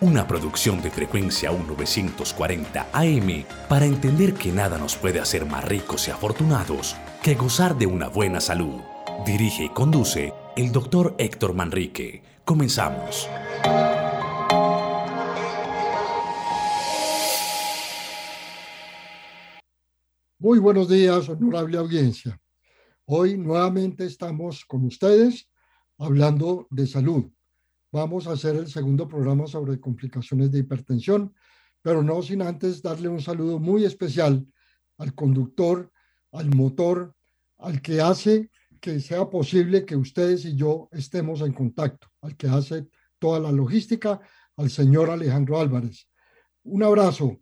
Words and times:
una 0.00 0.26
producción 0.26 0.82
de 0.82 0.90
frecuencia 0.90 1.50
1940 1.50 2.88
AM 2.92 3.44
para 3.68 3.86
entender 3.86 4.34
que 4.34 4.52
nada 4.52 4.78
nos 4.78 4.96
puede 4.96 5.20
hacer 5.20 5.46
más 5.46 5.64
ricos 5.64 6.08
y 6.08 6.10
afortunados 6.10 6.96
que 7.22 7.34
gozar 7.34 7.76
de 7.76 7.86
una 7.86 8.08
buena 8.08 8.40
salud. 8.40 8.80
Dirige 9.24 9.64
y 9.64 9.68
conduce 9.70 10.32
el 10.56 10.72
doctor 10.72 11.14
Héctor 11.18 11.54
Manrique. 11.54 12.22
Comenzamos. 12.44 13.28
Muy 20.38 20.58
buenos 20.58 20.88
días, 20.88 21.28
honorable 21.28 21.78
audiencia. 21.78 22.38
Hoy 23.06 23.38
nuevamente 23.38 24.04
estamos 24.04 24.64
con 24.64 24.84
ustedes 24.84 25.48
hablando 25.98 26.66
de 26.70 26.86
salud 26.86 27.33
vamos 27.94 28.26
a 28.26 28.32
hacer 28.32 28.56
el 28.56 28.66
segundo 28.66 29.06
programa 29.06 29.46
sobre 29.46 29.78
complicaciones 29.78 30.50
de 30.50 30.58
hipertensión, 30.58 31.32
pero 31.80 32.02
no 32.02 32.22
sin 32.22 32.42
antes 32.42 32.82
darle 32.82 33.08
un 33.08 33.20
saludo 33.20 33.60
muy 33.60 33.84
especial 33.84 34.44
al 34.98 35.14
conductor, 35.14 35.92
al 36.32 36.52
motor, 36.52 37.14
al 37.56 37.80
que 37.80 38.00
hace 38.00 38.50
que 38.80 38.98
sea 38.98 39.30
posible 39.30 39.84
que 39.84 39.94
ustedes 39.94 40.44
y 40.44 40.56
yo 40.56 40.88
estemos 40.90 41.40
en 41.42 41.52
contacto, 41.52 42.08
al 42.20 42.36
que 42.36 42.48
hace 42.48 42.88
toda 43.20 43.38
la 43.38 43.52
logística, 43.52 44.20
al 44.56 44.70
señor 44.70 45.08
Alejandro 45.08 45.60
Álvarez. 45.60 46.08
Un 46.64 46.82
abrazo, 46.82 47.38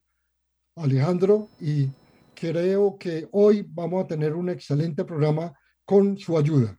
Alejandro, 0.76 1.48
y 1.60 1.88
creo 2.34 2.98
que 2.98 3.26
hoy 3.32 3.66
vamos 3.66 4.04
a 4.04 4.06
tener 4.06 4.34
un 4.34 4.50
excelente 4.50 5.02
programa 5.04 5.54
con 5.86 6.18
su 6.18 6.36
ayuda. 6.36 6.78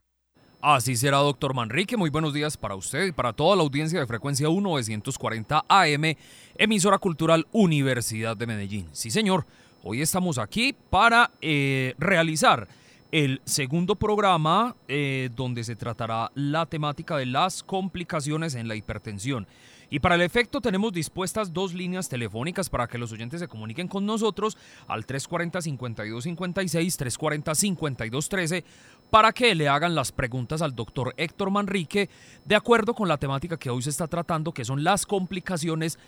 Así 0.66 0.96
será, 0.96 1.18
doctor 1.18 1.52
Manrique. 1.52 1.94
Muy 1.94 2.08
buenos 2.08 2.32
días 2.32 2.56
para 2.56 2.74
usted 2.74 3.04
y 3.04 3.12
para 3.12 3.34
toda 3.34 3.54
la 3.54 3.60
audiencia 3.60 4.00
de 4.00 4.06
frecuencia 4.06 4.48
1940 4.48 5.62
AM, 5.68 6.16
emisora 6.56 6.96
cultural 6.96 7.46
Universidad 7.52 8.34
de 8.34 8.46
Medellín. 8.46 8.88
Sí, 8.92 9.10
señor. 9.10 9.44
Hoy 9.82 10.00
estamos 10.00 10.38
aquí 10.38 10.74
para 10.88 11.32
eh, 11.42 11.94
realizar 11.98 12.66
el 13.12 13.42
segundo 13.44 13.94
programa 13.94 14.74
eh, 14.88 15.28
donde 15.36 15.64
se 15.64 15.76
tratará 15.76 16.30
la 16.34 16.64
temática 16.64 17.18
de 17.18 17.26
las 17.26 17.62
complicaciones 17.62 18.54
en 18.54 18.66
la 18.66 18.74
hipertensión. 18.74 19.46
Y 19.94 20.00
para 20.00 20.16
el 20.16 20.22
efecto 20.22 20.60
tenemos 20.60 20.92
dispuestas 20.92 21.52
dos 21.52 21.72
líneas 21.72 22.08
telefónicas 22.08 22.68
para 22.68 22.88
que 22.88 22.98
los 22.98 23.12
oyentes 23.12 23.38
se 23.38 23.46
comuniquen 23.46 23.86
con 23.86 24.04
nosotros 24.04 24.58
al 24.88 25.06
340-5256, 25.06 27.44
340-5213, 27.44 28.64
para 29.08 29.30
que 29.30 29.54
le 29.54 29.68
hagan 29.68 29.94
las 29.94 30.10
preguntas 30.10 30.62
al 30.62 30.74
doctor 30.74 31.14
Héctor 31.16 31.52
Manrique 31.52 32.10
de 32.44 32.56
acuerdo 32.56 32.94
con 32.94 33.06
la 33.06 33.18
temática 33.18 33.56
que 33.56 33.70
hoy 33.70 33.82
se 33.82 33.90
está 33.90 34.08
tratando, 34.08 34.50
que 34.50 34.64
son 34.64 34.82
las 34.82 35.06
complicaciones 35.06 36.00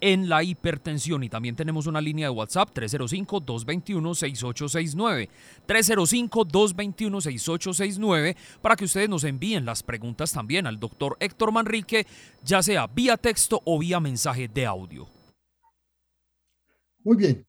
en 0.00 0.28
la 0.28 0.42
hipertensión. 0.42 1.22
Y 1.24 1.28
también 1.28 1.54
tenemos 1.56 1.86
una 1.86 2.00
línea 2.00 2.26
de 2.26 2.30
WhatsApp 2.30 2.70
305-221-6869. 2.74 5.28
305-221-6869 5.66 8.36
para 8.60 8.76
que 8.76 8.84
ustedes 8.84 9.08
nos 9.08 9.24
envíen 9.24 9.64
las 9.64 9.82
preguntas 9.82 10.30
también 10.32 10.66
al 10.66 10.78
doctor 10.78 11.16
Héctor 11.20 11.52
Manrique, 11.52 12.06
ya 12.44 12.62
sea 12.62 12.86
vía 12.86 13.16
texto 13.16 13.62
o 13.64 13.78
vía 13.78 13.98
mensaje 14.00 14.46
de 14.48 14.66
audio. 14.66 15.08
Muy 17.02 17.16
bien. 17.16 17.46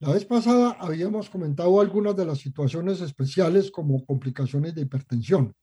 La 0.00 0.12
vez 0.12 0.24
pasada 0.24 0.76
habíamos 0.80 1.28
comentado 1.30 1.80
algunas 1.80 2.16
de 2.16 2.26
las 2.26 2.38
situaciones 2.38 3.00
especiales 3.00 3.70
como 3.70 4.04
complicaciones 4.04 4.74
de 4.74 4.82
hipertensión. 4.82 5.54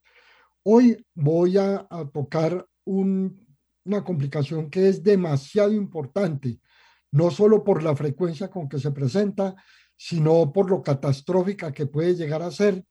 Hoy 0.64 1.06
voy 1.14 1.58
a, 1.58 1.86
a 1.90 2.10
tocar 2.12 2.66
un 2.86 3.51
una 3.86 4.04
complicación 4.04 4.70
que 4.70 4.90
es 4.90 5.04
demasiado 5.04 5.72
importante, 5.72 6.60
no 7.12 7.32
solo 7.32 7.64
por 7.64 7.84
la 7.84 7.96
frecuencia 7.96 8.50
con 8.50 8.70
que 8.70 8.80
se 8.80 8.92
presenta, 8.92 9.56
sino 9.96 10.52
por 10.52 10.70
lo 10.70 10.82
catastrófica 10.82 11.72
que 11.72 11.86
puede 11.86 12.16
llegar 12.16 12.42
a 12.42 12.52
ser, 12.52 12.84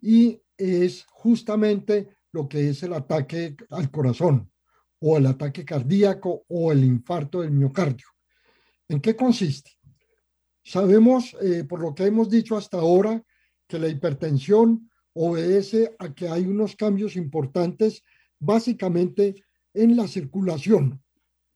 y 0.00 0.40
es 0.56 1.04
justamente 1.08 2.16
lo 2.32 2.48
que 2.48 2.70
es 2.70 2.82
el 2.82 2.92
ataque 2.92 3.56
al 3.70 3.90
corazón 3.90 4.50
o 5.00 5.16
el 5.16 5.26
ataque 5.26 5.64
cardíaco 5.64 6.44
o 6.48 6.72
el 6.72 6.84
infarto 6.84 7.42
del 7.42 7.50
miocardio. 7.50 8.06
¿En 8.88 9.00
qué 9.00 9.16
consiste? 9.16 9.72
Sabemos, 10.62 11.36
eh, 11.42 11.64
por 11.64 11.80
lo 11.80 11.94
que 11.94 12.06
hemos 12.06 12.28
dicho 12.30 12.56
hasta 12.56 12.78
ahora, 12.78 13.22
que 13.66 13.78
la 13.78 13.88
hipertensión 13.88 14.90
obedece 15.12 15.94
a 15.98 16.12
que 16.12 16.28
hay 16.28 16.46
unos 16.46 16.76
cambios 16.76 17.16
importantes, 17.16 18.04
básicamente 18.38 19.45
en 19.76 19.96
la 19.96 20.08
circulación. 20.08 21.02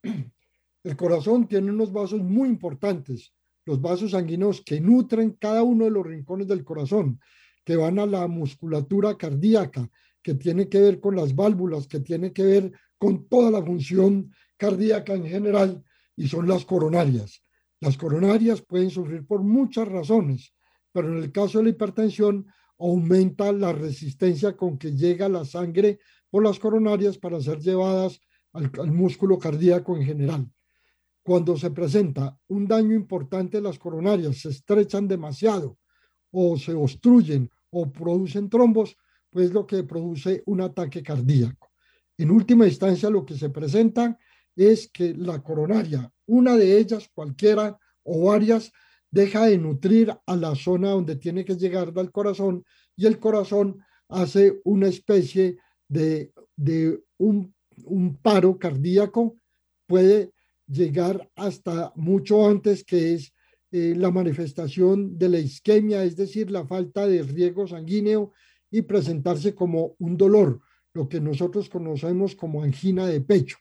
El 0.82 0.97
corazón 0.97 1.48
tiene 1.48 1.70
unos 1.70 1.92
vasos 1.92 2.22
muy 2.22 2.48
importantes, 2.48 3.32
los 3.66 3.81
vasos 3.81 4.12
sanguíneos 4.12 4.62
que 4.62 4.81
nutren 4.81 5.32
cada 5.32 5.62
uno 5.62 5.84
de 5.84 5.91
los 5.91 6.06
rincones 6.06 6.47
del 6.47 6.64
corazón, 6.64 7.20
que 7.64 7.76
van 7.76 7.98
a 7.98 8.06
la 8.06 8.26
musculatura 8.28 9.16
cardíaca, 9.16 9.91
que 10.22 10.34
tiene 10.34 10.69
que 10.69 10.81
ver 10.81 11.00
con 11.00 11.16
las 11.16 11.34
válvulas, 11.34 11.86
que 11.86 12.00
tiene 12.00 12.32
que 12.32 12.42
ver 12.42 12.72
con 12.98 13.26
toda 13.28 13.50
la 13.50 13.62
función 13.62 14.32
cardíaca 14.56 15.14
en 15.14 15.26
general, 15.26 15.82
y 16.16 16.28
son 16.28 16.48
las 16.48 16.64
coronarias. 16.64 17.42
Las 17.81 17.97
coronarias 17.97 18.60
pueden 18.62 18.91
sufrir 18.91 19.26
por 19.26 19.42
muchas 19.42 19.88
razones, 19.88 20.54
pero 20.92 21.08
en 21.08 21.22
el 21.22 21.32
caso 21.32 21.58
de 21.58 21.64
la 21.64 21.70
hipertensión 21.70 22.47
aumenta 22.78 23.52
la 23.52 23.72
resistencia 23.72 24.56
con 24.56 24.78
que 24.78 24.92
llega 24.92 25.28
la 25.28 25.44
sangre 25.44 25.98
por 26.30 26.44
las 26.44 26.58
coronarias 26.58 27.18
para 27.18 27.41
ser 27.41 27.58
llevadas 27.58 28.20
al, 28.52 28.92
músculo 28.92 29.38
cardíaco 29.38 29.96
en 29.96 30.04
general. 30.04 30.50
Cuando 31.22 31.56
se 31.56 31.70
presenta 31.70 32.36
un 32.48 32.66
daño 32.66 32.94
importante 32.94 33.60
las 33.60 33.78
coronarias, 33.78 34.38
se 34.38 34.50
estrechan 34.50 35.06
demasiado 35.06 35.78
o 36.30 36.56
se 36.56 36.72
obstruyen 36.72 37.50
o 37.70 37.90
producen 37.90 38.48
trombos, 38.48 38.96
pues 39.28 39.52
lo 39.52 39.66
que 39.66 39.84
produce 39.84 40.42
un 40.46 40.60
ataque 40.60 41.02
cardíaco. 41.02 41.70
En 42.16 42.30
última 42.30 42.66
instancia, 42.66 43.10
lo 43.10 43.24
que 43.24 43.36
se 43.36 43.50
presenta 43.50 44.19
es 44.56 44.90
que 44.90 45.14
la 45.14 45.42
coronaria, 45.42 46.10
una 46.26 46.56
de 46.56 46.78
ellas, 46.78 47.08
cualquiera 47.12 47.78
o 48.02 48.26
varias, 48.26 48.72
deja 49.10 49.46
de 49.46 49.58
nutrir 49.58 50.14
a 50.26 50.36
la 50.36 50.54
zona 50.54 50.90
donde 50.90 51.16
tiene 51.16 51.44
que 51.44 51.56
llegar 51.56 51.92
al 51.96 52.12
corazón 52.12 52.64
y 52.96 53.06
el 53.06 53.19
corazón 53.19 53.82
hace 54.08 54.60
una 54.64 54.88
especie 54.88 55.58
de, 55.90 57.02
un, 57.18 57.54
paro 58.22 58.58
cardíaco 58.58 59.36
puede 59.86 60.30
llegar 60.66 61.28
hasta 61.34 61.92
mucho 61.96 62.46
antes 62.46 62.84
que 62.84 63.14
es 63.14 63.32
eh, 63.72 63.94
la 63.96 64.10
manifestación 64.10 65.18
de 65.18 65.28
la 65.28 65.38
isquemia, 65.38 66.04
es 66.04 66.16
decir, 66.16 66.50
la 66.50 66.66
falta 66.66 67.06
de 67.06 67.22
riego 67.22 67.66
sanguíneo 67.66 68.32
y 68.70 68.82
presentarse 68.82 69.54
como 69.54 69.96
un 69.98 70.16
dolor, 70.16 70.60
lo 70.94 71.08
que 71.08 71.20
nosotros 71.20 71.68
conocemos 71.68 72.36
como 72.36 72.62
angina 72.62 73.06
de 73.06 73.20
pecho. 73.20 73.58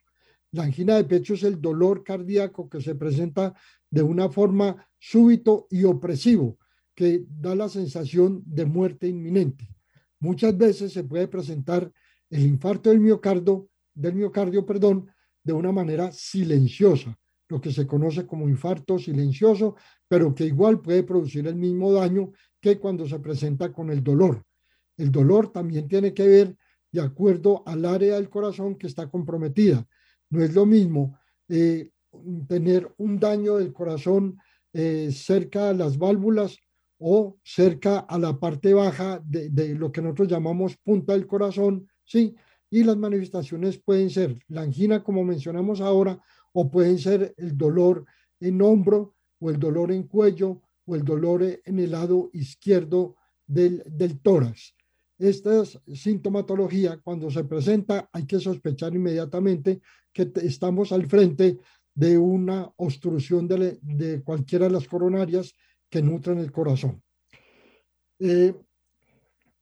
La 0.52 0.64
angina 0.64 0.96
de 0.96 1.04
pecho 1.06 1.36
es 1.36 1.44
el 1.44 1.62
dolor 1.62 2.04
cardíaco 2.04 2.70
que 2.70 2.82
se 2.82 2.96
presenta 2.96 3.54
de 3.90 4.02
una 4.04 4.30
forma 4.30 4.88
súbito 5.00 5.68
y 5.70 5.84
opresivo, 5.84 6.58
que 6.96 7.24
da 7.28 7.56
la 7.56 7.70
sensación 7.70 8.44
de 8.46 8.66
muerte 8.66 9.08
inminente. 9.08 9.68
Muchas 10.20 10.58
veces 10.58 10.92
se 10.92 11.04
puede 11.04 11.28
presentar 11.28 11.92
el 12.30 12.46
infarto 12.46 12.90
del 12.90 13.00
miocardio, 13.00 13.70
del 13.94 14.16
miocardio, 14.16 14.66
perdón, 14.66 15.10
de 15.44 15.54
una 15.54 15.72
manera 15.72 16.12
silenciosa, 16.12 17.18
lo 17.48 17.60
que 17.60 17.72
se 17.72 17.88
conoce 17.88 18.26
como 18.26 18.48
infarto 18.48 19.00
silencioso, 19.00 19.76
pero 20.08 20.34
que 20.36 20.46
igual 20.46 20.82
puede 20.82 21.04
producir 21.04 21.48
el 21.48 21.56
mismo 21.56 21.92
daño 21.92 22.32
que 22.62 22.78
cuando 22.78 23.08
se 23.08 23.20
presenta 23.20 23.72
con 23.72 23.90
el 23.90 24.04
dolor. 24.04 24.44
El 24.98 25.12
dolor 25.12 25.52
también 25.52 25.88
tiene 25.88 26.14
que 26.14 26.28
ver 26.28 26.58
de 26.92 27.02
acuerdo 27.02 27.64
al 27.66 27.86
área 27.86 28.16
del 28.16 28.30
corazón 28.30 28.76
que 28.76 28.88
está 28.88 29.10
comprometida. 29.10 29.88
No 30.30 30.44
es 30.44 30.54
lo 30.54 30.66
mismo 30.66 31.18
eh, 31.48 31.90
tener 32.48 32.94
un 32.98 33.20
daño 33.20 33.58
del 33.58 33.74
corazón 33.74 34.38
eh, 34.74 35.10
cerca 35.12 35.70
a 35.70 35.74
las 35.74 35.98
válvulas 35.98 36.58
o 37.00 37.38
cerca 37.44 38.00
a 38.00 38.20
la 38.20 38.40
parte 38.40 38.74
baja 38.74 39.22
de, 39.24 39.50
de, 39.50 39.74
lo 39.74 39.92
que 39.92 40.02
nosotros 40.02 40.28
llamamos 40.28 40.78
punta 40.78 41.14
del 41.14 41.28
corazón 41.28 41.89
¿sí? 42.10 42.36
Y 42.72 42.84
las 42.84 42.98
manifestaciones 42.98 43.78
pueden 43.78 44.10
ser 44.10 44.38
la 44.48 44.62
angina, 44.62 45.04
como 45.04 45.24
mencionamos 45.24 45.80
ahora, 45.80 46.20
o 46.52 46.70
pueden 46.70 46.98
ser 46.98 47.34
el 47.38 47.58
dolor 47.58 48.06
en 48.40 48.62
hombro, 48.62 49.16
o 49.40 49.50
el 49.50 49.60
dolor 49.60 49.92
en 49.92 50.04
cuello, 50.04 50.62
o 50.86 50.96
el 50.96 51.04
dolor 51.04 51.44
en 51.44 51.80
el 51.80 51.92
lado 51.92 52.30
izquierdo 52.34 53.16
del, 53.46 53.84
del 53.86 54.20
tórax. 54.20 54.76
Esta 55.18 55.64
sintomatología, 55.66 57.00
cuando 57.04 57.30
se 57.30 57.44
presenta, 57.44 58.10
hay 58.12 58.26
que 58.26 58.40
sospechar 58.40 58.94
inmediatamente 58.96 59.82
que 60.14 60.32
estamos 60.44 60.92
al 60.92 61.06
frente 61.08 61.60
de 61.94 62.18
una 62.18 62.72
obstrucción 62.78 63.48
de, 63.48 63.78
de, 63.82 64.24
cualquiera 64.24 64.66
de 64.66 64.72
las 64.72 64.88
coronarias 64.88 65.54
que 65.90 66.02
nutren 66.02 66.40
el 66.40 66.52
corazón. 66.52 67.04
Eh, 68.20 68.54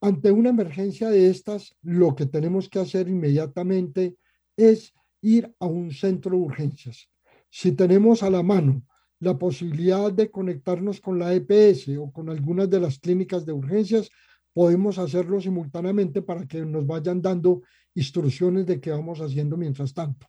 ante 0.01 0.31
una 0.31 0.49
emergencia 0.49 1.09
de 1.09 1.29
estas, 1.29 1.75
lo 1.81 2.15
que 2.15 2.25
tenemos 2.25 2.69
que 2.69 2.79
hacer 2.79 3.07
inmediatamente 3.07 4.15
es 4.55 4.94
ir 5.21 5.53
a 5.59 5.65
un 5.65 5.91
centro 5.91 6.31
de 6.31 6.44
urgencias. 6.44 7.09
Si 7.49 7.71
tenemos 7.71 8.23
a 8.23 8.29
la 8.29 8.44
mano 8.44 8.83
la 9.19 9.38
posibilidad 9.38 10.11
de 10.11 10.29
conectarnos 10.29 11.01
con 11.01 11.17
la 11.17 11.33
EPS 11.33 11.97
o 11.97 12.11
con 12.11 12.29
algunas 12.29 12.69
de 12.69 12.79
las 12.79 12.99
clínicas 12.99 13.45
de 13.45 13.53
urgencias, 13.53 14.09
podemos 14.53 14.97
hacerlo 14.99 15.41
simultáneamente 15.41 16.21
para 16.21 16.45
que 16.45 16.63
nos 16.65 16.85
vayan 16.85 17.21
dando 17.21 17.61
instrucciones 17.95 18.65
de 18.65 18.79
qué 18.79 18.91
vamos 18.91 19.19
haciendo 19.19 19.57
mientras 19.57 19.94
tanto. 19.94 20.27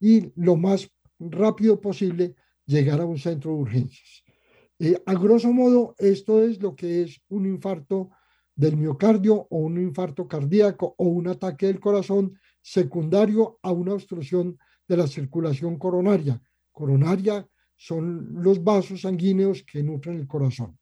Y 0.00 0.32
lo 0.34 0.56
más 0.56 0.90
rápido 1.18 1.80
posible 1.80 2.34
llegar 2.64 3.00
a 3.00 3.06
un 3.06 3.18
centro 3.18 3.52
de 3.52 3.58
urgencias. 3.58 4.24
Eh, 4.78 5.00
a 5.06 5.14
grosso 5.14 5.52
modo, 5.52 5.94
esto 5.98 6.42
es 6.42 6.60
lo 6.60 6.74
que 6.74 7.02
es 7.02 7.20
un 7.28 7.46
infarto 7.46 8.10
del 8.56 8.76
miocardio 8.76 9.46
o 9.50 9.58
un 9.58 9.78
infarto 9.78 10.26
cardíaco 10.26 10.94
o 10.96 11.04
un 11.04 11.28
ataque 11.28 11.66
del 11.66 11.78
corazón 11.78 12.38
secundario 12.62 13.58
a 13.62 13.70
una 13.70 13.92
obstrucción 13.92 14.58
de 14.88 14.96
la 14.96 15.06
circulación 15.06 15.78
coronaria. 15.78 16.42
Coronaria 16.72 17.46
son 17.76 18.42
los 18.42 18.64
vasos 18.64 19.02
sanguíneos 19.02 19.62
que 19.62 19.82
nutren 19.82 20.16
el 20.16 20.26
corazón. 20.26 20.78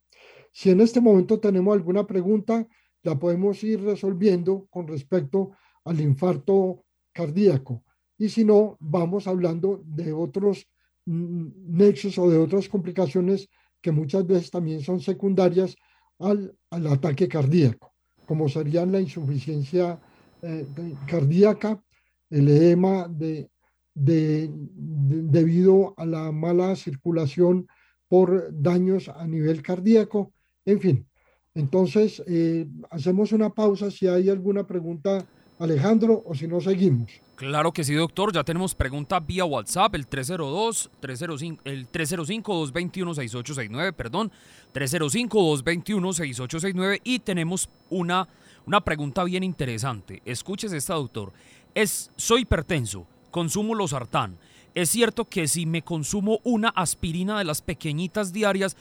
Si 0.53 0.71
en 0.71 0.81
este 0.81 1.01
momento 1.01 1.41
tenemos 1.41 1.75
alguna 1.75 2.07
pregunta, 2.07 2.67
la 3.03 3.19
podemos 3.19 3.63
ir 3.65 3.83
resolviendo 3.83 4.67
con 4.71 4.87
respecto 4.87 5.51
al 5.85 6.01
infarto 6.01 6.85
cardíaco. 7.13 7.83
Y 8.17 8.29
si 8.29 8.45
no, 8.45 8.77
vamos 8.79 9.27
hablando 9.27 9.83
de 9.85 10.13
otros 10.13 10.69
mm, 11.07 11.77
nexos 11.77 12.17
o 12.19 12.31
de 12.31 12.39
otras 12.39 12.69
complicaciones 12.69 13.49
que 13.83 13.91
muchas 13.91 14.27
veces 14.27 14.51
también 14.51 14.81
son 14.81 15.01
secundarias 15.01 15.77
al, 16.19 16.57
al 16.71 16.87
ataque 16.87 17.29
cardíaco, 17.29 17.93
como 18.27 18.49
serían 18.49 18.93
la 18.93 19.01
insuficiencia 19.01 20.01
eh, 20.43 20.67
cardíaca, 21.07 21.83
el 22.31 22.49
edema 22.49 23.09
de, 23.09 23.51
de, 23.95 24.51
debido 24.51 25.95
a 25.97 26.05
la 26.05 26.33
mala 26.33 26.77
circulación 26.77 27.67
por 28.09 28.51
daños 28.53 29.09
a 29.09 29.27
nivel 29.27 29.63
cardíaco, 29.63 30.33
en 30.65 30.81
fin. 30.81 31.07
Entonces, 31.55 32.23
eh, 32.27 32.67
hacemos 32.91 33.33
una 33.33 33.51
pausa 33.55 33.91
si 33.91 34.09
hay 34.09 34.29
alguna 34.29 34.67
pregunta, 34.67 35.25
Alejandro, 35.59 36.23
o 36.27 36.35
si 36.35 36.47
no 36.47 36.61
seguimos. 36.61 37.11
Claro 37.37 37.73
que 37.73 37.85
sí, 37.85 37.95
doctor. 37.95 38.33
Ya 38.33 38.45
tenemos 38.45 38.75
pregunta 38.75 39.21
vía 39.21 39.45
WhatsApp, 39.45 39.95
el 39.95 40.07
302, 40.07 40.91
305, 41.01 41.63
el 41.65 41.91
305-221-6869, 41.91 43.93
perdón, 43.93 44.33
305-221-6869 44.73 47.01
y 47.03 47.19
tenemos 47.19 47.69
una, 47.91 48.29
una 48.67 48.81
pregunta 48.83 49.25
bien 49.25 49.43
interesante. 49.43 50.23
Escúchese 50.25 50.77
esta, 50.77 50.95
doctor. 50.95 51.33
Es, 51.75 52.13
soy 52.17 52.43
hipertenso, 52.43 53.05
consumo 53.31 53.75
los 53.75 53.91
sartán. 53.91 54.39
Es 54.75 54.91
cierto 54.91 55.25
que 55.25 55.49
si 55.49 55.67
me 55.67 55.83
consumo 55.83 56.39
una 56.45 56.69
aspirina 56.69 57.37
de 57.39 57.45
las 57.45 57.63
pequeñitas 57.63 58.33
diarias, 58.33 58.77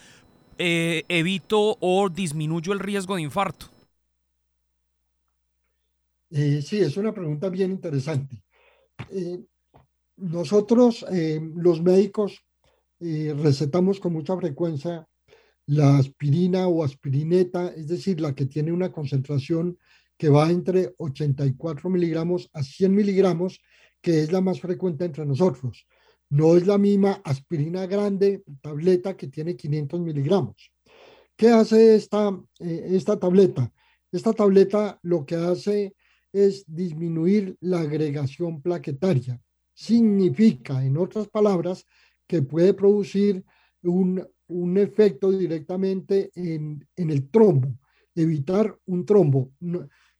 eh, 0.58 1.02
evito 1.08 1.76
o 1.80 2.08
disminuyo 2.08 2.72
el 2.72 2.78
riesgo 2.78 3.16
de 3.16 3.22
infarto. 3.22 3.73
Eh, 6.36 6.62
sí, 6.62 6.80
es 6.80 6.96
una 6.96 7.14
pregunta 7.14 7.48
bien 7.48 7.70
interesante. 7.70 8.42
Eh, 9.10 9.40
nosotros, 10.16 11.06
los 11.56 11.80
médicos, 11.80 12.44
recetamos 12.98 14.00
con 14.00 14.12
mucha 14.12 14.36
frecuencia 14.36 15.06
la 15.66 15.98
aspirina 15.98 16.66
o 16.66 16.82
aspirineta, 16.82 17.68
es 17.68 17.88
decir, 17.88 18.20
la 18.20 18.34
que 18.34 18.46
tiene 18.46 18.72
una 18.72 18.90
concentración 18.90 19.78
que 20.16 20.28
va 20.28 20.50
entre 20.50 20.94
84 20.98 21.88
miligramos 21.90 22.50
a 22.52 22.62
100 22.62 22.94
miligramos 22.94 23.60
que 24.04 24.22
es 24.22 24.30
la 24.30 24.42
más 24.42 24.60
frecuente 24.60 25.06
entre 25.06 25.24
nosotros. 25.24 25.86
No 26.28 26.56
es 26.56 26.66
la 26.66 26.76
misma 26.76 27.22
aspirina 27.24 27.86
grande, 27.86 28.44
tableta, 28.60 29.16
que 29.16 29.28
tiene 29.28 29.56
500 29.56 30.00
miligramos. 30.00 30.70
¿Qué 31.36 31.48
hace 31.48 31.94
esta, 31.94 32.28
eh, 32.60 32.88
esta 32.90 33.18
tableta? 33.18 33.72
Esta 34.12 34.32
tableta 34.34 34.98
lo 35.02 35.24
que 35.24 35.36
hace 35.36 35.94
es 36.34 36.64
disminuir 36.66 37.56
la 37.60 37.80
agregación 37.80 38.60
plaquetaria. 38.60 39.40
Significa, 39.72 40.84
en 40.84 40.96
otras 40.96 41.28
palabras, 41.28 41.86
que 42.26 42.42
puede 42.42 42.74
producir 42.74 43.44
un, 43.82 44.26
un 44.48 44.78
efecto 44.78 45.30
directamente 45.30 46.30
en, 46.34 46.86
en, 46.96 47.10
el 47.10 47.30
trombo, 47.30 47.78
evitar 48.14 48.76
un 48.86 49.06
trombo. 49.06 49.52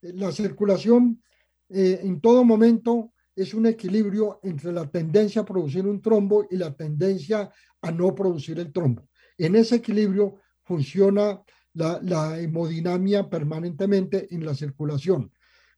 La 0.01 0.31
circulación 0.31 1.21
eh, 1.69 1.99
en 2.03 2.21
todo 2.21 2.45
momento 2.45 3.11
es 3.35 3.53
un 3.53 3.65
equilibrio 3.65 4.39
entre 4.43 4.71
la 4.71 4.89
tendencia 4.89 5.41
a 5.41 5.45
producir 5.45 5.85
un 5.85 6.01
trombo 6.01 6.47
y 6.49 6.55
la 6.55 6.73
tendencia 6.73 7.51
a 7.81 7.91
no 7.91 8.15
producir 8.15 8.57
el 8.59 8.71
trombo. 8.71 9.09
En 9.37 9.55
ese 9.55 9.75
equilibrio 9.75 10.39
funciona 10.63 11.43
la, 11.73 12.39
hemodinamia 12.39 13.29
permanentemente 13.29 14.33
en 14.33 14.45
la 14.45 14.55
circulación. 14.55 15.31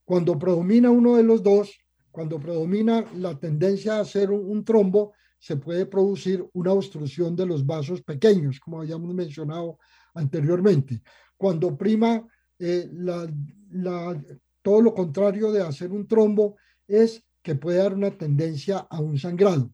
Cuando 0.07 0.39
predomina 0.39 0.89
uno 0.89 1.17
de 1.17 1.23
los 1.23 1.43
dos, 1.43 1.77
cuando 2.11 2.39
predomina 2.39 3.03
la 3.15 3.37
tendencia 3.37 3.97
a 3.97 3.99
hacer 3.99 4.31
un, 4.31 4.63
trombo, 4.63 5.11
se 5.37 5.57
puede 5.57 5.85
producir 5.85 6.47
una 6.53 6.71
obstrucción 6.71 7.35
de 7.35 7.45
los 7.45 7.65
vasos 7.65 8.01
pequeños, 8.03 8.57
como 8.61 8.79
habíamos 8.79 9.13
mencionado 9.13 9.79
anteriormente. 10.13 11.01
Cuando 11.35 11.77
prima 11.77 12.25
eh, 12.57 12.89
todo 14.61 14.81
lo 14.81 14.93
contrario 14.93 15.51
de 15.51 15.61
hacer 15.61 15.91
un 15.91 16.07
trombo 16.07 16.55
es 16.87 17.21
que 17.41 17.55
puede 17.55 17.79
dar 17.79 17.93
una 17.93 18.11
tendencia 18.11 18.87
a 18.89 19.01
un 19.01 19.17
sangrado. 19.17 19.73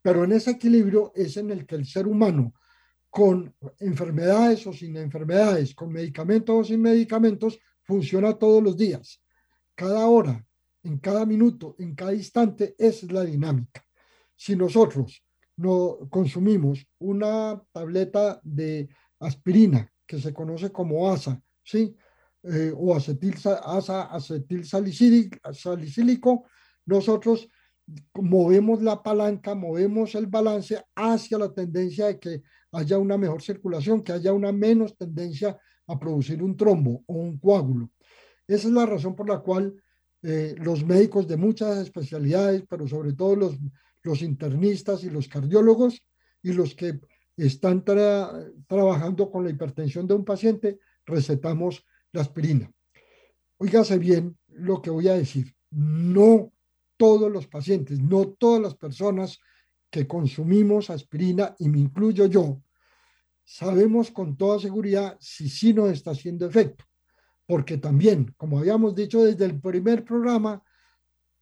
Pero 0.00 0.24
en 0.24 0.32
ese 0.32 0.52
equilibrio 0.52 1.12
es 1.14 1.36
en 1.36 1.50
el 1.50 1.66
que 1.66 1.74
el 1.74 1.84
ser 1.84 2.06
humano, 2.06 2.54
con 3.10 3.54
enfermedades 3.80 4.66
o 4.66 4.72
sin 4.72 4.96
enfermedades, 4.96 5.74
con 5.74 5.92
medicamentos 5.92 6.56
o 6.58 6.64
sin 6.64 6.80
medicamentos, 6.80 7.60
funciona 7.82 8.32
todos 8.32 8.62
los 8.62 8.78
días. 8.78 9.20
Cada 9.74 10.06
hora, 10.06 10.44
en 10.82 10.98
cada 10.98 11.26
minuto, 11.26 11.74
en 11.78 11.94
cada 11.94 12.14
instante, 12.14 12.74
es 12.78 13.10
la 13.10 13.24
dinámica. 13.24 13.84
Si 14.36 14.54
nosotros 14.56 15.22
no 15.56 15.98
consumimos 16.10 16.86
una 16.98 17.62
tableta 17.72 18.40
de 18.42 18.88
aspirina, 19.20 19.90
que 20.06 20.20
se 20.20 20.32
conoce 20.32 20.70
como 20.70 21.10
ASA, 21.10 21.40
¿sí? 21.62 21.96
Eh, 22.42 22.72
o 22.76 22.94
acetil, 22.94 23.34
asa 23.64 24.02
acetil 24.02 24.66
salicílico, 24.66 26.44
nosotros 26.84 27.48
movemos 28.14 28.82
la 28.82 29.02
palanca, 29.02 29.54
movemos 29.54 30.14
el 30.14 30.26
balance 30.26 30.82
hacia 30.94 31.38
la 31.38 31.52
tendencia 31.52 32.06
de 32.06 32.18
que 32.18 32.42
haya 32.72 32.98
una 32.98 33.16
mejor 33.16 33.42
circulación, 33.42 34.02
que 34.02 34.12
haya 34.12 34.32
una 34.32 34.52
menos 34.52 34.96
tendencia 34.96 35.58
a 35.86 35.98
producir 35.98 36.42
un 36.42 36.56
trombo 36.56 37.02
o 37.06 37.14
un 37.14 37.38
coágulo. 37.38 37.90
Esa 38.46 38.68
es 38.68 38.74
la 38.74 38.86
razón 38.86 39.14
por 39.14 39.28
la 39.28 39.38
cual 39.40 39.74
eh, 40.22 40.54
los 40.58 40.84
médicos 40.84 41.28
de 41.28 41.36
muchas 41.36 41.78
especialidades, 41.78 42.64
pero 42.68 42.86
sobre 42.88 43.12
todo 43.12 43.36
los, 43.36 44.22
internistas 44.22 45.04
y 45.04 45.10
los 45.10 45.28
cardiólogos 45.28 46.02
y 46.42 46.52
los 46.52 46.74
que 46.74 47.00
están 47.36 47.84
trabajando 47.84 49.30
con 49.30 49.44
la 49.44 49.50
hipertensión 49.50 50.06
de 50.06 50.14
un 50.14 50.24
paciente, 50.24 50.78
recetamos 51.04 51.84
la 52.12 52.20
aspirina. 52.20 52.70
Óigase 53.58 53.98
bien 53.98 54.36
lo 54.48 54.80
que 54.80 54.90
voy 54.90 55.08
a 55.08 55.14
decir. 55.14 55.54
No 55.70 56.52
todos 56.96 57.30
los 57.30 57.46
pacientes, 57.46 58.00
no 58.00 58.28
todas 58.28 58.62
las 58.62 58.74
personas 58.74 59.40
que 59.90 60.06
consumimos 60.06 60.90
aspirina, 60.90 61.54
y 61.58 61.68
me 61.68 61.78
incluyo 61.78 62.26
yo, 62.26 62.60
sabemos 63.44 64.10
con 64.10 64.36
toda 64.36 64.58
seguridad 64.58 65.16
si 65.20 65.48
sí 65.48 65.72
nos 65.72 65.90
está 65.90 66.12
haciendo 66.12 66.46
efecto. 66.46 66.84
Porque 67.46 67.78
también, 67.78 68.34
como 68.36 68.58
habíamos 68.58 68.94
dicho 68.94 69.22
desde 69.22 69.44
el 69.44 69.60
primer 69.60 70.04
programa, 70.04 70.62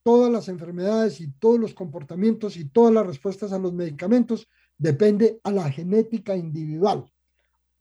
todas 0.02 0.32
las 0.32 0.48
enfermedades 0.48 1.20
y 1.20 1.30
todos 1.32 1.60
los 1.60 1.74
comportamientos 1.74 2.56
y 2.56 2.64
todas 2.64 2.92
las 2.92 3.06
respuestas 3.06 3.52
a 3.52 3.58
los 3.58 3.72
medicamentos 3.72 4.48
depende 4.76 5.40
a 5.44 5.52
la 5.52 5.70
genética 5.70 6.36
individual. 6.36 7.04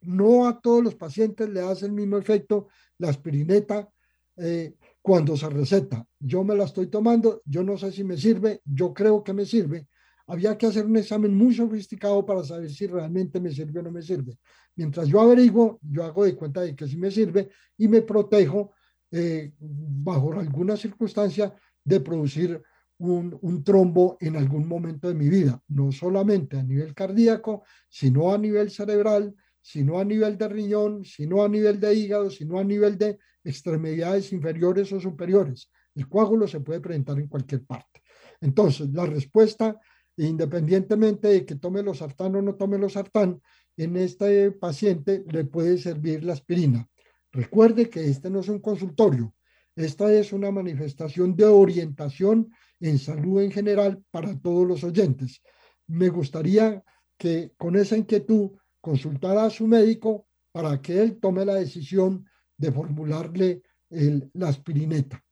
No 0.01 0.47
a 0.47 0.59
todos 0.59 0.83
los 0.83 0.95
pacientes 0.95 1.49
le 1.49 1.61
hace 1.61 1.85
el 1.85 1.91
mismo 1.91 2.17
efecto 2.17 2.67
la 2.97 3.09
aspirineta 3.09 3.89
eh, 4.37 4.75
cuando 5.01 5.35
se 5.35 5.49
receta. 5.49 6.05
Yo 6.19 6.43
me 6.43 6.55
la 6.55 6.65
estoy 6.65 6.87
tomando, 6.87 7.41
yo 7.45 7.63
no 7.63 7.77
sé 7.77 7.91
si 7.91 8.03
me 8.03 8.17
sirve, 8.17 8.61
yo 8.65 8.93
creo 8.93 9.23
que 9.23 9.33
me 9.33 9.45
sirve. 9.45 9.87
Había 10.27 10.57
que 10.57 10.67
hacer 10.67 10.85
un 10.85 10.97
examen 10.97 11.35
muy 11.35 11.53
sofisticado 11.53 12.25
para 12.25 12.43
saber 12.43 12.69
si 12.69 12.87
realmente 12.87 13.39
me 13.39 13.51
sirve 13.51 13.79
o 13.79 13.83
no 13.83 13.91
me 13.91 14.01
sirve. 14.01 14.37
Mientras 14.75 15.07
yo 15.07 15.21
averiguo, 15.21 15.79
yo 15.81 16.03
hago 16.03 16.25
de 16.25 16.35
cuenta 16.35 16.61
de 16.61 16.75
que 16.75 16.87
sí 16.87 16.97
me 16.97 17.11
sirve 17.11 17.49
y 17.77 17.87
me 17.87 18.01
protejo 18.01 18.73
eh, 19.11 19.53
bajo 19.59 20.33
alguna 20.39 20.77
circunstancia 20.77 21.53
de 21.83 21.99
producir 21.99 22.61
un, 22.99 23.37
un, 23.41 23.63
trombo 23.63 24.17
en 24.21 24.35
algún 24.35 24.67
momento 24.67 25.07
de 25.07 25.15
mi 25.15 25.27
vida, 25.27 25.61
no 25.69 25.91
solamente 25.91 26.57
a 26.57 26.63
nivel 26.63 26.93
cardíaco, 26.93 27.63
sino 27.89 28.31
a 28.31 28.37
nivel 28.37 28.69
cerebral, 28.69 29.35
sino 29.59 29.99
a 29.99 30.05
nivel 30.05 30.37
de 30.37 30.47
riñón, 30.47 31.03
sino 31.03 31.43
a 31.43 31.49
nivel 31.49 31.79
de 31.79 31.93
hígado, 31.93 32.29
sino 32.29 32.59
a 32.59 32.63
nivel 32.63 32.97
de 32.97 33.17
extremidades 33.43 34.31
inferiores 34.33 34.91
o 34.93 34.99
superiores. 34.99 35.69
El 35.95 36.07
coágulo 36.07 36.47
se 36.47 36.61
puede 36.61 36.79
presentar 36.79 37.19
en 37.19 37.27
cualquier 37.27 37.65
parte. 37.65 38.01
Entonces, 38.39 38.89
la 38.91 39.05
respuesta, 39.05 39.79
independientemente 40.17 41.27
de 41.27 41.45
que 41.45 41.55
tome 41.55 41.83
los 41.83 41.99
sartán 41.99 42.35
o 42.35 42.41
no 42.41 42.55
tome 42.55 42.77
los 42.77 42.93
sartán, 42.93 43.41
en 43.77 43.97
este 43.97 44.51
paciente 44.51 45.23
le 45.27 45.45
puede 45.45 45.77
servir 45.77 46.23
la 46.23 46.33
aspirina. 46.33 46.87
Recuerde 47.31 47.89
que 47.89 48.05
este 48.05 48.29
no 48.29 48.41
es 48.41 48.49
un 48.49 48.59
consultorio, 48.59 49.33
esta 49.75 50.11
es 50.11 50.33
una 50.33 50.51
manifestación 50.51 51.35
de 51.35 51.45
orientación 51.45 52.51
en 52.79 52.99
salud 52.99 53.41
en 53.41 53.51
general 53.51 54.03
para 54.11 54.37
todos 54.37 54.67
los 54.67 54.83
oyentes. 54.83 55.41
Me 55.87 56.09
gustaría 56.09 56.83
que 57.17 57.53
con 57.57 57.75
esa 57.75 57.95
inquietud 57.95 58.51
consultara 58.81 59.45
a 59.45 59.49
su 59.49 59.67
médico 59.67 60.27
para 60.51 60.81
que 60.81 61.01
él 61.01 61.19
tome 61.19 61.45
la 61.45 61.55
decisión 61.55 62.25
de 62.57 62.71
formularle 62.71 63.61
la 64.33 64.49
aspirineta. 64.49 65.23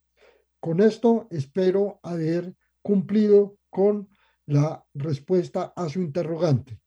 Con 0.58 0.80
esto 0.80 1.26
espero 1.30 2.00
haber 2.02 2.54
cumplido 2.82 3.56
con 3.70 4.08
la 4.50 4.84
respuesta 4.94 5.72
a 5.76 5.88
su 5.88 6.00
interrogante. 6.00 6.78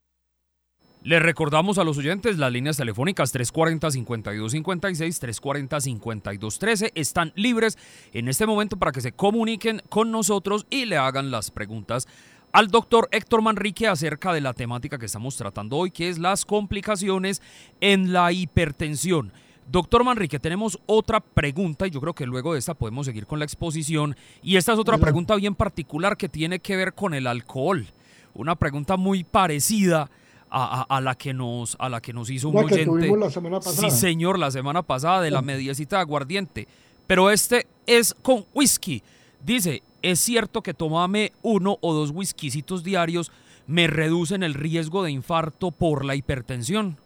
Le 1.01 1.19
recordamos 1.19 1.77
a 1.77 1.83
los 1.83 1.97
oyentes 1.97 2.37
las 2.37 2.51
líneas 2.51 2.77
telefónicas 2.77 3.33
340-5256, 3.35 5.41
340-5213 5.41 6.91
están 6.95 7.33
libres 7.35 7.77
en 8.13 8.29
este 8.29 8.45
momento 8.45 8.77
para 8.77 8.91
que 8.91 9.01
se 9.01 9.11
comuniquen 9.11 9.81
con 9.89 10.11
nosotros 10.11 10.65
y 10.69 10.85
le 10.85 10.97
hagan 10.97 11.31
las 11.31 11.51
preguntas 11.51 12.07
al 12.53 12.67
doctor 12.67 13.09
Héctor 13.11 13.41
Manrique 13.41 13.87
acerca 13.87 14.31
de 14.31 14.41
la 14.41 14.53
temática 14.53 14.97
que 14.97 15.07
estamos 15.07 15.35
tratando 15.35 15.77
hoy, 15.77 15.91
que 15.91 16.09
es 16.09 16.19
las 16.19 16.45
complicaciones 16.45 17.41
en 17.81 18.13
la 18.13 18.31
hipertensión. 18.31 19.33
Doctor 19.69 20.03
Manrique, 20.03 20.39
tenemos 20.39 20.79
otra 20.85 21.19
pregunta 21.19 21.87
y 21.87 21.89
yo 21.89 22.01
creo 22.01 22.13
que 22.13 22.25
luego 22.25 22.53
de 22.53 22.59
esta 22.59 22.73
podemos 22.73 23.05
seguir 23.05 23.25
con 23.25 23.39
la 23.39 23.45
exposición. 23.45 24.15
Y 24.41 24.57
esta 24.57 24.73
es 24.73 24.79
otra 24.79 24.97
pregunta 24.97 25.35
bien 25.35 25.55
particular 25.55 26.17
que 26.17 26.29
tiene 26.29 26.59
que 26.59 26.75
ver 26.75 26.93
con 26.93 27.13
el 27.13 27.27
alcohol. 27.27 27.87
Una 28.33 28.55
pregunta 28.55 28.97
muy 28.97 29.23
parecida 29.23 30.09
a, 30.49 31.01
la, 31.01 31.15
que 31.15 31.33
nos, 31.33 31.75
a 31.79 31.89
la 31.89 31.99
que 31.99 32.13
nos 32.13 32.29
hizo 32.29 32.49
un 32.49 32.57
oyente. 32.57 33.17
la 33.17 33.31
semana 33.31 33.59
pasada. 33.59 33.89
Sí, 33.89 33.91
señor, 33.91 34.37
la 34.37 34.51
semana 34.51 34.83
pasada 34.83 35.21
de 35.21 35.31
la 35.31 35.41
mediecita 35.41 35.95
de 35.95 36.01
aguardiente. 36.01 36.67
Pero 37.07 37.31
este 37.31 37.67
es 37.87 38.13
con 38.21 38.45
whisky. 38.53 39.01
Dice, 39.43 39.81
¿es 40.01 40.19
cierto 40.19 40.61
que 40.61 40.73
tomarme 40.73 41.33
uno 41.41 41.77
o 41.81 41.93
dos 41.93 42.11
whiskycitos 42.11 42.83
diarios 42.83 43.31
me 43.65 43.87
reducen 43.87 44.43
el 44.43 44.53
riesgo 44.53 45.03
de 45.03 45.11
infarto 45.11 45.71
por 45.71 46.05
la 46.05 46.15
hipertensión? 46.15 46.97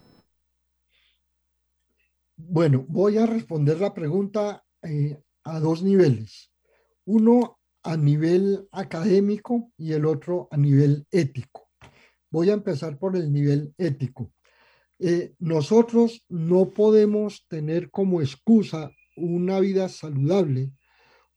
Bueno, 2.40 2.86
voy 2.88 3.18
a 3.18 3.26
responder 3.26 3.80
la 3.80 3.92
pregunta 3.92 4.64
eh, 4.82 5.20
a 5.42 5.58
dos 5.58 5.82
niveles. 5.82 6.52
Uno 7.04 7.58
a 7.82 7.96
nivel 7.96 8.68
académico 8.70 9.72
y 9.76 9.92
el 9.92 10.06
otro 10.06 10.46
a 10.52 10.56
nivel 10.56 11.04
ético. 11.10 11.68
Voy 12.30 12.50
a 12.50 12.52
empezar 12.52 12.96
por 12.96 13.16
el 13.16 13.32
nivel 13.32 13.74
ético. 13.76 14.32
Eh, 15.00 15.34
nosotros 15.40 16.24
no 16.28 16.70
podemos 16.70 17.44
tener 17.48 17.90
como 17.90 18.20
excusa 18.20 18.92
una 19.16 19.58
vida 19.58 19.88
saludable, 19.88 20.70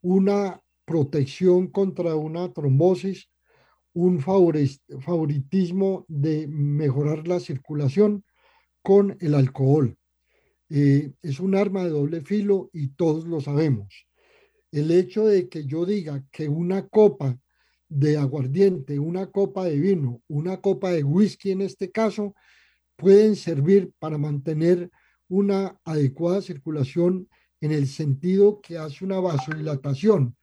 una 0.01 0.62
protección 0.86 1.67
contra 1.67 2.15
una 2.15 2.53
trombosis, 2.53 3.27
un 3.93 4.20
favoritismo 4.20 6.05
de 6.08 6.48
mejorar 6.48 7.27
la 7.27 7.39
circulación 7.39 8.24
con 8.84 9.17
el 9.20 9.34
alcohol. 9.34 9.98
Eh, 10.73 11.11
es 11.21 11.41
un 11.41 11.53
arma 11.53 11.83
de 11.83 11.89
doble 11.89 12.21
filo 12.21 12.69
y 12.71 12.89
todos 12.89 13.25
lo 13.25 13.41
sabemos. 13.41 14.07
El 14.71 14.89
hecho 14.91 15.25
de 15.25 15.49
que 15.49 15.65
yo 15.65 15.85
diga 15.85 16.23
que 16.31 16.47
una 16.47 16.87
copa 16.87 17.37
de 17.89 18.17
aguardiente, 18.17 18.97
una 18.97 19.29
copa 19.29 19.65
de 19.65 19.77
vino, 19.77 20.21
una 20.29 20.61
copa 20.61 20.91
de 20.91 21.03
whisky 21.03 21.51
en 21.51 21.59
este 21.59 21.91
caso, 21.91 22.35
pueden 22.95 23.35
servir 23.35 23.91
para 23.99 24.17
mantener 24.17 24.89
una 25.27 25.77
adecuada 25.83 26.41
circulación 26.41 27.27
en 27.59 27.73
el 27.73 27.85
sentido 27.87 28.61
que 28.61 28.77
hace 28.77 29.03
una 29.03 29.19
vasodilatación, 29.19 30.37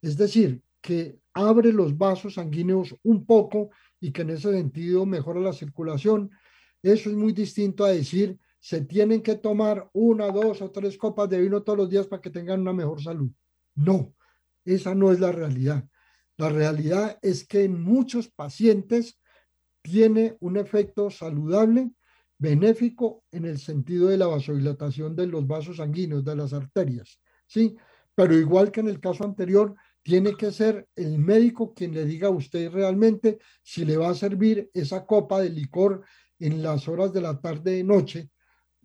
es 0.00 0.16
decir, 0.16 0.62
que 0.80 1.18
abre 1.34 1.74
los 1.74 1.98
vasos 1.98 2.34
sanguíneos 2.34 2.96
un 3.02 3.26
poco 3.26 3.68
y 4.00 4.12
que 4.12 4.22
en 4.22 4.30
ese 4.30 4.50
sentido 4.50 5.04
mejora 5.04 5.40
la 5.40 5.52
circulación. 5.52 6.30
Eso 6.82 7.10
es 7.10 7.16
muy 7.16 7.32
distinto 7.34 7.84
a 7.84 7.90
decir, 7.90 8.38
se 8.64 8.80
tienen 8.80 9.20
que 9.20 9.34
tomar 9.34 9.90
una, 9.92 10.28
dos 10.28 10.62
o 10.62 10.70
tres 10.70 10.96
copas 10.96 11.28
de 11.28 11.38
vino 11.38 11.62
todos 11.62 11.80
los 11.80 11.90
días 11.90 12.06
para 12.06 12.22
que 12.22 12.30
tengan 12.30 12.62
una 12.62 12.72
mejor 12.72 13.02
salud. 13.02 13.30
No, 13.74 14.14
esa 14.64 14.94
no 14.94 15.12
es 15.12 15.20
la 15.20 15.32
realidad. 15.32 15.86
La 16.38 16.48
realidad 16.48 17.18
es 17.20 17.46
que 17.46 17.64
en 17.64 17.82
muchos 17.82 18.30
pacientes 18.30 19.20
tiene 19.82 20.38
un 20.40 20.56
efecto 20.56 21.10
saludable, 21.10 21.90
benéfico 22.38 23.22
en 23.30 23.44
el 23.44 23.58
sentido 23.58 24.08
de 24.08 24.16
la 24.16 24.28
vasodilatación 24.28 25.14
de 25.14 25.26
los 25.26 25.46
vasos 25.46 25.76
sanguíneos, 25.76 26.24
de 26.24 26.34
las 26.34 26.54
arterias, 26.54 27.20
¿sí? 27.46 27.76
Pero 28.14 28.34
igual 28.34 28.72
que 28.72 28.80
en 28.80 28.88
el 28.88 28.98
caso 28.98 29.24
anterior, 29.24 29.74
tiene 30.02 30.38
que 30.38 30.50
ser 30.52 30.88
el 30.96 31.18
médico 31.18 31.74
quien 31.74 31.92
le 31.92 32.06
diga 32.06 32.28
a 32.28 32.30
usted 32.30 32.70
realmente 32.70 33.36
si 33.62 33.84
le 33.84 33.98
va 33.98 34.08
a 34.08 34.14
servir 34.14 34.70
esa 34.72 35.04
copa 35.04 35.42
de 35.42 35.50
licor 35.50 36.02
en 36.38 36.62
las 36.62 36.88
horas 36.88 37.12
de 37.12 37.20
la 37.20 37.38
tarde 37.42 37.78
y 37.78 37.84
noche 37.84 38.30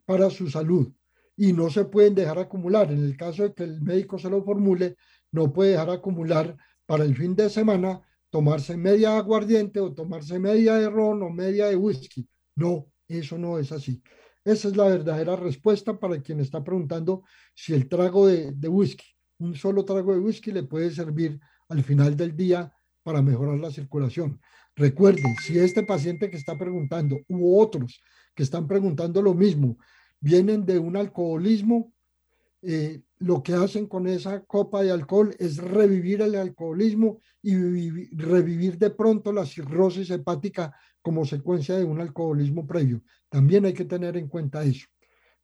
para 0.10 0.32
su 0.32 0.50
salud. 0.50 0.92
Y 1.38 1.54
no 1.54 1.70
se 1.70 1.86
pueden 1.86 2.16
dejar 2.16 2.40
acumular. 2.40 2.92
En 2.92 3.06
el 3.06 3.16
caso 3.16 3.44
de 3.44 3.54
que 3.54 3.64
el 3.64 3.80
médico 3.80 4.18
se 4.18 4.28
lo 4.28 4.44
formule, 4.44 4.96
no 5.32 5.54
puede 5.54 5.74
dejar 5.74 5.92
acumular 5.92 6.58
para 6.88 7.04
el 7.04 7.16
fin 7.16 7.36
de 7.36 7.48
semana 7.48 8.02
tomarse 8.32 8.76
media 8.76 9.20
aguardiente 9.20 9.80
o 9.80 9.94
tomarse 9.94 10.40
media 10.40 10.78
de 10.78 10.90
ron 10.90 11.22
o 11.22 11.30
media 11.30 11.68
de 11.68 11.76
whisky. 11.76 12.28
No, 12.56 12.88
eso 13.08 13.38
no 13.38 13.60
es 13.60 13.72
así. 13.72 14.02
Esa 14.44 14.70
es 14.70 14.76
la 14.76 14.86
verdadera 14.86 15.36
respuesta 15.36 16.00
para 16.00 16.20
quien 16.24 16.40
está 16.40 16.64
preguntando 16.64 17.22
si 17.54 17.76
el 17.76 17.88
trago 17.88 18.26
de, 18.26 18.68
whisky, 18.68 19.06
un 19.38 19.54
solo 19.54 19.86
trago 19.86 20.12
de 20.16 20.22
whisky 20.22 20.52
le 20.52 20.64
puede 20.64 20.90
servir 20.90 21.40
al 21.68 21.84
final 21.84 22.18
del 22.18 22.36
día 22.36 22.74
para 23.04 23.22
mejorar 23.22 23.60
la 23.60 23.70
circulación. 23.70 24.42
Recuerden, 24.76 25.36
si 25.46 25.60
este 25.60 25.84
paciente 25.84 26.32
que 26.32 26.38
está 26.38 26.58
preguntando 26.58 27.20
u 27.28 27.60
otros 27.60 28.02
que 28.34 28.44
están 28.44 28.68
preguntando 28.68 29.22
lo 29.22 29.34
mismo 29.34 29.78
vienen 30.20 30.66
de 30.66 30.80
un 30.80 30.98
alcoholismo, 30.98 31.94
eh, 32.62 33.02
lo 33.20 33.42
que 33.42 33.54
hacen 33.54 33.88
con 33.88 34.08
esa 34.08 34.42
copa 34.46 34.82
de 34.82 34.92
alcohol 34.92 35.36
es 35.40 35.58
revivir 35.58 36.22
el 36.22 36.36
alcoholismo 36.36 37.20
y 37.42 37.56
revivir 38.16 38.78
de 38.78 38.90
pronto 38.90 39.32
la 39.32 39.46
cirrosis 39.46 40.10
hepática 40.10 40.76
como 41.02 41.26
secuencia 41.26 41.78
de 41.78 41.86
un 41.86 42.00
alcoholismo 42.00 42.68
previo. 42.68 43.02
También 43.30 43.66
hay 43.66 43.74
que 43.74 43.86
tener 43.86 44.18
en 44.18 44.28
cuenta 44.28 44.64
eso. 44.64 44.88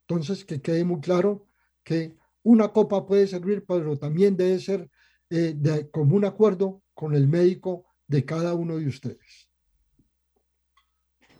Entonces, 0.08 0.46
que 0.46 0.62
quede 0.62 0.84
muy 0.84 1.00
claro 1.00 1.48
que 1.84 2.15
una 2.44 2.70
copa 2.70 3.05
puede 3.05 3.27
servir, 3.27 3.65
pero 3.67 3.98
también 3.98 4.38
debe 4.38 4.60
ser 4.60 4.89
eh, 5.29 5.53
de 5.55 5.89
común 5.89 6.25
acuerdo 6.25 6.84
con 6.94 7.15
el 7.15 7.27
médico 7.27 7.86
de 8.08 8.24
cada 8.24 8.53
uno 8.53 8.77
de 8.77 8.88
ustedes. 8.88 9.50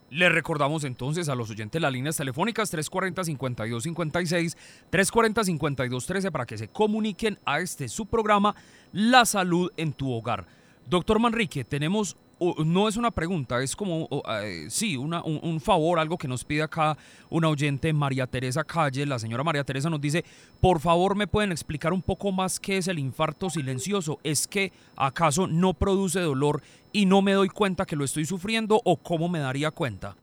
Le 0.10 0.30
recordamos 0.30 0.84
entonces 0.84 1.30
a 1.30 1.36
los 1.36 1.50
oyentes 1.50 1.82
las 1.82 1.92
líneas 1.92 2.16
telefónicas 2.18 2.72
340-5256, 2.74 4.56
340-5213 4.92 6.32
para 6.32 6.46
que 6.46 6.58
se 6.58 6.68
comuniquen 6.68 7.40
a 7.46 7.60
este 7.60 7.88
su 7.88 8.06
programa 8.06 8.56
La 8.94 9.26
Salud 9.26 9.72
en 9.78 9.94
tu 9.94 10.14
Hogar. 10.14 10.46
Doctor 10.88 11.20
Manrique, 11.20 11.64
tenemos 11.64 12.18
no 12.40 12.88
es 12.88 12.98
una 12.98 13.12
pregunta, 13.12 13.62
es 13.62 13.76
como, 13.76 14.08
eh, 14.42 14.68
sí, 14.70 14.98
una, 14.98 15.24
un, 15.24 15.60
favor, 15.60 16.00
algo 16.00 16.18
que 16.18 16.28
nos 16.28 16.44
pide 16.44 16.64
acá 16.64 16.98
una 17.30 17.50
oyente, 17.50 17.92
María 17.94 18.28
Teresa 18.28 18.64
Calle. 18.64 19.06
La 19.06 19.20
señora 19.20 19.44
María 19.44 19.64
Teresa 19.64 19.90
nos 19.90 20.02
dice, 20.02 20.24
por 20.60 20.80
favor, 20.80 21.16
¿me 21.16 21.28
pueden 21.28 21.52
explicar 21.52 21.94
un 21.94 22.02
poco 22.02 22.32
más 22.32 22.60
qué 22.60 22.78
es 22.78 22.88
el 22.88 23.00
infarto 23.00 23.50
silencioso? 23.50 24.20
¿Es 24.24 24.48
que 24.48 24.72
acaso 24.96 25.48
no 25.48 25.74
produce 25.74 26.20
dolor 26.20 26.62
y 26.92 27.06
no 27.06 27.22
me 27.22 27.34
doy 27.34 27.50
cuenta 27.50 27.86
que 27.86 27.96
lo 27.96 28.04
estoy 28.04 28.26
sufriendo 28.26 28.82
o 28.84 28.98
cómo 28.98 29.30
me 29.30 29.40
daría 29.40 29.72
cuenta? 29.72 30.16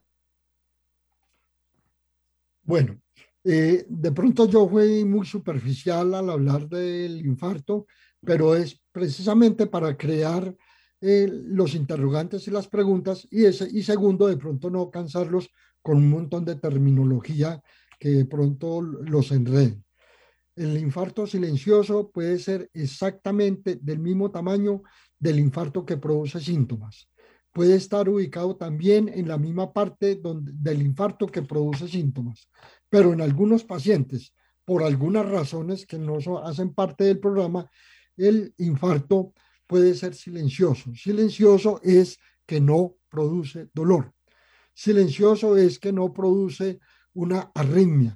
Bueno, 2.63 2.97
eh, 3.43 3.85
de 3.89 4.11
pronto 4.11 4.47
yo 4.47 4.69
fui 4.69 5.03
muy 5.03 5.25
superficial 5.25 6.13
al 6.13 6.29
hablar 6.29 6.69
del 6.69 7.25
infarto, 7.25 7.87
pero 8.21 8.55
es 8.55 8.79
precisamente 8.91 9.67
para 9.67 9.97
crear 9.97 10.55
eh, 11.05 11.27
los 11.29 11.75
interrogantes 11.75 12.47
y 12.47 12.51
las 12.51 12.69
preguntas 12.69 13.27
y, 13.29 13.43
ese, 13.43 13.67
y 13.69 13.83
segundo, 13.83 14.27
de 14.27 14.37
pronto 14.37 14.69
no 14.69 14.89
cansarlos 14.89 15.49
con 15.81 15.97
un 15.97 16.09
montón 16.09 16.45
de 16.45 16.55
terminología 16.55 17.61
que 17.99 18.07
de 18.07 18.25
pronto 18.25 18.81
los 18.81 19.33
enrede. 19.33 19.83
El 20.55 20.77
infarto 20.77 21.27
silencioso 21.27 22.09
puede 22.09 22.39
ser 22.39 22.69
exactamente 22.73 23.75
del 23.81 23.99
mismo 23.99 24.31
tamaño 24.31 24.83
del 25.19 25.39
infarto 25.39 25.85
que 25.85 25.97
produce 25.97 26.39
síntomas. 26.39 27.09
Puede 27.51 27.75
estar 27.75 28.07
ubicado 28.07 28.55
también 28.55 29.09
en 29.09 29.27
la 29.27 29.37
misma 29.37 29.73
parte 29.73 30.15
donde, 30.15 30.53
del 30.55 30.81
infarto 30.81 31.27
que 31.27 31.41
produce 31.41 31.89
síntomas, 31.89 32.47
pero 32.87 33.11
en 33.11 33.19
algunos 33.19 33.65
pacientes, 33.65 34.33
por 34.63 34.83
algunas 34.83 35.27
razones 35.27 35.85
que 35.85 35.99
no 35.99 36.17
hacen 36.45 36.73
parte 36.73 37.03
del 37.03 37.19
programa, 37.19 37.69
el 38.15 38.53
infarto 38.57 39.33
puede 39.73 39.95
ser 39.95 40.13
silencioso. 40.13 40.93
Silencioso 40.93 41.81
es 41.81 42.19
que 42.45 42.61
no 42.61 42.93
produce 43.09 43.69
dolor. 43.73 44.13
Silencioso 44.71 45.57
es 45.57 45.79
que 45.79 45.91
no 45.91 46.13
produce 46.13 46.79
una 47.15 47.51
arritmia. 47.55 48.15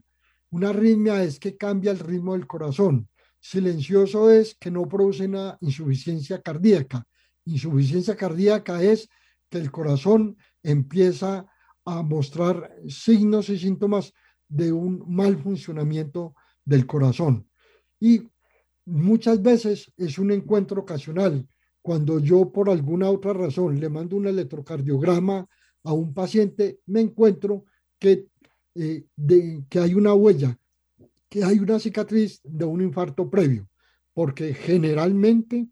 Una 0.52 0.70
arritmia 0.70 1.24
es 1.24 1.40
que 1.40 1.58
cambia 1.58 1.90
el 1.90 1.98
ritmo 1.98 2.34
del 2.34 2.46
corazón. 2.46 3.10
Silencioso 3.40 4.30
es 4.30 4.54
que 4.54 4.70
no 4.70 4.88
produce 4.88 5.26
una 5.26 5.58
insuficiencia 5.62 6.44
cardíaca. 6.44 7.08
Insuficiencia 7.46 8.16
cardíaca 8.16 8.84
es 8.84 9.10
que 9.50 9.58
el 9.58 9.72
corazón 9.72 10.38
empieza 10.62 11.48
a 11.86 12.04
mostrar 12.04 12.72
signos 12.88 13.50
y 13.50 13.58
síntomas 13.58 14.14
de 14.48 14.72
un 14.72 15.04
mal 15.08 15.42
funcionamiento 15.42 16.36
del 16.64 16.86
corazón. 16.86 17.50
Y 18.00 18.30
muchas 18.88 19.42
veces 19.42 19.92
es 19.98 20.18
un 20.18 20.32
encuentro 20.32 20.82
ocasional. 20.82 21.48
Cuando 21.82 22.20
yo 22.20 22.52
por 22.52 22.70
alguna 22.70 23.10
otra 23.10 23.34
razón 23.34 23.80
le 23.80 23.90
mando 23.90 24.16
un 24.16 24.28
electrocardiograma 24.28 25.48
a 25.84 25.94
un 25.94 26.14
paciente, 26.14 26.80
me 26.86 27.02
encuentro 27.02 27.66
que, 28.00 28.28
eh, 28.76 29.06
que 29.70 29.80
hay 29.80 29.94
una 29.94 30.14
huella, 30.14 30.58
que 31.30 31.44
hay 31.44 31.60
una 31.60 31.80
cicatriz 31.80 32.42
de 32.44 32.66
un 32.66 32.82
infarto 32.82 33.30
previo, 33.30 33.70
porque 34.14 34.54
generalmente 34.54 35.68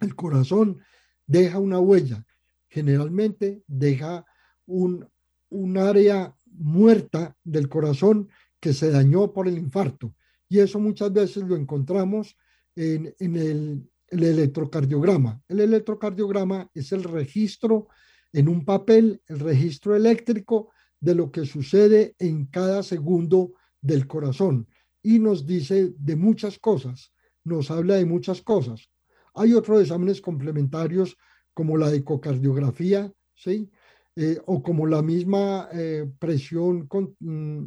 el 0.00 0.14
corazón 0.14 0.78
deja 1.26 1.58
una 1.58 1.80
huella, 1.80 2.24
generalmente 2.68 3.62
deja 3.66 4.24
un, 4.66 5.08
un 5.48 5.78
área 5.78 6.34
muerta 6.46 7.36
del 7.44 7.68
corazón 7.68 8.28
que 8.60 8.72
se 8.72 8.90
dañó 8.90 9.32
por 9.32 9.48
el 9.48 9.58
infarto. 9.58 10.14
Y 10.52 10.60
eso 10.60 10.78
muchas 10.78 11.10
veces 11.10 11.44
lo 11.44 11.56
encontramos 11.56 12.36
en, 12.76 13.14
el, 13.18 13.88
electrocardiograma. 14.10 15.42
El 15.48 15.60
electrocardiograma 15.60 16.70
es 16.74 16.92
el 16.92 17.04
registro 17.04 17.88
en 18.34 18.50
un 18.50 18.62
papel, 18.62 19.22
el 19.28 19.40
registro 19.40 19.96
eléctrico 19.96 20.68
de 21.00 21.14
lo 21.14 21.32
que 21.32 21.46
sucede 21.46 22.14
en 22.18 22.44
cada 22.48 22.82
segundo 22.82 23.54
del 23.80 24.06
corazón. 24.06 24.68
Y 25.02 25.20
nos 25.20 25.46
dice 25.46 25.94
de 25.96 26.16
muchas 26.16 26.58
cosas, 26.58 27.14
nos 27.44 27.70
habla 27.70 27.94
de 27.94 28.04
muchas 28.04 28.42
cosas. 28.42 28.90
Hay 29.32 29.54
otros 29.54 29.80
exámenes 29.80 30.20
complementarios 30.20 31.16
como 31.54 31.78
la 31.78 31.94
ecocardiografía, 31.94 33.10
¿sí? 33.34 33.70
Eh, 34.16 34.38
o 34.44 34.62
como 34.62 34.86
la 34.86 35.00
misma 35.00 35.70
eh, 35.72 36.06
presión, 36.18 36.86
con, 36.88 37.16
mm, 37.20 37.64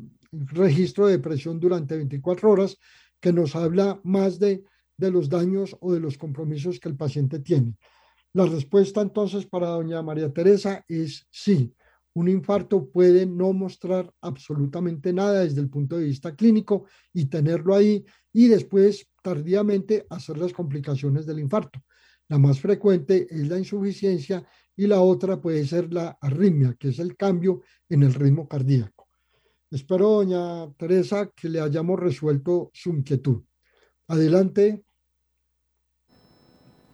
registro 0.47 1.07
de 1.07 1.19
presión 1.19 1.59
durante 1.59 1.95
24 1.95 2.49
horas, 2.49 2.77
que 3.19 3.33
nos 3.33 3.55
habla 3.55 3.99
más 4.03 4.39
de, 4.39 4.63
de 4.97 5.11
los 5.11 5.29
daños 5.29 5.75
o 5.79 5.93
de 5.93 5.99
los 5.99 6.17
compromisos 6.17 6.79
que 6.79 6.89
el 6.89 6.95
paciente 6.95 7.39
tiene. 7.39 7.75
La 8.33 8.45
respuesta 8.45 9.01
entonces 9.01 9.45
para 9.45 9.67
doña 9.67 10.01
María 10.01 10.31
Teresa 10.31 10.83
es 10.87 11.25
sí. 11.31 11.73
Un 12.13 12.29
infarto 12.29 12.89
puede 12.89 13.25
no 13.25 13.51
mostrar 13.51 14.11
absolutamente 14.21 15.11
nada 15.11 15.41
desde 15.43 15.61
el 15.61 15.69
punto 15.69 15.97
de 15.97 16.05
vista 16.05 16.35
clínico 16.35 16.85
y 17.13 17.25
tenerlo 17.25 17.75
ahí 17.75 18.05
y 18.31 18.47
después 18.47 19.07
tardíamente 19.21 20.05
hacer 20.09 20.37
las 20.37 20.53
complicaciones 20.53 21.25
del 21.25 21.39
infarto. 21.39 21.79
La 22.27 22.37
más 22.37 22.59
frecuente 22.59 23.27
es 23.29 23.47
la 23.47 23.57
insuficiencia 23.57 24.45
y 24.75 24.87
la 24.87 25.01
otra 25.01 25.39
puede 25.39 25.65
ser 25.65 25.93
la 25.93 26.17
arritmia, 26.21 26.75
que 26.77 26.89
es 26.89 26.99
el 26.99 27.15
cambio 27.15 27.61
en 27.89 28.03
el 28.03 28.13
ritmo 28.13 28.47
cardíaco. 28.47 28.94
Espero, 29.71 30.23
doña 30.23 30.71
Teresa, 30.77 31.29
que 31.35 31.49
le 31.49 31.59
hayamos 31.59 31.99
resuelto 31.99 32.69
su 32.73 32.91
inquietud. 32.91 33.43
Adelante. 34.07 34.83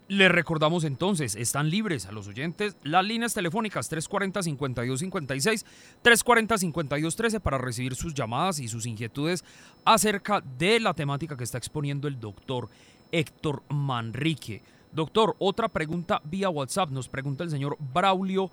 Le 0.07 0.27
recordamos 0.27 0.83
entonces, 0.83 1.35
están 1.35 1.69
libres 1.69 2.05
a 2.05 2.11
los 2.11 2.27
oyentes 2.27 2.75
las 2.83 3.05
líneas 3.05 3.33
telefónicas 3.33 3.89
340-5256, 3.89 5.65
340-5213 6.03 7.39
para 7.39 7.57
recibir 7.57 7.95
sus 7.95 8.13
llamadas 8.13 8.59
y 8.59 8.67
sus 8.67 8.85
inquietudes 8.85 9.45
acerca 9.85 10.41
de 10.41 10.81
la 10.81 10.93
temática 10.93 11.37
que 11.37 11.45
está 11.45 11.57
exponiendo 11.57 12.09
el 12.09 12.19
doctor 12.19 12.67
Héctor 13.09 13.63
Manrique. 13.69 14.61
Doctor, 14.91 15.35
otra 15.39 15.69
pregunta 15.69 16.21
vía 16.25 16.49
WhatsApp. 16.49 16.89
Nos 16.89 17.07
pregunta 17.07 17.45
el 17.45 17.49
señor 17.49 17.77
Braulio 17.79 18.51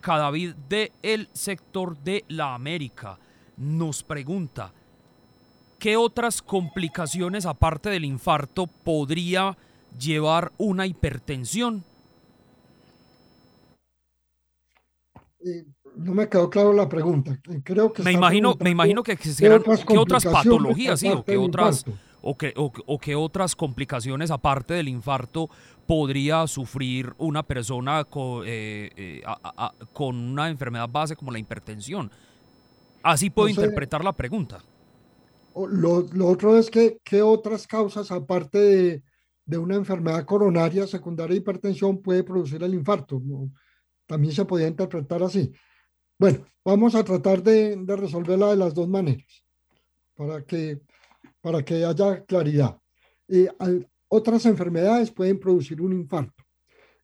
Cadavid 0.00 0.54
del 0.68 0.92
el 1.02 1.28
sector 1.32 1.98
de 1.98 2.24
la 2.28 2.54
América. 2.54 3.18
Nos 3.56 4.02
pregunta, 4.02 4.72
¿qué 5.78 5.96
otras 5.96 6.40
complicaciones 6.42 7.46
aparte 7.46 7.90
del 7.90 8.04
infarto 8.04 8.66
podría 8.66 9.56
llevar 9.98 10.52
una 10.58 10.86
hipertensión? 10.86 11.84
Eh, 15.44 15.64
no 15.96 16.14
me 16.14 16.28
quedó 16.28 16.48
claro 16.48 16.72
la 16.72 16.88
pregunta. 16.88 17.38
Creo 17.64 17.92
que 17.92 18.02
me 18.02 18.12
imagino, 18.12 18.56
me 18.60 18.70
imagino 18.70 19.02
que, 19.02 19.16
¿qué 19.16 19.98
otras 19.98 20.24
patologías, 20.24 21.00
sí, 21.00 21.08
o 21.08 21.24
qué 21.24 21.36
otras, 21.36 21.84
o 22.22 22.36
que, 22.36 22.54
o, 22.56 22.98
qué 22.98 23.14
otras 23.14 23.54
complicaciones 23.54 24.30
aparte 24.30 24.74
del 24.74 24.88
infarto 24.88 25.50
podría 25.86 26.46
sufrir 26.46 27.12
una 27.18 27.42
persona 27.42 28.04
con, 28.04 28.44
eh, 28.46 28.90
eh, 28.96 29.22
con 29.92 30.16
una 30.16 30.48
enfermedad 30.48 30.88
base 30.88 31.16
como 31.16 31.30
la 31.30 31.38
hipertensión. 31.38 32.10
Así 33.02 33.30
puedo 33.30 33.48
interpretar 33.48 34.04
la 34.04 34.12
pregunta. 34.12 34.62
Lo, 35.54 36.00
lo, 36.12 36.26
otro 36.28 36.56
es 36.56 36.70
que, 36.70 36.98
¿qué 37.04 37.20
otras 37.20 37.66
causas 37.66 38.10
aparte 38.10 38.58
de, 38.58 39.02
de, 39.44 39.58
una 39.58 39.76
enfermedad 39.76 40.24
coronaria 40.24 40.86
secundaria 40.86 41.36
hipertensión 41.36 42.00
puede 42.00 42.24
producir 42.24 42.62
el 42.62 42.74
infarto? 42.74 43.20
También 44.06 44.32
se 44.32 44.44
podría 44.44 44.68
interpretar 44.68 45.22
así. 45.22 45.52
Bueno, 46.18 46.46
vamos 46.64 46.94
a 46.94 47.04
tratar 47.04 47.42
de, 47.42 47.76
de 47.76 47.96
resolverla 47.96 48.50
de 48.50 48.56
las 48.56 48.72
dos 48.72 48.88
maneras 48.88 49.44
para 50.14 50.42
que, 50.42 50.80
para 51.40 51.62
que 51.64 51.84
haya 51.84 52.24
claridad. 52.24 52.78
Eh, 53.28 53.48
otras 54.08 54.46
enfermedades 54.46 55.10
pueden 55.10 55.38
producir 55.38 55.80
un 55.80 55.92
infarto. 55.92 56.44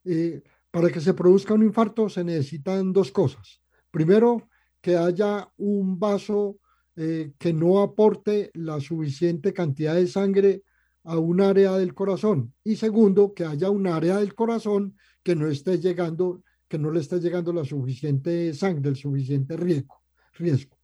Eh, 0.04 0.42
para 0.70 0.90
que 0.90 1.00
se 1.00 1.14
produzca 1.14 1.54
un 1.54 1.62
infarto 1.62 2.08
se 2.08 2.22
necesitan 2.22 2.92
dos 2.92 3.10
cosas. 3.10 3.60
Primero, 3.90 4.48
que 4.80 4.96
haya 4.96 5.50
un 5.56 5.98
vaso 5.98 6.58
eh, 6.96 7.32
que 7.38 7.52
no 7.52 7.80
aporte 7.80 8.50
la 8.54 8.80
suficiente 8.80 9.52
cantidad 9.52 9.94
de 9.94 10.06
sangre 10.06 10.62
a 11.04 11.18
un 11.18 11.40
área 11.40 11.76
del 11.76 11.94
corazón. 11.94 12.52
Y 12.64 12.76
segundo, 12.76 13.34
que 13.34 13.44
haya 13.44 13.70
un 13.70 13.86
área 13.86 14.18
del 14.18 14.34
corazón 14.34 14.96
que 15.22 15.34
no 15.34 15.46
esté 15.46 15.78
llegando, 15.78 16.42
que 16.68 16.78
no 16.78 16.90
le 16.90 17.00
esté 17.00 17.20
llegando 17.20 17.52
la 17.52 17.64
suficiente 17.64 18.52
sangre, 18.52 18.90
el 18.90 18.96
suficiente 18.96 19.56
riesgo. 19.56 20.02
riesgo. 20.34 20.76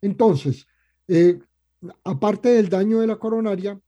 Entonces, 0.00 0.66
eh, 1.08 1.38
aparte 2.04 2.50
del 2.50 2.68
daño 2.68 3.00
de 3.00 3.06
la 3.06 3.16
coronaria, 3.16 3.80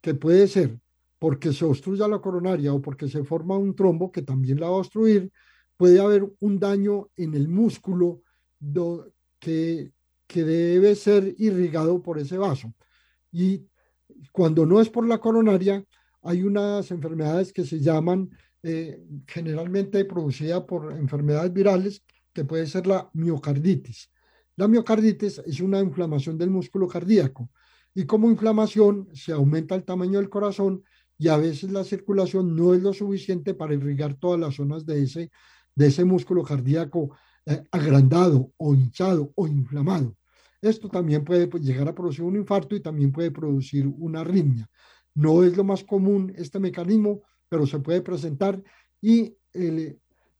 que 0.00 0.14
puede 0.14 0.48
ser 0.48 0.78
porque 1.18 1.52
se 1.52 1.64
obstruya 1.64 2.08
la 2.08 2.20
coronaria 2.20 2.74
o 2.74 2.82
porque 2.82 3.08
se 3.08 3.22
forma 3.22 3.56
un 3.56 3.76
trombo 3.76 4.10
que 4.10 4.22
también 4.22 4.58
la 4.58 4.68
va 4.68 4.76
a 4.76 4.80
obstruir, 4.80 5.30
puede 5.76 6.00
haber 6.00 6.28
un 6.40 6.58
daño 6.58 7.10
en 7.16 7.34
el 7.34 7.48
músculo 7.48 8.22
que, 9.38 9.92
que 10.26 10.44
debe 10.44 10.94
ser 10.94 11.34
irrigado 11.38 12.02
por 12.02 12.18
ese 12.18 12.38
vaso. 12.38 12.72
Y 13.30 13.66
cuando 14.30 14.66
no 14.66 14.80
es 14.80 14.88
por 14.88 15.06
la 15.06 15.18
coronaria, 15.18 15.84
hay 16.22 16.42
unas 16.42 16.90
enfermedades 16.90 17.52
que 17.52 17.64
se 17.64 17.80
llaman 17.80 18.30
eh, 18.62 19.02
generalmente 19.26 20.04
producida 20.04 20.64
por 20.64 20.92
enfermedades 20.92 21.52
virales, 21.52 22.04
que 22.32 22.44
puede 22.44 22.66
ser 22.66 22.86
la 22.86 23.10
miocarditis. 23.12 24.10
La 24.56 24.68
miocarditis 24.68 25.42
es 25.44 25.60
una 25.60 25.80
inflamación 25.80 26.38
del 26.38 26.50
músculo 26.50 26.86
cardíaco 26.86 27.50
y 27.94 28.06
como 28.06 28.30
inflamación 28.30 29.08
se 29.12 29.32
aumenta 29.32 29.74
el 29.74 29.84
tamaño 29.84 30.18
del 30.18 30.30
corazón 30.30 30.84
y 31.18 31.28
a 31.28 31.36
veces 31.36 31.70
la 31.72 31.84
circulación 31.84 32.54
no 32.54 32.74
es 32.74 32.82
lo 32.82 32.92
suficiente 32.92 33.54
para 33.54 33.74
irrigar 33.74 34.14
todas 34.14 34.38
las 34.38 34.54
zonas 34.54 34.86
de 34.86 35.02
ese, 35.02 35.30
de 35.74 35.86
ese 35.86 36.04
músculo 36.04 36.42
cardíaco 36.42 37.16
eh, 37.46 37.62
agrandado 37.70 38.52
o 38.56 38.74
hinchado 38.74 39.32
o 39.34 39.46
inflamado. 39.46 40.16
Esto 40.60 40.88
también 40.88 41.24
puede 41.24 41.48
pues, 41.48 41.62
llegar 41.64 41.88
a 41.88 41.94
producir 41.94 42.24
un 42.24 42.36
infarto 42.36 42.76
y 42.76 42.80
también 42.80 43.10
puede 43.10 43.30
producir 43.30 43.86
una 43.98 44.20
arritmia. 44.20 44.68
No 45.14 45.42
es 45.42 45.56
lo 45.56 45.64
más 45.64 45.84
común 45.84 46.32
este 46.36 46.58
mecanismo, 46.58 47.22
pero 47.48 47.66
se 47.66 47.80
puede 47.80 48.00
presentar 48.00 48.62
y 49.00 49.36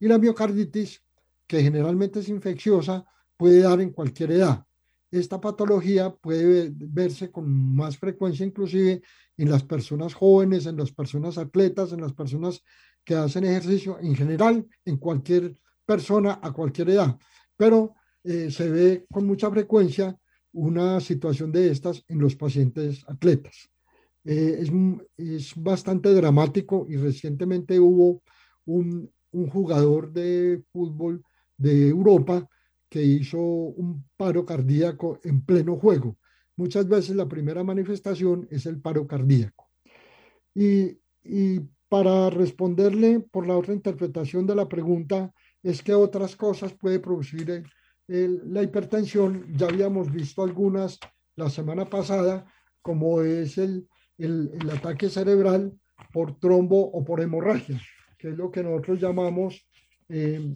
y 0.03 0.09
la 0.09 0.17
miocarditis, 0.17 1.01
que 1.47 1.61
generalmente 1.61 2.19
es 2.19 2.27
infecciosa, 2.27 3.05
puede 3.37 3.61
dar 3.61 3.79
en 3.79 3.91
cualquier 3.91 4.31
edad. 4.31 4.65
Esta 5.09 5.39
patología 5.39 6.13
puede 6.13 6.73
verse 6.75 7.31
con 7.31 7.73
más 7.73 7.97
frecuencia 7.97 8.45
inclusive 8.45 9.01
en 9.37 9.49
las 9.49 9.63
personas 9.63 10.13
jóvenes, 10.13 10.65
en 10.65 10.75
las 10.75 10.91
personas 10.91 11.37
atletas, 11.37 11.93
en 11.93 12.01
las 12.01 12.11
personas 12.11 12.61
que 13.05 13.15
hacen 13.15 13.45
ejercicio, 13.45 13.97
en 14.01 14.13
general, 14.13 14.67
en 14.83 14.97
cualquier 14.97 15.57
persona 15.85 16.39
a 16.41 16.51
cualquier 16.51 16.89
edad. 16.91 17.17
Pero 17.57 17.95
eh, 18.23 18.49
se 18.51 18.69
ve 18.69 19.05
con 19.11 19.25
mucha 19.25 19.49
frecuencia 19.51 20.17
una 20.53 20.99
situación 20.99 21.51
de 21.51 21.71
estas 21.71 22.03
en 22.07 22.19
los 22.19 22.35
pacientes 22.35 23.03
atletas. 23.07 23.69
Eh, 24.23 24.59
es, 24.59 24.71
es, 25.17 25.53
bastante 25.55 26.13
dramático 26.13 26.85
y 26.87 26.95
recientemente 26.95 27.79
hubo 27.79 28.21
un, 28.65 29.11
un, 29.31 29.49
jugador 29.49 30.13
de 30.13 30.63
fútbol 30.71 31.21
de 31.57 31.89
Europa 31.89 32.47
que 32.89 33.03
hizo 33.03 33.39
un 33.39 34.05
paro 34.15 34.45
cardíaco 34.45 35.19
en 35.23 35.43
pleno 35.43 35.75
juego. 35.75 36.17
Muchas 36.55 36.87
veces 36.87 37.15
la 37.15 37.27
primera 37.27 37.63
manifestación 37.63 38.47
es 38.49 38.65
el 38.65 38.79
paro 38.79 39.07
cardíaco. 39.07 39.69
Y, 40.55 40.99
y 41.23 41.59
para 41.89 42.29
responderle 42.29 43.19
por 43.19 43.47
la 43.47 43.57
otra 43.57 43.73
interpretación 43.73 44.45
de 44.45 44.55
la 44.55 44.69
pregunta, 44.69 45.33
es 45.63 45.81
que 45.81 45.93
otras 45.93 46.35
cosas 46.35 46.73
puede 46.73 46.99
producir 46.99 47.63
la 48.07 48.61
hipertensión. 48.61 49.45
Ya 49.55 49.67
habíamos 49.67 50.11
visto 50.11 50.43
algunas 50.43 50.99
la 51.35 51.49
semana 51.49 51.85
pasada, 51.85 52.45
como 52.81 53.21
es 53.21 53.57
el, 53.57 53.87
el, 54.17 54.69
ataque 54.69 55.09
cerebral 55.09 55.73
por 56.11 56.37
trombo 56.37 56.79
o 56.91 57.03
por 57.03 57.21
hemorragia, 57.21 57.81
que 58.17 58.29
es 58.29 58.37
lo 58.37 58.51
que 58.51 58.61
nosotros 58.61 58.99
llamamos, 58.99 59.65
eh, 60.09 60.53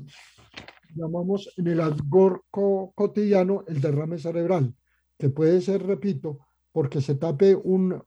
llamamos 0.93 1.51
en 1.57 1.67
el 1.67 1.79
algorco 1.79 2.91
cotidiano 2.93 3.63
el 3.67 3.81
derrame 3.81 4.19
cerebral, 4.19 4.75
que 5.17 5.29
puede 5.29 5.61
ser, 5.61 5.83
repito, 5.83 6.39
porque 6.71 7.01
se 7.01 7.15
tape 7.15 7.55
un, 7.55 8.03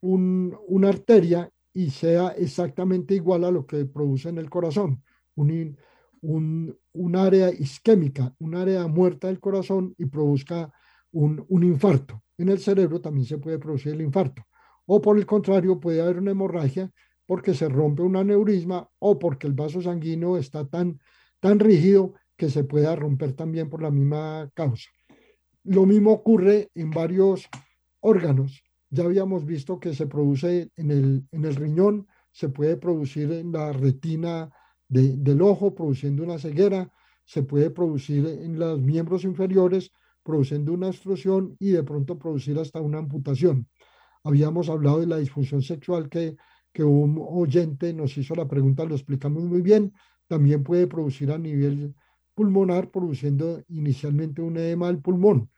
una 0.00 0.88
arteria 0.88 1.50
y 1.74 1.90
sea 1.90 2.28
exactamente 2.28 3.14
igual 3.14 3.44
a 3.44 3.50
lo 3.50 3.66
que 3.66 3.84
produce 3.84 4.28
en 4.28 4.38
el 4.38 4.48
corazón, 4.48 5.02
un, 5.34 5.76
un, 6.24 7.16
área 7.16 7.50
isquémica, 7.50 8.34
un 8.38 8.54
área 8.54 8.86
muerta 8.86 9.28
del 9.28 9.40
corazón 9.40 9.94
y 9.98 10.06
produzca 10.06 10.72
un, 11.12 11.44
un 11.48 11.62
infarto. 11.62 12.22
En 12.38 12.48
el 12.48 12.58
cerebro 12.58 13.00
también 13.00 13.26
se 13.26 13.38
puede 13.38 13.58
producir 13.58 13.92
el 13.92 14.00
infarto. 14.00 14.42
O 14.86 15.00
por 15.00 15.18
el 15.18 15.26
contrario, 15.26 15.78
puede 15.78 16.00
haber 16.00 16.18
una 16.18 16.32
hemorragia 16.32 16.90
porque 17.26 17.54
se 17.54 17.68
rompe 17.68 18.02
un 18.02 18.16
aneurisma 18.16 18.88
o 18.98 19.18
porque 19.18 19.46
el 19.46 19.54
vaso 19.54 19.80
sanguíneo 19.80 20.36
está 20.36 20.66
tan, 20.66 20.98
tan 21.40 21.58
rígido 21.58 22.14
que 22.36 22.50
se 22.50 22.64
pueda 22.64 22.96
romper 22.96 23.32
también 23.32 23.70
por 23.70 23.82
la 23.82 23.90
misma 23.90 24.50
causa. 24.54 24.90
Lo 25.62 25.86
mismo 25.86 26.12
ocurre 26.12 26.70
en 26.74 26.90
varios 26.90 27.48
órganos. 28.00 28.62
Ya 28.90 29.04
habíamos 29.04 29.46
visto 29.46 29.80
que 29.80 29.94
se 29.94 30.06
produce 30.06 30.70
en 30.76 30.90
el, 30.90 31.26
en 31.32 31.44
el 31.44 31.54
riñón, 31.54 32.06
se 32.32 32.48
puede 32.48 32.76
producir 32.76 33.32
en 33.32 33.52
la 33.52 33.72
retina 33.72 34.50
del 34.94 35.42
ojo, 35.42 35.74
produciendo 35.74 36.22
una 36.22 36.38
ceguera, 36.38 36.90
se 37.24 37.42
puede 37.42 37.70
producir 37.70 38.26
en 38.26 38.58
los 38.58 38.80
miembros 38.80 39.24
inferiores, 39.24 39.90
produciendo 40.22 40.72
una 40.72 40.88
extrusión 40.88 41.56
y 41.58 41.70
de 41.70 41.82
pronto 41.82 42.18
producir 42.18 42.58
hasta 42.58 42.80
una 42.80 42.98
amputación. 42.98 43.68
Habíamos 44.22 44.68
hablado 44.68 45.00
de 45.00 45.06
la 45.06 45.18
disfunción 45.18 45.62
sexual 45.62 46.08
que, 46.08 46.36
que 46.72 46.84
un 46.84 47.20
oyente 47.20 47.92
nos 47.92 48.16
hizo 48.16 48.34
la 48.34 48.46
pregunta, 48.46 48.84
lo 48.84 48.94
explicamos 48.94 49.42
muy 49.44 49.62
bien. 49.62 49.92
También 50.28 50.62
puede 50.62 50.86
producir 50.86 51.30
a 51.32 51.38
nivel 51.38 51.94
pulmonar, 52.34 52.90
produciendo 52.90 53.62
inicialmente 53.68 54.42
un 54.42 54.56
edema 54.56 54.86
del 54.86 55.00
pulmón. 55.00 55.50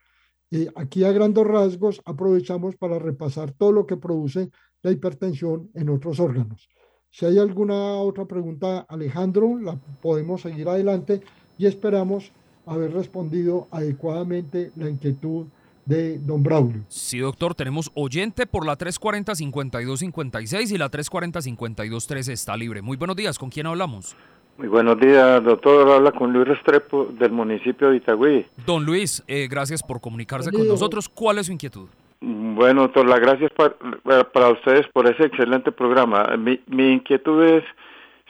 Eh, 0.51 0.69
aquí 0.77 1.05
a 1.05 1.13
grandes 1.13 1.45
rasgos 1.45 2.01
aprovechamos 2.05 2.77
para 2.77 2.99
repasar 2.99 3.53
todo 3.53 3.73
lo 3.73 3.87
que 3.87 3.97
produce 3.97 4.51
la 4.83 4.93
hipertensión 4.93 5.71
en 5.75 5.89
otros 5.89 6.21
órganos. 6.21 6.69
Si 7.11 7.25
hay 7.25 7.39
alguna 7.39 7.75
otra 7.97 8.27
pregunta, 8.27 8.85
Alejandro, 8.89 9.59
la 9.59 9.79
podemos 10.03 10.43
seguir 10.43 10.69
adelante 10.69 11.23
y 11.57 11.67
esperamos 11.67 12.33
haber 12.67 12.93
respondido 12.93 13.69
adecuadamente 13.71 14.73
la 14.77 14.91
inquietud 14.91 15.47
de 15.87 16.19
don 16.19 16.43
Braulio. 16.43 16.83
Sí, 16.89 17.21
doctor, 17.21 17.55
tenemos 17.55 17.91
oyente 17.95 18.47
por 18.47 18.67
la 18.67 18.77
340-5256 18.77 20.73
y 20.73 20.79
la 20.79 20.91
340-5213 20.91 22.33
está 22.33 22.57
libre. 22.57 22.83
Muy 22.83 22.97
buenos 22.97 23.17
días, 23.17 23.39
¿con 23.39 23.51
quién 23.51 23.67
hablamos? 23.67 24.17
Muy 24.59 24.69
buenos 24.69 24.99
días, 24.99 25.45
doctor. 25.45 25.91
Habla 25.91 26.13
con 26.13 26.33
Luis 26.33 26.49
Restrepo 26.49 27.07
del 27.19 27.31
municipio 27.31 27.91
de 27.91 27.97
Itagüí. 27.99 28.47
Don 28.67 28.85
Luis, 28.85 29.23
eh, 29.27 29.49
gracias 29.51 29.83
por 29.83 30.01
comunicarse 30.01 30.51
con 30.51 30.67
nosotros. 30.67 31.09
¿Cuál 31.09 31.39
es 31.39 31.47
su 31.47 31.53
inquietud? 31.53 31.89
Bueno, 32.21 32.83
doctor, 32.83 33.07
las 33.07 33.21
gracias 33.21 33.53
para, 33.53 34.49
ustedes 34.51 34.87
por 34.89 35.07
ese 35.07 35.25
excelente 35.25 35.71
programa. 35.71 36.25
Mi, 36.39 36.61
mi, 36.67 36.93
inquietud 36.93 37.45
es 37.45 37.65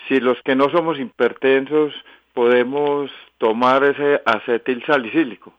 si 0.09 0.19
los 0.19 0.41
que 0.43 0.57
no 0.57 0.69
somos 0.71 0.99
hipertensos 0.99 1.95
podemos 2.35 3.11
tomar 3.39 3.85
ese 3.85 4.21
acetil 4.27 4.85
salicílico. 4.87 5.53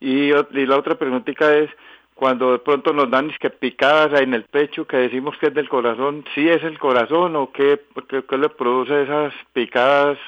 Y, 0.00 0.32
la 0.32 0.76
otra 0.76 0.96
preguntita 0.96 1.56
es, 1.56 1.70
cuando 2.14 2.52
de 2.52 2.58
pronto 2.58 2.92
nos 2.92 3.10
dan 3.10 3.30
que 3.40 3.50
picadas 3.50 4.20
en 4.20 4.34
el 4.34 4.44
pecho, 4.44 4.86
que 4.86 4.96
decimos 4.96 5.36
que 5.38 5.46
es 5.46 5.54
del 5.54 5.68
corazón, 5.68 6.24
¿sí 6.34 6.48
es 6.48 6.62
el 6.64 6.78
corazón 6.78 7.36
o 7.36 7.52
qué, 7.52 7.80
qué, 8.08 8.38
le 8.38 8.48
produce 8.48 9.02
esas 9.02 9.32
picadas 9.52 10.18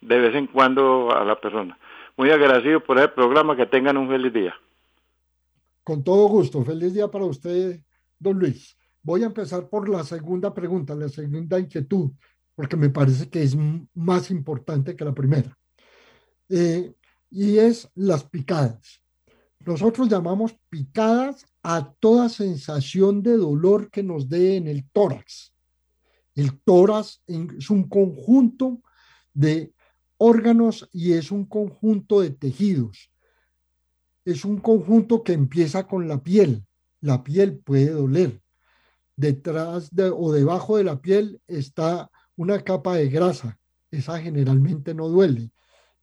de 0.00 0.18
vez 0.18 0.34
en 0.34 0.46
cuando 0.46 1.14
a 1.14 1.24
la 1.24 1.36
persona? 1.36 1.78
Muy 2.16 2.30
agradecido 2.30 2.80
por 2.80 2.98
ese 2.98 3.08
programa, 3.08 3.56
que 3.56 3.66
tengan 3.66 3.96
un 3.96 4.08
feliz 4.08 4.32
día. 4.32 4.54
Con 5.84 6.04
todo 6.04 6.28
gusto. 6.28 6.64
Feliz 6.64 6.94
día 6.94 7.08
para 7.08 7.24
usted, 7.24 7.82
don 8.18 8.38
Luis. 8.38 8.76
Voy 9.02 9.22
a 9.24 9.26
empezar 9.26 9.68
por 9.68 9.88
la 9.88 10.04
segunda 10.04 10.54
pregunta, 10.54 10.94
la 10.94 11.08
segunda 11.08 11.58
inquietud, 11.58 12.12
porque 12.54 12.76
me 12.76 12.90
parece 12.90 13.28
que 13.28 13.42
es 13.42 13.56
más 13.94 14.30
importante 14.30 14.94
que 14.94 15.04
la 15.04 15.12
primera. 15.12 15.58
Eh, 16.48 16.94
y 17.30 17.58
es 17.58 17.88
las 17.94 18.24
picadas. 18.24 19.00
Nosotros 19.58 20.08
llamamos 20.08 20.54
picadas 20.68 21.46
a 21.62 21.92
toda 21.98 22.28
sensación 22.28 23.22
de 23.22 23.36
dolor 23.36 23.90
que 23.90 24.02
nos 24.02 24.28
dé 24.28 24.56
en 24.56 24.68
el 24.68 24.88
tórax. 24.90 25.52
El 26.34 26.60
tórax 26.60 27.22
es 27.26 27.70
un 27.70 27.88
conjunto 27.88 28.82
de 29.34 29.72
órganos 30.16 30.88
y 30.92 31.12
es 31.12 31.32
un 31.32 31.44
conjunto 31.44 32.20
de 32.20 32.30
tejidos 32.30 33.11
es 34.24 34.44
un 34.44 34.58
conjunto 34.58 35.22
que 35.22 35.32
empieza 35.32 35.86
con 35.86 36.08
la 36.08 36.22
piel. 36.22 36.64
La 37.00 37.24
piel 37.24 37.58
puede 37.58 37.90
doler. 37.90 38.40
Detrás 39.16 39.90
de, 39.90 40.10
o 40.10 40.32
debajo 40.32 40.76
de 40.76 40.84
la 40.84 41.00
piel 41.00 41.40
está 41.46 42.10
una 42.36 42.62
capa 42.62 42.96
de 42.96 43.08
grasa. 43.08 43.58
Esa 43.90 44.18
generalmente 44.20 44.94
no 44.94 45.08
duele. 45.08 45.50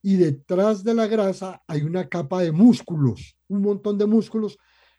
Y 0.02 0.16
detrás 0.16 0.84
de 0.84 0.94
la 0.94 1.08
grasa 1.08 1.62
hay 1.68 1.82
una 1.82 2.08
capa 2.08 2.42
de 2.42 2.52
músculos, 2.52 3.36
un 3.48 3.62
montón 3.62 3.98
de 3.98 4.06
músculos 4.06 4.58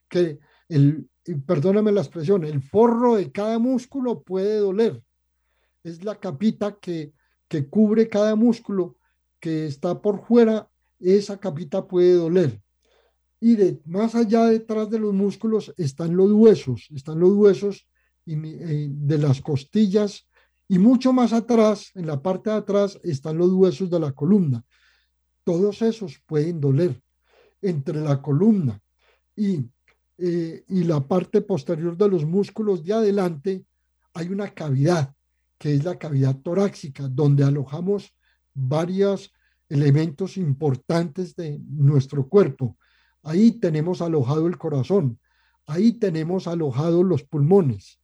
que, 0.08 0.38
el, 0.68 1.08
perdóname 1.46 1.92
la 1.92 2.02
expresión, 2.02 2.44
el 2.44 2.60
forro 2.60 3.16
de 3.16 3.30
cada 3.32 3.58
músculo 3.58 4.22
puede 4.22 4.58
doler. 4.58 5.02
Es 5.82 6.04
la 6.04 6.16
capita 6.16 6.76
que, 6.78 7.14
que 7.48 7.68
cubre 7.68 8.08
cada 8.08 8.34
músculo 8.34 8.96
que 9.38 9.66
está 9.66 10.02
por 10.02 10.26
fuera, 10.26 10.68
esa 10.98 11.38
capita 11.38 11.86
puede 11.86 12.14
doler 12.14 12.60
y 13.40 13.56
de, 13.56 13.80
más 13.86 14.14
allá 14.14 14.44
detrás 14.44 14.90
de 14.90 14.98
los 14.98 15.14
músculos 15.14 15.72
están 15.78 16.14
los 16.14 16.30
huesos, 16.30 16.88
están 16.94 17.18
los 17.18 17.32
huesos 17.32 17.88
eh, 18.26 18.88
de 18.90 19.18
las 19.18 19.40
costillas 19.40 20.28
y 20.68 20.78
mucho 20.78 21.12
más 21.12 21.32
atrás, 21.32 21.90
en 21.94 22.06
la 22.06 22.22
parte 22.22 22.50
de 22.50 22.56
atrás, 22.56 23.00
están 23.02 23.38
los 23.38 23.50
huesos 23.50 23.90
de 23.90 23.98
la 23.98 24.12
columna. 24.12 24.62
Todos 25.42 25.82
esos 25.82 26.20
pueden 26.26 26.60
doler. 26.60 27.00
Entre 27.62 28.00
la 28.00 28.22
columna 28.22 28.80
y, 29.36 29.66
eh, 30.16 30.64
y 30.68 30.84
la 30.84 31.06
parte 31.06 31.42
posterior 31.42 31.96
de 31.96 32.08
los 32.08 32.24
músculos 32.24 32.82
de 32.84 32.94
adelante 32.94 33.64
hay 34.14 34.28
una 34.28 34.48
cavidad, 34.48 35.12
que 35.58 35.74
es 35.74 35.84
la 35.84 35.98
cavidad 35.98 36.36
torácica, 36.36 37.06
donde 37.08 37.44
alojamos 37.44 38.14
varios 38.54 39.32
elementos 39.68 40.36
importantes 40.36 41.36
de 41.36 41.60
nuestro 41.68 42.26
cuerpo 42.28 42.78
Ahí 43.22 43.52
tenemos 43.52 44.00
alojado 44.00 44.46
el 44.46 44.56
corazón, 44.56 45.18
ahí 45.66 45.92
tenemos 45.92 46.46
alojados 46.46 47.04
los 47.04 47.22
pulmones, 47.22 48.00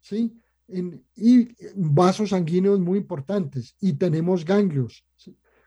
¿sí? 0.00 0.38
y 0.66 1.48
vasos 1.76 2.30
sanguíneos 2.30 2.80
muy 2.80 2.98
importantes, 2.98 3.76
y 3.80 3.94
tenemos 3.94 4.44
ganglios. 4.44 5.04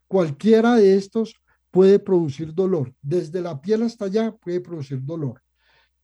Cualquiera 0.07 0.75
de 0.75 0.95
estos 0.95 1.35
puede 1.69 1.99
producir 1.99 2.53
dolor. 2.53 2.93
Desde 3.01 3.41
la 3.41 3.61
piel 3.61 3.83
hasta 3.83 4.05
allá 4.05 4.31
puede 4.31 4.61
producir 4.61 5.03
dolor. 5.03 5.41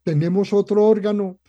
Tenemos 0.04 0.52
otro 0.54 0.86
órgano 0.86 1.40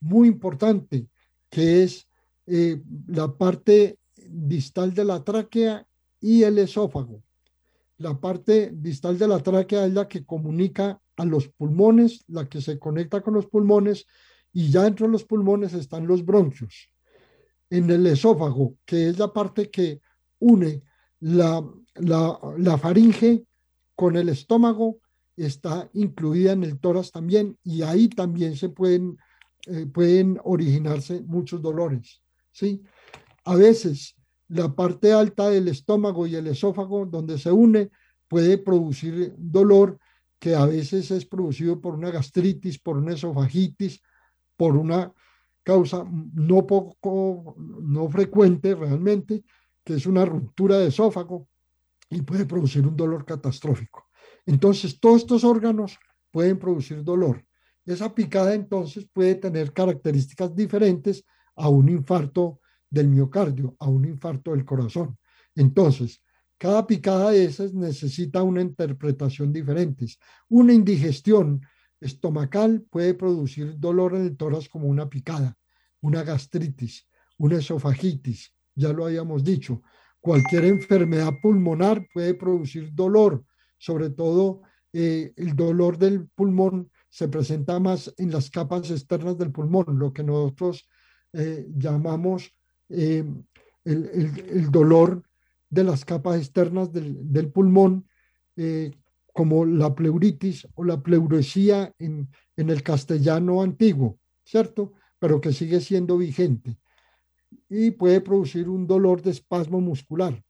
muy 0.00 0.28
importante, 0.28 1.08
que 1.50 1.82
es 1.82 2.08
eh, 2.46 2.80
la 3.08 3.36
parte 3.36 3.98
distal 4.16 4.94
de 4.94 5.04
la 5.04 5.22
tráquea 5.24 5.86
y 6.20 6.42
el 6.44 6.58
esófago. 6.58 7.22
La 7.98 8.18
parte 8.18 8.70
distal 8.74 9.18
de 9.18 9.28
la 9.28 9.38
tráquea 9.38 9.86
es 9.86 9.92
la 9.92 10.08
que 10.08 10.24
comunica 10.24 11.00
a 11.16 11.24
los 11.24 11.48
pulmones, 11.48 12.24
la 12.28 12.48
que 12.48 12.60
se 12.60 12.78
conecta 12.78 13.20
con 13.20 13.34
los 13.34 13.46
pulmones 13.46 14.06
y 14.52 14.70
ya 14.70 14.82
dentro 14.82 15.06
de 15.06 15.12
los 15.12 15.24
pulmones 15.24 15.74
están 15.74 16.06
los 16.06 16.24
bronquios. 16.24 16.88
En 17.70 17.90
el 17.90 18.06
esófago, 18.06 18.76
que 18.84 19.08
es 19.08 19.18
la 19.18 19.32
parte 19.32 19.70
que 19.70 20.00
une 20.38 20.82
la, 21.20 21.64
la, 21.94 22.78
faringe 22.78 23.44
con 23.94 24.16
el 24.16 24.28
estómago, 24.28 24.98
está 25.36 25.88
incluida 25.94 26.52
en 26.52 26.64
el 26.64 26.78
tórax 26.78 27.10
también 27.10 27.58
y 27.64 27.82
ahí 27.82 28.08
también 28.08 28.56
se 28.56 28.68
pueden, 28.68 29.16
eh, 29.66 29.86
pueden 29.86 30.38
originarse 30.44 31.22
muchos 31.22 31.62
dolores. 31.62 32.22
¿sí? 32.52 32.82
A 33.44 33.56
veces 33.56 34.14
la 34.54 34.72
parte 34.72 35.12
alta 35.12 35.50
del 35.50 35.66
estómago 35.66 36.28
y 36.28 36.36
el 36.36 36.46
esófago 36.46 37.06
donde 37.06 37.38
se 37.38 37.50
une 37.50 37.90
puede 38.28 38.56
producir 38.56 39.34
dolor 39.36 39.98
que 40.38 40.54
a 40.54 40.64
veces 40.66 41.10
es 41.10 41.26
producido 41.26 41.80
por 41.80 41.94
una 41.94 42.12
gastritis, 42.12 42.78
por 42.78 42.96
una 42.96 43.14
esofagitis, 43.14 44.00
por 44.56 44.76
una 44.76 45.12
causa 45.64 46.06
no 46.34 46.64
poco, 46.66 47.56
no 47.58 48.08
frecuente 48.08 48.76
realmente, 48.76 49.42
que 49.82 49.94
es 49.94 50.06
una 50.06 50.24
ruptura 50.24 50.78
de 50.78 50.88
esófago 50.88 51.48
y 52.08 52.22
puede 52.22 52.46
producir 52.46 52.86
un 52.86 52.96
dolor 52.96 53.24
catastrófico. 53.24 54.08
Entonces, 54.46 55.00
todos 55.00 55.22
estos 55.22 55.42
órganos 55.42 55.98
pueden 56.30 56.60
producir 56.60 57.02
dolor. 57.02 57.44
Esa 57.84 58.14
picada 58.14 58.54
entonces 58.54 59.08
puede 59.12 59.34
tener 59.34 59.72
características 59.72 60.54
diferentes 60.54 61.24
a 61.56 61.68
un 61.68 61.88
infarto 61.88 62.60
del 62.94 63.08
miocardio, 63.08 63.76
a 63.80 63.88
un 63.88 64.04
infarto 64.04 64.52
del 64.52 64.64
corazón. 64.64 65.18
Entonces, 65.54 66.22
cada 66.56 66.86
picada 66.86 67.30
de 67.30 67.44
esas 67.44 67.74
necesita 67.74 68.42
una 68.42 68.62
interpretación 68.62 69.52
diferente. 69.52 70.06
Una 70.48 70.72
indigestión 70.72 71.60
estomacal 72.00 72.86
puede 72.88 73.14
producir 73.14 73.78
dolor 73.78 74.14
en 74.14 74.22
el 74.22 74.36
tórax 74.36 74.68
como 74.68 74.86
una 74.88 75.08
picada, 75.08 75.56
una 76.00 76.22
gastritis, 76.22 77.08
una 77.38 77.58
esofagitis, 77.58 78.54
ya 78.74 78.92
lo 78.92 79.06
habíamos 79.06 79.42
dicho. 79.42 79.82
Cualquier 80.20 80.64
enfermedad 80.66 81.32
pulmonar 81.42 82.06
puede 82.14 82.34
producir 82.34 82.94
dolor, 82.94 83.44
sobre 83.76 84.10
todo 84.10 84.62
eh, 84.92 85.32
el 85.36 85.56
dolor 85.56 85.98
del 85.98 86.28
pulmón 86.28 86.90
se 87.10 87.28
presenta 87.28 87.78
más 87.80 88.12
en 88.16 88.30
las 88.30 88.50
capas 88.50 88.90
externas 88.90 89.36
del 89.36 89.52
pulmón, 89.52 89.98
lo 89.98 90.12
que 90.12 90.22
nosotros 90.22 90.88
eh, 91.32 91.66
llamamos 91.76 92.54
eh, 92.94 93.24
el, 93.84 94.70
dolor 94.70 95.22
de 95.68 95.84
las 95.84 96.04
capas 96.04 96.38
externas 96.38 96.92
del, 96.92 97.50
pulmón, 97.52 98.06
como 99.34 99.66
la 99.66 99.94
pleuritis 99.94 100.66
o 100.74 100.84
la 100.84 101.02
pleuresía 101.02 101.92
en, 101.98 102.30
el 102.56 102.82
castellano 102.82 103.62
antiguo, 103.62 104.18
¿cierto? 104.44 104.92
Pero 105.18 105.40
que 105.40 105.52
sigue 105.52 105.80
siendo 105.80 106.16
vigente. 106.16 106.78
Y 107.68 107.90
puede 107.90 108.20
producir 108.20 108.68
un 108.68 108.86
dolor 108.86 109.22
de 109.22 109.32
espasmo 109.32 109.80
muscular, 109.80 110.40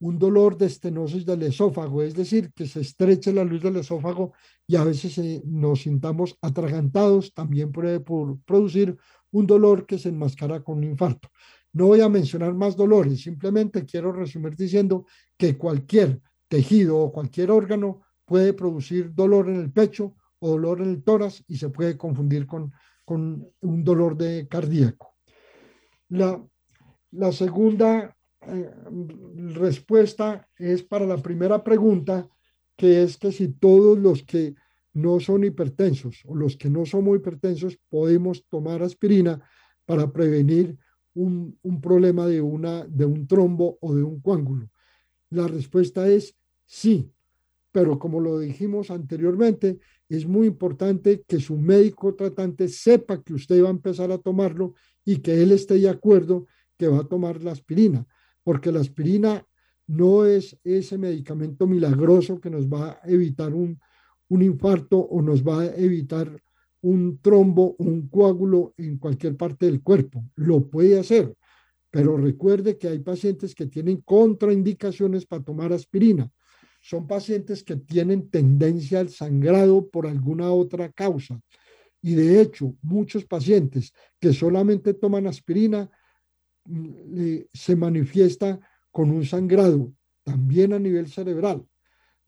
un 0.00 0.18
dolor 0.18 0.58
de 0.58 0.66
estenosis 0.66 1.24
del 1.24 1.44
esófago, 1.44 2.02
es 2.02 2.14
decir, 2.14 2.52
que 2.52 2.66
se 2.66 2.80
estreche 2.80 3.32
la 3.32 3.44
luz 3.44 3.62
del 3.62 3.76
esófago 3.76 4.32
y 4.66 4.74
a 4.74 4.82
veces 4.82 5.44
nos 5.44 5.82
sintamos 5.82 6.36
atragantados, 6.42 7.32
también 7.32 7.70
puede 7.70 8.00
producir 8.00 8.98
un 9.32 9.46
dolor 9.46 9.86
que 9.86 9.98
se 9.98 10.08
enmascara 10.08 10.62
con 10.62 10.78
un 10.78 10.84
infarto. 10.84 11.28
No 11.72 11.86
voy 11.86 12.00
a 12.00 12.08
mencionar 12.08 12.54
más 12.54 12.76
dolores, 12.76 13.22
simplemente 13.22 13.84
quiero 13.84 14.12
resumir 14.12 14.54
diciendo 14.56 15.06
que 15.36 15.56
cualquier 15.56 16.20
tejido 16.48 16.98
o 16.98 17.12
cualquier 17.12 17.50
órgano 17.50 18.02
puede 18.24 18.52
producir 18.52 19.14
dolor 19.14 19.48
en 19.48 19.56
el 19.56 19.72
pecho 19.72 20.14
o 20.38 20.50
dolor 20.50 20.80
en 20.80 20.90
el 20.90 21.02
tórax 21.02 21.44
y 21.48 21.56
se 21.56 21.70
puede 21.70 21.96
confundir 21.96 22.46
con, 22.46 22.72
con 23.04 23.48
un 23.60 23.84
dolor 23.84 24.16
de 24.16 24.46
cardíaco. 24.48 25.16
La, 26.08 26.44
la 27.12 27.32
segunda 27.32 28.14
eh, 28.42 28.70
respuesta 29.54 30.48
es 30.58 30.82
para 30.82 31.06
la 31.06 31.16
primera 31.16 31.62
pregunta, 31.62 32.28
que 32.76 33.02
es 33.02 33.16
que 33.16 33.32
si 33.32 33.48
todos 33.48 33.98
los 33.98 34.22
que 34.24 34.54
no 34.94 35.20
son 35.20 35.44
hipertensos 35.44 36.22
o 36.26 36.34
los 36.34 36.56
que 36.56 36.68
no 36.68 36.84
somos 36.84 37.16
hipertensos 37.16 37.78
podemos 37.88 38.44
tomar 38.48 38.82
aspirina 38.82 39.40
para 39.84 40.12
prevenir 40.12 40.76
un, 41.14 41.58
un 41.62 41.80
problema 41.80 42.26
de, 42.26 42.40
una, 42.40 42.84
de 42.86 43.04
un 43.04 43.26
trombo 43.26 43.78
o 43.80 43.94
de 43.94 44.02
un 44.02 44.20
coágulo. 44.20 44.68
La 45.30 45.46
respuesta 45.46 46.08
es 46.08 46.36
Sí, 46.74 47.12
pero 47.70 47.98
como 47.98 48.18
lo 48.18 48.38
dijimos 48.38 48.90
anteriormente, 48.90 49.78
es 50.08 50.26
muy 50.26 50.46
importante 50.46 51.22
que 51.28 51.38
su 51.38 51.58
médico 51.58 52.14
tratante 52.14 52.66
sepa 52.66 53.22
que 53.22 53.34
usted 53.34 53.62
va 53.62 53.68
a 53.68 53.72
empezar 53.72 54.10
a 54.10 54.16
tomarlo 54.16 54.72
y 55.04 55.18
que 55.18 55.42
él 55.42 55.52
esté 55.52 55.74
de 55.74 55.90
acuerdo 55.90 56.46
que 56.78 56.88
va 56.88 57.00
a 57.00 57.08
tomar 57.08 57.42
la 57.42 57.52
aspirina, 57.52 58.06
porque 58.42 58.72
la 58.72 58.80
aspirina 58.80 59.46
no 59.86 60.24
es 60.24 60.58
ese 60.64 60.96
medicamento 60.96 61.66
milagroso 61.66 62.40
que 62.40 62.48
nos 62.48 62.66
va 62.66 62.98
a 63.02 63.10
evitar 63.10 63.52
un, 63.52 63.78
un 64.32 64.42
infarto 64.42 64.98
o 64.98 65.20
nos 65.22 65.42
va 65.42 65.60
a 65.60 65.76
evitar 65.76 66.26
un 66.82 67.18
trombo 67.20 67.76
un 67.78 68.08
coágulo 68.08 68.74
en 68.76 68.98
cualquier 68.98 69.36
parte 69.36 69.66
del 69.66 69.82
cuerpo. 69.82 70.24
Lo 70.34 70.68
puede 70.68 70.98
hacer, 70.98 71.34
pero 71.90 72.16
recuerde 72.16 72.76
que 72.76 72.88
hay 72.88 72.98
pacientes 72.98 73.54
que 73.54 73.66
tienen 73.66 74.00
contraindicaciones 74.00 75.26
para 75.26 75.44
tomar 75.44 75.72
aspirina 75.72 76.30
son 76.82 77.06
pacientes 77.06 77.62
que 77.62 77.76
tienen 77.76 78.28
tendencia 78.28 78.98
al 78.98 79.08
sangrado 79.08 79.88
por 79.88 80.06
alguna 80.06 80.52
otra 80.52 80.90
causa. 80.90 81.40
Y 82.02 82.14
de 82.14 82.40
hecho, 82.40 82.74
muchos 82.82 83.24
pacientes 83.24 83.92
que 84.20 84.32
solamente 84.32 84.92
toman 84.92 85.28
aspirina 85.28 85.88
mm, 86.64 87.36
se 87.52 87.76
manifiesta 87.76 88.58
con 88.90 89.10
un 89.10 89.24
sangrado, 89.24 89.92
también 90.24 90.72
a 90.72 90.78
nivel 90.80 91.08
cerebral, 91.08 91.64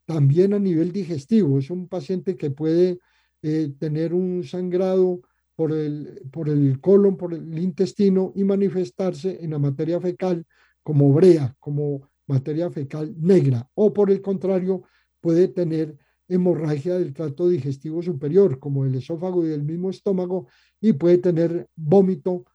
también 0.05 0.53
a 0.53 0.59
nivel 0.59 0.91
digestivo. 0.91 1.59
Es 1.59 1.69
un 1.69 1.87
paciente 1.87 2.37
que 2.37 2.51
puede 2.51 2.99
eh, 3.41 3.73
tener 3.79 4.13
un 4.13 4.43
sangrado 4.43 5.21
por 5.55 5.71
el, 5.71 6.21
por 6.31 6.49
el 6.49 6.79
colon, 6.81 7.17
por 7.17 7.33
el 7.33 7.57
intestino 7.57 8.33
y 8.35 8.43
manifestarse 8.43 9.43
en 9.43 9.51
la 9.51 9.59
materia 9.59 9.99
fecal 9.99 10.45
como 10.83 11.11
brea, 11.13 11.55
como 11.59 12.09
materia 12.27 12.69
fecal 12.71 13.15
negra 13.17 13.69
o 13.75 13.93
por 13.93 14.11
el 14.11 14.21
contrario 14.21 14.83
puede 15.21 15.47
tener 15.47 15.97
hemorragia 16.27 16.95
del 16.95 17.13
trato 17.13 17.47
digestivo 17.47 18.01
superior 18.01 18.59
como 18.59 18.85
el 18.85 18.95
esófago 18.95 19.45
y 19.45 19.51
el 19.51 19.63
mismo 19.63 19.89
estómago 19.89 20.47
y 20.81 20.93
puede 20.93 21.19
tener 21.19 21.69
vómito 21.75 22.45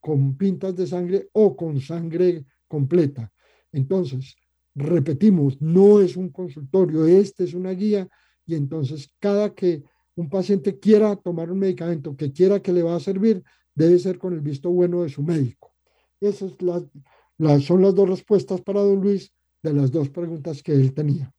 con 0.00 0.36
pintas 0.36 0.74
de 0.76 0.86
sangre 0.86 1.28
o 1.32 1.56
con 1.56 1.80
sangre 1.80 2.44
completa. 2.66 3.30
Entonces, 3.72 4.36
repetimos, 4.78 5.60
no 5.60 6.00
es 6.00 6.16
un 6.16 6.30
consultorio, 6.30 7.06
este 7.06 7.44
es 7.44 7.54
una 7.54 7.72
guía 7.72 8.08
y 8.46 8.54
entonces 8.54 9.10
cada 9.18 9.54
que 9.54 9.82
un 10.14 10.28
paciente 10.28 10.78
quiera 10.78 11.14
tomar 11.16 11.50
un 11.50 11.58
medicamento 11.58 12.16
que 12.16 12.32
quiera 12.32 12.60
que 12.60 12.72
le 12.72 12.82
va 12.82 12.96
a 12.96 13.00
servir, 13.00 13.42
debe 13.74 13.98
ser 13.98 14.18
con 14.18 14.32
el 14.32 14.40
visto 14.40 14.70
bueno 14.70 15.02
de 15.02 15.08
su 15.08 15.22
médico. 15.22 15.72
Esa 16.20 16.46
es 16.46 16.54
la, 16.60 17.60
son 17.60 17.82
las 17.82 17.94
dos 17.94 18.08
respuestas 18.08 18.60
para 18.60 18.80
don 18.80 19.00
Luis 19.00 19.32
de 19.62 19.72
las 19.72 19.90
dos 19.92 20.08
preguntas 20.08 20.62
que 20.62 20.72
él 20.72 20.92
tenía. 20.92 21.32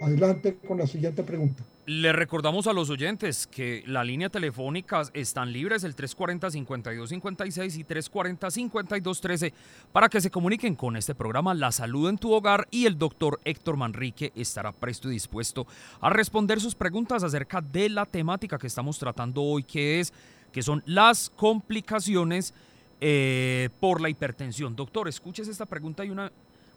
Adelante 0.00 0.56
con 0.66 0.78
la 0.78 0.86
siguiente 0.86 1.24
pregunta. 1.24 1.64
Le 1.86 2.12
recordamos 2.12 2.66
a 2.66 2.72
los 2.72 2.88
oyentes 2.90 3.46
que 3.46 3.82
la 3.86 4.04
línea 4.04 4.28
telefónica 4.28 5.02
están 5.12 5.52
libres 5.52 5.82
el 5.82 5.96
340-5256 5.96 7.78
y 7.78 7.84
340-5213 7.84 9.52
para 9.90 10.08
que 10.08 10.20
se 10.20 10.30
comuniquen 10.30 10.76
con 10.76 10.96
este 10.96 11.14
programa 11.14 11.54
La 11.54 11.72
Salud 11.72 12.10
en 12.10 12.18
tu 12.18 12.32
Hogar 12.32 12.68
y 12.70 12.86
el 12.86 12.96
doctor 12.98 13.40
Héctor 13.44 13.76
Manrique 13.76 14.32
estará 14.36 14.70
presto 14.70 15.08
y 15.08 15.14
dispuesto 15.14 15.66
a 16.00 16.10
responder 16.10 16.60
sus 16.60 16.74
preguntas 16.74 17.24
acerca 17.24 17.60
de 17.60 17.88
la 17.88 18.06
temática 18.06 18.58
que 18.58 18.66
estamos 18.68 18.98
tratando 18.98 19.42
hoy, 19.42 19.64
que 19.64 19.98
es 19.98 20.12
que 20.52 20.62
son 20.62 20.82
las 20.86 21.30
complicaciones 21.30 22.54
eh, 23.00 23.70
por 23.80 24.00
la 24.00 24.08
hipertensión. 24.08 24.76
Doctor, 24.76 25.08
escuches 25.08 25.48
esta 25.48 25.66
pregunta 25.66 26.04
y 26.04 26.10
una, 26.10 26.30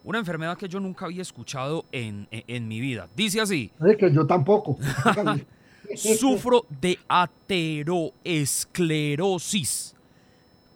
una 0.03 0.19
enfermedad 0.19 0.57
que 0.57 0.67
yo 0.67 0.79
nunca 0.79 1.05
había 1.05 1.21
escuchado 1.21 1.85
en, 1.91 2.27
mi 2.67 2.79
vida. 2.79 3.07
Dice 3.15 3.41
así. 3.41 3.71
que 3.97 4.11
yo 4.11 4.25
tampoco. 4.25 4.77
Sufro 5.95 6.65
de 6.81 6.97
ateroesclerosis. 7.07 9.95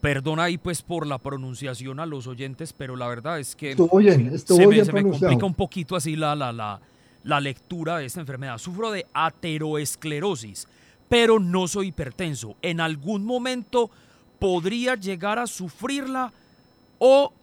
Perdona 0.01 0.43
ahí 0.43 0.59
pues 0.59 0.83
por 0.83 1.07
la 1.07 1.17
pronunciación 1.17 1.99
a 1.99 2.05
los 2.05 2.27
oyentes, 2.27 2.71
pero 2.73 2.95
la 2.95 3.07
verdad 3.07 3.39
es 3.39 3.55
que 3.55 3.71
estuvo 3.71 3.97
bien, 3.97 4.27
estuvo 4.27 4.59
se, 4.59 4.67
me, 4.67 4.85
se 4.85 4.93
me 4.93 5.01
complica 5.01 5.43
un 5.45 5.55
poquito 5.55 5.95
así 5.95 6.15
la, 6.15 6.35
la, 6.35 6.51
la, 6.51 6.79
la 7.23 7.39
lectura 7.39 7.97
de 7.97 8.05
esta 8.05 8.19
enfermedad. 8.19 8.59
Sufro 8.59 8.91
de 8.91 9.07
ateroesclerosis, 9.13 10.67
pero 11.09 11.39
no 11.39 11.67
soy 11.67 11.87
hipertenso. 11.87 12.55
En 12.61 12.81
algún 12.81 13.25
momento 13.25 13.89
podría 14.37 14.93
llegar 14.95 15.39
a 15.39 15.47
sufrirla 15.47 16.31
o 16.99 17.33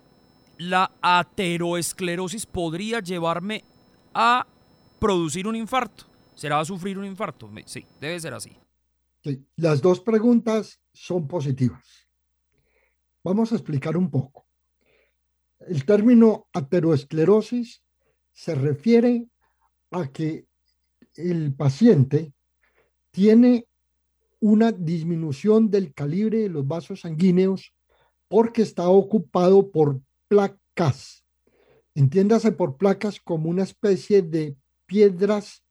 la 0.69 0.93
ateroesclerosis 1.03 2.47
podría 2.47 3.01
llevarme 3.01 3.65
a 4.15 4.47
producir 4.99 5.47
un 5.47 5.57
infarto. 5.57 6.05
¿Será 6.35 6.61
a 6.61 6.65
sufrir 6.65 6.99
un 6.99 7.05
infarto? 7.05 7.51
Sí, 7.67 7.85
debe 8.01 8.19
ser 8.21 8.35
así. 8.35 8.57
Las 9.57 9.81
dos 9.81 10.01
preguntas 10.01 10.81
son 10.93 11.27
positivas. 11.29 11.83
Vamos 13.25 13.53
a 13.53 13.57
explicar 13.57 13.97
un 13.97 14.11
poco. 14.11 14.47
El 15.61 15.85
término 15.85 16.49
ateroesclerosis 16.53 17.83
se 18.33 18.55
refiere 18.55 19.29
a 19.91 20.11
que 20.11 20.47
el 21.15 21.55
paciente 21.55 22.33
tiene 23.11 23.69
una 24.41 24.73
disminución 24.73 25.71
del 25.71 25.95
calibre 25.95 26.39
de 26.41 26.49
los 26.49 26.67
vasos 26.67 27.01
sanguíneos 27.01 27.73
porque 28.27 28.63
está 28.63 28.89
ocupado 28.89 29.71
por 29.71 30.01
placas. 30.33 31.23
Entiéndase 31.95 32.53
por 32.53 32.79
placas 32.79 33.21
como 33.21 33.51
una 33.51 33.65
especie 33.65 34.23
de 34.23 34.57
piedras 34.87 35.63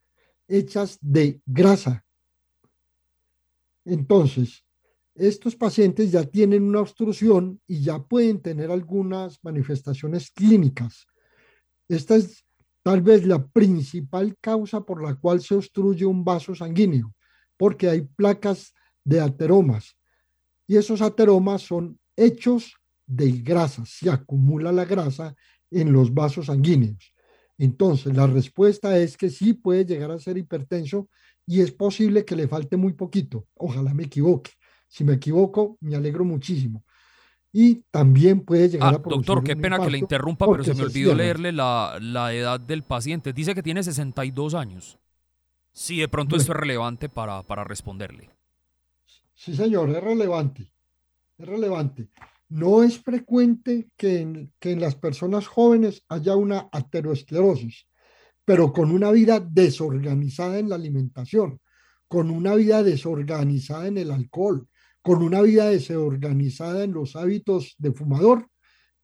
hechas 0.47 1.00
de 1.02 1.41
grasa. 1.47 2.06
Entonces, 3.86 4.63
estos 5.15 5.56
pacientes 5.56 6.12
ya 6.12 6.24
tienen 6.24 6.62
una 6.62 6.82
obstrucción 6.82 7.60
y 7.65 7.82
ya 7.82 7.97
pueden 8.04 8.39
tener 8.39 8.69
algunas 8.69 9.43
manifestaciones 9.43 10.30
clínicas. 10.30 11.08
Esta 11.89 12.15
es 12.17 12.45
tal 12.84 13.02
vez 13.02 13.26
la 13.26 13.47
principal 13.47 14.38
causa 14.39 14.82
por 14.82 15.02
la 15.02 15.15
cual 15.15 15.41
se 15.41 15.56
obstruye 15.56 16.06
un 16.06 16.24
vaso 16.24 16.54
sanguíneo, 16.54 17.15
porque 17.58 17.89
hay 17.89 18.02
placas 18.02 18.76
de 19.04 19.21
ateromas 19.21 19.97
y 20.67 20.78
esos 20.78 21.02
ateromas 21.02 21.63
son 21.63 22.00
hechos 22.15 22.76
de 23.12 23.32
grasa, 23.32 23.84
se 23.86 24.10
acumula 24.10 24.71
la 24.71 24.86
grasa 24.86 25.36
en 25.69 25.91
los 25.91 26.13
vasos 26.13 26.45
sanguíneos. 26.45 27.13
Entonces, 27.58 28.15
la 28.15 28.26
respuesta 28.26 28.97
es 28.97 29.17
que 29.17 29.30
sí 29.30 29.54
puede 29.54 29.86
llegar 29.86 30.12
a 30.12 30.19
ser 30.19 30.38
hipertenso 30.38 31.10
y 31.45 31.60
es 31.60 31.71
posible 31.71 32.24
que 32.24 32.36
le 32.36 32.47
falte 32.47 32.78
muy 32.78 32.93
poquito. 32.93 33.47
Ojalá 33.56 33.93
me 33.93 34.04
equivoque. 34.04 34.52
Si 34.88 35.04
me 35.04 35.13
equivoco, 35.13 35.78
me 35.82 35.95
alegro 35.95 36.24
muchísimo. 36.24 36.86
Y 37.54 37.84
también 37.91 38.45
puede 38.45 38.69
llegar 38.69 38.93
ah, 38.93 38.97
a 38.97 39.10
Doctor, 39.10 39.43
qué 39.43 39.58
pena 39.58 39.78
que 39.80 39.89
le 39.89 39.97
interrumpa, 39.97 40.50
pero 40.50 40.63
se 40.63 40.74
me 40.74 40.84
olvidó 40.84 41.13
leerle 41.13 41.52
la, 41.52 41.97
la, 42.02 42.34
edad 42.34 42.62
del 42.62 42.84
paciente. 42.84 43.34
Dice 43.34 43.54
que 43.54 43.62
tiene 43.62 43.84
62 43.84 44.54
años. 44.56 44.97
Sí, 45.74 46.00
de 46.00 46.08
pronto 46.08 46.38
esto 46.38 46.54
es 46.54 46.58
relevante 46.58 47.10
para, 47.10 47.43
para 47.43 47.65
responderle. 47.65 48.30
Sí, 49.34 49.54
señor, 49.54 49.89
es 49.89 50.02
relevante. 50.02 50.71
Es 51.38 51.45
relevante. 51.45 52.10
No 52.51 52.83
es 52.83 52.99
frecuente 52.99 53.87
que 53.95 54.19
en, 54.19 54.51
que 54.59 54.71
en 54.71 54.81
las 54.81 54.95
personas 54.95 55.47
jóvenes 55.47 56.03
haya 56.09 56.35
una 56.35 56.67
ateroesclerosis, 56.73 57.87
pero 58.43 58.73
con 58.73 58.91
una 58.91 59.09
vida 59.09 59.39
desorganizada 59.39 60.59
en 60.59 60.67
la 60.67 60.75
alimentación, 60.75 61.61
con 62.09 62.29
una 62.29 62.53
vida 62.55 62.83
desorganizada 62.83 63.87
en 63.87 63.97
el 63.97 64.11
alcohol, 64.11 64.67
con 65.01 65.23
una 65.23 65.41
vida 65.41 65.69
desorganizada 65.69 66.83
en 66.83 66.91
los 66.91 67.15
hábitos 67.15 67.75
de 67.77 67.93
fumador, 67.93 68.49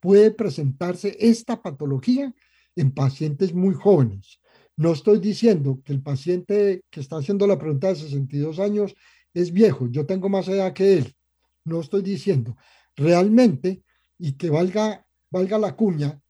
puede 0.02 0.32
presentarse 0.32 1.16
esta 1.18 1.62
patología 1.62 2.34
en 2.76 2.92
pacientes 2.92 3.54
muy 3.54 3.76
jóvenes. 3.76 4.42
No 4.76 4.92
estoy 4.92 5.20
diciendo 5.20 5.80
que 5.86 5.94
el 5.94 6.04
paciente 6.04 6.82
que 6.90 7.00
está 7.00 7.16
haciendo 7.16 7.48
la 7.48 7.58
pregunta 7.58 7.88
de 7.88 7.96
62 7.96 8.60
años 8.60 8.94
es 9.34 9.54
viejo, 9.54 9.88
yo 9.90 10.06
tengo 10.06 10.28
más 10.28 10.50
edad 10.50 10.74
que 10.74 10.98
él. 10.98 11.14
No 11.64 11.80
estoy 11.80 12.02
diciendo. 12.02 12.58
Realmente, 12.98 13.84
y 14.18 14.34
que 14.34 14.50
valga, 14.50 15.08
valga 15.30 15.58
la 15.58 15.76
cuña, 15.76 16.22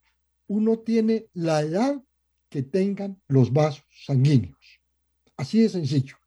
uno 0.47 0.80
tiene 0.80 1.30
la 1.34 1.62
edad 1.62 2.01
que 2.49 2.63
tengan 2.63 3.21
los 3.27 3.51
vasos 3.51 3.86
sanguíneos. 4.06 4.58
Así 5.38 5.62
de 5.62 5.69
sencillo. 5.69 6.17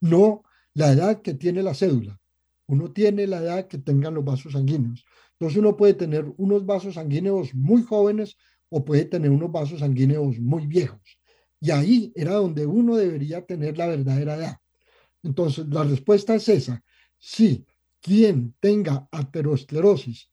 No 0.00 0.44
la 0.74 0.92
edad 0.92 1.22
que 1.22 1.34
tiene 1.34 1.62
la 1.62 1.74
cédula. 1.74 2.20
Uno 2.66 2.92
tiene 2.92 3.26
la 3.26 3.38
edad 3.38 3.66
que 3.66 3.78
tengan 3.78 4.14
los 4.14 4.24
vasos 4.24 4.52
sanguíneos. 4.52 5.04
Entonces 5.32 5.58
uno 5.58 5.76
puede 5.76 5.94
tener 5.94 6.26
unos 6.36 6.66
vasos 6.66 6.94
sanguíneos 6.94 7.54
muy 7.54 7.82
jóvenes 7.82 8.36
o 8.68 8.84
puede 8.84 9.04
tener 9.04 9.30
unos 9.30 9.50
vasos 9.50 9.80
sanguíneos 9.80 10.38
muy 10.38 10.66
viejos. 10.66 11.00
Y 11.60 11.70
ahí 11.70 12.12
era 12.14 12.34
donde 12.34 12.66
uno 12.66 12.96
debería 12.96 13.44
tener 13.44 13.78
la 13.78 13.86
verdadera 13.86 14.36
edad. 14.36 14.56
Entonces 15.22 15.66
la 15.68 15.84
respuesta 15.84 16.34
es 16.34 16.48
esa. 16.48 16.82
Sí, 17.18 17.66
quien 18.00 18.54
tenga 18.60 19.08
aterosclerosis, 19.10 20.30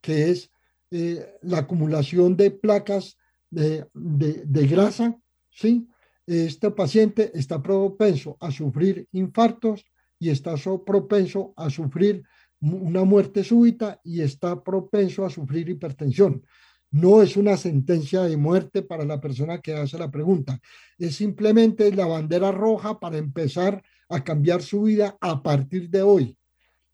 que 0.00 0.30
es 0.30 0.50
eh, 0.90 1.38
la 1.42 1.58
acumulación 1.58 2.36
de 2.36 2.50
placas 2.50 3.16
de, 3.50 3.86
de 3.92 4.66
grasa, 4.66 5.18
¿sí? 5.50 5.88
este 6.26 6.70
paciente 6.70 7.30
está 7.34 7.62
propenso 7.62 8.36
a 8.40 8.50
sufrir 8.50 9.06
infartos, 9.12 9.84
y 10.22 10.30
está 10.30 10.54
propenso 10.86 11.52
a 11.56 11.68
sufrir 11.68 12.22
una 12.60 13.02
muerte 13.02 13.42
súbita 13.42 14.00
y 14.04 14.20
está 14.20 14.62
propenso 14.62 15.26
a 15.26 15.30
sufrir 15.30 15.68
hipertensión. 15.68 16.46
No 16.92 17.22
es 17.22 17.36
una 17.36 17.56
sentencia 17.56 18.22
de 18.22 18.36
muerte 18.36 18.82
para 18.82 19.04
la 19.04 19.20
persona 19.20 19.60
que 19.60 19.74
hace 19.74 19.98
la 19.98 20.12
pregunta, 20.12 20.60
es 20.96 21.16
simplemente 21.16 21.92
la 21.92 22.06
bandera 22.06 22.52
roja 22.52 23.00
para 23.00 23.18
empezar 23.18 23.82
a 24.08 24.22
cambiar 24.22 24.62
su 24.62 24.82
vida 24.82 25.18
a 25.20 25.42
partir 25.42 25.90
de 25.90 26.02
hoy, 26.02 26.38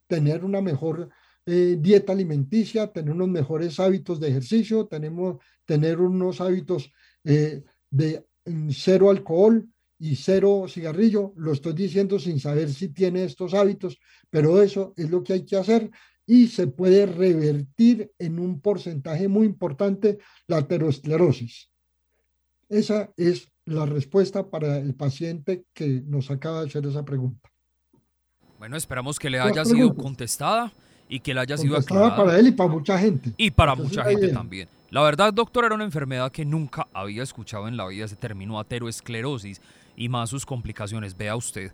tener 0.09 0.45
una 0.45 0.61
mejor 0.61 1.09
eh, 1.47 1.77
dieta 1.79 2.13
alimenticia, 2.13 2.93
tener 2.93 3.15
unos 3.15 3.29
mejores 3.29 3.79
hábitos 3.79 4.19
de 4.19 4.29
ejercicio, 4.29 4.87
tenemos, 4.87 5.37
tener 5.65 6.01
unos 6.01 6.41
hábitos 6.41 6.91
eh, 7.25 7.63
de 7.91 8.27
mm, 8.45 8.71
cero 8.71 9.11
alcohol, 9.11 9.69
y 9.99 10.15
cero 10.17 10.67
cigarrillo, 10.69 11.33
lo 11.37 11.53
estoy 11.53 11.73
diciendo 11.73 12.19
sin 12.19 12.39
saber 12.39 12.73
si 12.73 12.91
tiene 12.91 13.25
estos 13.25 13.53
hábitos, 13.53 13.99
pero 14.31 14.63
eso 14.63 14.95
es 14.97 15.11
lo 15.11 15.23
que 15.23 15.33
hay 15.33 15.45
que 15.45 15.57
hacer 15.57 15.91
y 16.25 16.49
se 16.49 16.69
puede 16.69 17.07
revertir 17.07 18.13
en 18.19 18.39
un 18.39 18.61
porcentaje 18.61 19.29
muy 19.29 19.47
importante 19.47 20.19
la 20.47 20.59
aterosclerosis. 20.59 21.71
Esa 22.69 23.13
es 23.17 23.51
la 23.65 23.87
respuesta 23.87 24.49
para 24.51 24.79
el 24.79 24.95
paciente 24.95 25.65
que 25.73 26.03
nos 26.03 26.31
acaba 26.31 26.61
de 26.61 26.69
hacer 26.69 26.87
esa 26.87 27.05
pregunta. 27.05 27.51
Bueno, 28.59 28.77
esperamos 28.77 29.19
que 29.19 29.31
le 29.31 29.39
haya 29.39 29.65
sido 29.65 29.95
contestada 29.95 30.73
y 31.09 31.21
que 31.21 31.33
le 31.33 31.41
haya 31.41 31.57
sido 31.57 31.77
aclarada. 31.77 32.17
para 32.17 32.39
él 32.39 32.49
y 32.49 32.53
para 32.53 32.69
mucha 32.69 32.99
gente. 32.99 33.33
Y 33.37 33.51
para 33.51 33.75
mucha 33.75 34.05
gente 34.05 34.29
también. 34.29 34.69
La 34.91 35.03
verdad, 35.03 35.33
doctor, 35.33 35.65
era 35.65 35.75
una 35.75 35.85
enfermedad 35.85 36.33
que 36.33 36.45
nunca 36.45 36.89
había 36.93 37.23
escuchado 37.23 37.69
en 37.69 37.77
la 37.77 37.87
vida, 37.87 38.07
ese 38.07 38.17
término 38.17 38.59
ateroesclerosis 38.59 39.61
y 39.97 40.09
más 40.09 40.31
sus 40.31 40.47
complicaciones. 40.47 41.17
Vea 41.17 41.37
usted 41.37 41.73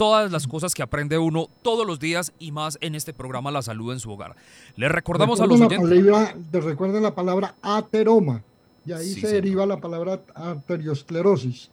todas 0.00 0.32
las 0.32 0.46
cosas 0.46 0.74
que 0.74 0.82
aprende 0.82 1.18
uno 1.18 1.50
todos 1.60 1.86
los 1.86 2.00
días 2.00 2.32
y 2.38 2.52
más 2.52 2.78
en 2.80 2.94
este 2.94 3.12
programa 3.12 3.50
La 3.50 3.60
Salud 3.60 3.92
en 3.92 4.00
su 4.00 4.10
Hogar. 4.10 4.34
Le 4.76 4.88
recordamos 4.88 5.42
a 5.42 5.46
los 5.46 5.60
oyentes. 5.60 6.64
recuerden 6.64 7.02
la 7.02 7.14
palabra 7.14 7.54
ateroma, 7.60 8.42
y 8.86 8.92
ahí 8.92 9.12
se 9.12 9.28
deriva 9.28 9.66
la 9.66 9.78
palabra 9.78 10.22
arteriosclerosis. 10.34 11.70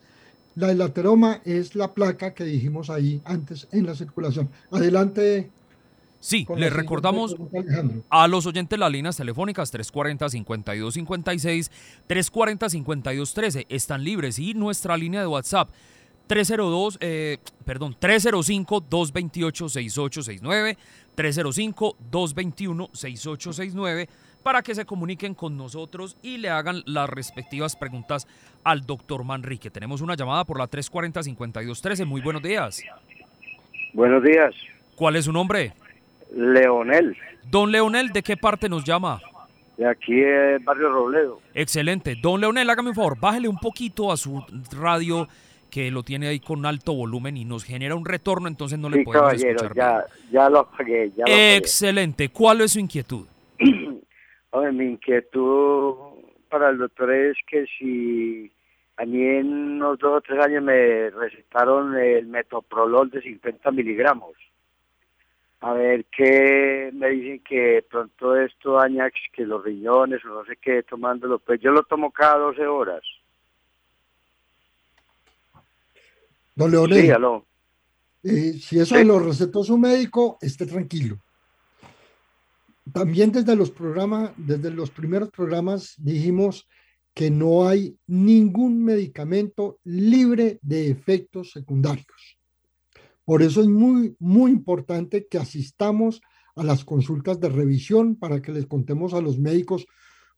La, 0.57 0.71
el 0.71 0.81
ateroma 0.81 1.41
es 1.45 1.75
la 1.75 1.93
placa 1.93 2.33
que 2.33 2.43
dijimos 2.43 2.89
ahí 2.89 3.21
antes 3.25 3.67
en 3.71 3.85
la 3.85 3.93
circulación. 3.93 4.49
Adelante, 4.71 5.51
Sí, 6.19 6.47
le 6.55 6.71
recordamos 6.71 7.35
a 8.09 8.27
los 8.27 8.47
oyentes 8.47 8.79
las 8.79 8.91
líneas 8.91 9.15
telefónicas 9.15 9.71
340-5256, 9.71 11.69
340-5213 12.09 13.67
están 13.69 14.03
libres. 14.03 14.39
Y 14.39 14.55
nuestra 14.55 14.97
línea 14.97 15.21
de 15.21 15.27
WhatsApp 15.27 15.69
302, 16.25 16.97
eh, 17.01 17.37
perdón, 17.65 17.95
305-228-6869, 18.01 20.75
305-221-6869 21.15 24.07
para 24.47 24.62
que 24.62 24.73
se 24.73 24.86
comuniquen 24.86 25.33
con 25.33 25.57
nosotros 25.57 26.15
y 26.21 26.38
le 26.38 26.49
hagan 26.49 26.81
las 26.86 27.10
respectivas 27.10 27.75
preguntas 27.75 28.29
al 28.63 28.85
doctor 28.85 29.25
Manrique. 29.25 29.69
Tenemos 29.69 30.00
una 30.00 30.15
llamada 30.15 30.45
por 30.45 30.58
la 30.58 30.69
340-5213. 30.69 32.06
Muy 32.06 32.21
buenos 32.21 32.41
días. 32.41 32.81
Buenos 33.91 34.23
días. 34.23 34.56
¿Cuál 34.95 35.17
es 35.17 35.25
su 35.25 35.33
nombre? 35.33 35.73
Leonel. 36.33 37.17
Don 37.52 37.73
Leonel, 37.73 38.13
¿de 38.13 38.23
qué 38.23 38.37
parte 38.37 38.69
nos 38.69 38.85
llama? 38.85 39.19
De 39.75 39.85
aquí 39.85 40.17
es 40.17 40.63
Barrio 40.63 40.93
Robledo. 40.93 41.41
Excelente. 41.54 42.15
Don 42.15 42.39
Leonel, 42.39 42.69
hágame 42.69 42.91
un 42.91 42.95
favor, 42.95 43.19
bájele 43.19 43.50
un 43.50 43.58
poquito 43.58 44.13
a 44.13 44.15
su 44.15 44.45
radio 44.71 45.27
que 45.69 45.91
lo 45.91 46.04
tiene 46.04 46.29
ahí 46.29 46.39
con 46.39 46.65
alto 46.65 46.93
volumen 46.93 47.35
y 47.35 47.43
nos 47.43 47.65
genera 47.65 47.95
un 47.95 48.06
retorno, 48.06 48.48
entonces 48.48 48.79
no 48.79 48.89
le 48.89 49.04
podemos 49.04 49.33
escuchar. 49.33 49.75
Ya, 49.75 50.06
ya 50.31 50.50
lo 50.50 50.60
apagué, 50.60 51.12
ya 51.17 51.25
Excelente. 51.58 52.29
¿Cuál 52.29 52.62
es 52.62 52.71
su 52.71 52.79
inquietud? 52.79 53.27
Oye, 54.52 54.71
mi 54.71 54.85
inquietud 54.85 55.95
para 56.50 56.69
el 56.69 56.77
doctor 56.77 57.12
es 57.12 57.37
que 57.45 57.65
si 57.77 58.52
a 58.98 59.06
mí 59.06 59.21
en 59.21 59.48
unos 59.48 60.00
dos 60.00 60.17
o 60.17 60.21
tres 60.21 60.43
años 60.43 60.63
me 60.63 61.10
recetaron 61.10 61.95
el 61.95 62.27
metoprolol 62.27 63.10
de 63.10 63.21
50 63.21 63.71
miligramos 63.71 64.35
a 65.62 65.73
ver 65.73 66.06
qué 66.15 66.91
me 66.93 67.10
dicen 67.10 67.41
que 67.43 67.83
pronto 67.89 68.35
esto 68.35 68.73
daña 68.73 69.10
que 69.33 69.45
los 69.45 69.63
riñones 69.63 70.23
o 70.25 70.29
no 70.29 70.45
sé 70.45 70.58
qué 70.62 70.83
tomándolo. 70.83 71.39
Pues 71.39 71.60
yo 71.62 71.71
lo 71.71 71.83
tomo 71.83 72.12
cada 72.12 72.37
12 72.37 72.67
horas. 72.67 73.02
Don 76.56 76.71
Leonel, 76.71 77.43
Sí, 78.23 78.29
eh, 78.29 78.54
si 78.54 78.79
eso 78.79 79.02
lo 79.04 79.19
recetó 79.19 79.63
su 79.63 79.77
médico, 79.77 80.37
esté 80.41 80.65
tranquilo. 80.65 81.17
También 82.94 83.31
desde 83.31 83.56
los 83.56 83.71
programas, 83.71 84.31
desde 84.38 84.71
los 84.71 84.92
primeros 84.92 85.29
programas 85.29 85.96
dijimos 85.98 86.67
que 87.13 87.31
no 87.31 87.67
hay 87.67 87.98
ningún 88.06 88.83
medicamento 88.83 89.79
libre 89.83 90.60
de 90.62 90.90
efectos 90.90 91.52
secundarios. 91.52 92.38
Por 93.25 93.42
eso 93.42 93.62
es 93.62 93.67
muy, 93.67 94.15
muy 94.19 94.52
importante 94.52 95.27
que 95.27 95.38
asistamos 95.38 96.21
a 96.56 96.63
las 96.63 96.85
consultas 96.85 97.40
de 97.40 97.50
revisión 97.50 98.15
para 98.15 98.42
que 98.42 98.52
les 98.52 98.67
contemos 98.67 99.13
a 99.13 99.21
los 99.21 99.40
médicos 99.40 99.85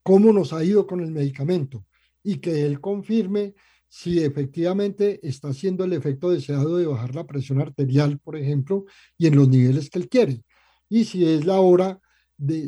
cómo 0.04 0.32
nos 0.34 0.54
ha 0.54 0.64
ido 0.64 0.88
con 0.88 1.02
el 1.02 1.12
medicamento 1.12 1.86
y 2.24 2.38
que 2.38 2.66
él 2.66 2.80
confirme 2.80 3.56
si 3.88 4.24
efectivamente 4.24 5.20
está 5.28 5.50
haciendo 5.50 5.84
el 5.84 5.94
efecto 5.94 6.30
deseado 6.30 6.78
de 6.78 6.86
bajar 6.86 7.16
la 7.16 7.26
presión 7.26 7.60
arterial, 7.60 8.20
por 8.20 8.38
ejemplo, 8.38 8.86
y 9.18 9.28
en 9.28 9.36
los 9.36 9.50
niveles 9.50 9.90
que 9.90 10.00
él 10.00 10.10
quiere. 10.10 10.44
Y 10.88 11.06
si 11.06 11.26
es 11.26 11.46
la 11.46 11.60
hora 11.60 12.00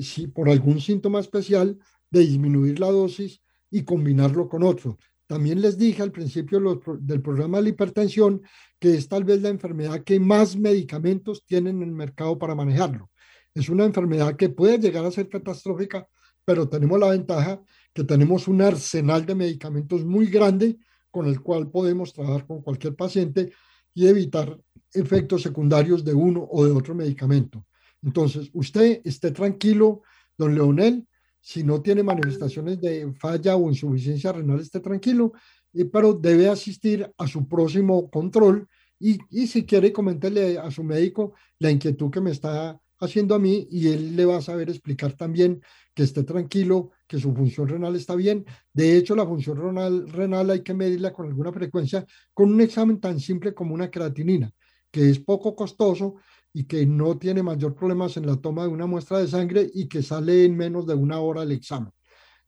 si 0.01 0.27
por 0.27 0.49
algún 0.49 0.79
síntoma 0.79 1.19
especial, 1.19 1.77
de 2.09 2.19
disminuir 2.21 2.79
la 2.79 2.91
dosis 2.91 3.41
y 3.69 3.83
combinarlo 3.83 4.49
con 4.49 4.63
otro. 4.63 4.97
También 5.27 5.61
les 5.61 5.77
dije 5.77 6.01
al 6.01 6.11
principio 6.11 6.59
del 6.99 7.21
programa 7.21 7.57
de 7.57 7.63
la 7.63 7.69
hipertensión 7.69 8.41
que 8.77 8.95
es 8.95 9.07
tal 9.07 9.23
vez 9.23 9.41
la 9.41 9.49
enfermedad 9.49 10.03
que 10.03 10.19
más 10.19 10.57
medicamentos 10.57 11.45
tienen 11.45 11.81
en 11.81 11.89
el 11.89 11.95
mercado 11.95 12.37
para 12.37 12.53
manejarlo. 12.53 13.09
Es 13.53 13.69
una 13.69 13.85
enfermedad 13.85 14.35
que 14.35 14.49
puede 14.49 14.77
llegar 14.77 15.05
a 15.05 15.11
ser 15.11 15.29
catastrófica, 15.29 16.07
pero 16.43 16.67
tenemos 16.67 16.99
la 16.99 17.09
ventaja 17.09 17.61
que 17.93 18.03
tenemos 18.03 18.47
un 18.47 18.61
arsenal 18.61 19.25
de 19.25 19.35
medicamentos 19.35 20.03
muy 20.03 20.27
grande 20.27 20.77
con 21.09 21.27
el 21.27 21.41
cual 21.41 21.69
podemos 21.69 22.11
trabajar 22.11 22.45
con 22.45 22.61
cualquier 22.61 22.95
paciente 22.95 23.51
y 23.93 24.07
evitar 24.07 24.59
efectos 24.93 25.43
secundarios 25.43 26.03
de 26.03 26.13
uno 26.13 26.47
o 26.49 26.65
de 26.65 26.71
otro 26.71 26.95
medicamento. 26.95 27.65
Entonces, 28.03 28.49
usted 28.53 29.01
esté 29.03 29.31
tranquilo, 29.31 30.01
don 30.37 30.55
Leonel, 30.55 31.07
si 31.39 31.63
no 31.63 31.81
tiene 31.81 32.03
manifestaciones 32.03 32.79
de 32.79 33.11
falla 33.13 33.55
o 33.55 33.69
insuficiencia 33.69 34.31
renal, 34.31 34.59
esté 34.59 34.79
tranquilo, 34.79 35.33
eh, 35.73 35.85
pero 35.85 36.13
debe 36.13 36.47
asistir 36.47 37.11
a 37.17 37.27
su 37.27 37.47
próximo 37.47 38.09
control 38.09 38.67
y, 38.99 39.17
y 39.31 39.47
si 39.47 39.65
quiere, 39.65 39.91
coméntele 39.91 40.59
a 40.59 40.69
su 40.69 40.83
médico 40.83 41.33
la 41.57 41.71
inquietud 41.71 42.11
que 42.11 42.21
me 42.21 42.31
está 42.31 42.79
haciendo 43.01 43.33
a 43.33 43.39
mí 43.39 43.67
y 43.71 43.87
él 43.87 44.15
le 44.15 44.25
va 44.25 44.37
a 44.37 44.41
saber 44.41 44.69
explicar 44.69 45.13
también 45.13 45.61
que 45.93 46.03
esté 46.03 46.23
tranquilo, 46.23 46.91
que 47.07 47.19
su 47.19 47.33
función 47.33 47.67
renal 47.67 47.95
está 47.95 48.15
bien. 48.15 48.45
De 48.71 48.95
hecho, 48.95 49.15
la 49.15 49.25
función 49.25 49.57
renal, 49.57 50.07
renal 50.09 50.51
hay 50.51 50.61
que 50.61 50.73
medirla 50.73 51.11
con 51.11 51.27
alguna 51.27 51.51
frecuencia 51.51 52.05
con 52.33 52.53
un 52.53 52.61
examen 52.61 52.99
tan 52.99 53.19
simple 53.19 53.53
como 53.53 53.73
una 53.73 53.89
creatinina, 53.89 54.53
que 54.91 55.09
es 55.09 55.19
poco 55.19 55.55
costoso 55.55 56.15
y 56.53 56.65
que 56.65 56.85
no 56.85 57.17
tiene 57.17 57.43
mayor 57.43 57.75
problemas 57.75 58.17
en 58.17 58.25
la 58.25 58.35
toma 58.35 58.63
de 58.63 58.69
una 58.69 58.85
muestra 58.85 59.19
de 59.19 59.27
sangre 59.27 59.69
y 59.73 59.87
que 59.87 60.03
sale 60.03 60.45
en 60.45 60.57
menos 60.57 60.85
de 60.85 60.93
una 60.93 61.19
hora 61.19 61.43
el 61.43 61.51
examen. 61.51 61.91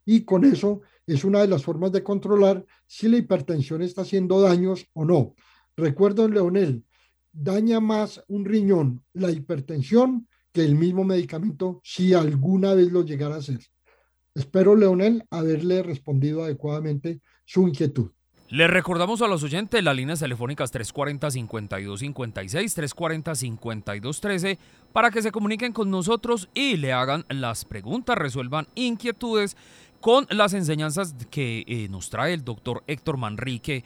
Y 0.06 0.26
con 0.26 0.43
eso 0.43 0.82
es 1.08 1.24
una 1.24 1.41
de 1.41 1.47
las 1.47 1.64
formas 1.64 1.91
de 1.91 2.04
controlar 2.04 2.66
si 2.86 3.08
la 3.08 3.18
hipertensión 3.18 3.82
está 3.82 4.01
haciendo 4.01 4.41
daños 4.41 4.86
o 4.93 5.06
no. 5.06 5.36
Recuerdo, 5.76 6.28
Leonel, 6.28 6.84
daña 7.32 7.80
más 7.80 8.24
un 8.28 8.45
riñón 8.45 9.04
la 9.14 9.32
hipertensión 9.32 10.28
que 10.51 10.64
el 10.64 10.76
mismo 10.76 11.04
medicamento 11.04 11.82
si 11.84 12.14
alguna 12.14 12.74
vez 12.74 12.91
lo 12.91 13.04
llegara 13.04 13.36
a 13.36 13.39
hacer. 13.39 13.60
Espero, 14.36 14.76
Leonel, 14.76 15.26
haberle 15.30 15.84
respondido 15.84 16.43
adecuadamente 16.43 17.22
su 17.45 17.68
inquietud. 17.68 18.12
Le 18.54 18.68
recordamos 18.68 19.22
a 19.24 19.28
los 19.28 19.41
oyentes 19.41 19.84
las 19.84 19.95
líneas 19.95 20.20
telefónicas 20.20 20.72
340-5256, 20.72 22.93
340-5213 23.26 24.60
para 24.91 25.10
que 25.10 25.24
se 25.24 25.32
comuniquen 25.32 25.74
con 25.74 25.89
nosotros 25.89 26.49
y 26.54 26.78
le 26.78 26.93
hagan 26.93 27.26
las 27.30 27.66
preguntas, 27.66 28.16
resuelvan 28.16 28.68
inquietudes 28.76 29.58
con 29.99 30.28
las 30.30 30.54
enseñanzas 30.54 31.16
que 31.32 31.64
eh, 31.66 31.88
nos 31.89 32.12
trae 32.12 32.36
el 32.36 32.43
doctor 32.43 32.84
Héctor 32.86 33.18
Manrique 33.18 33.84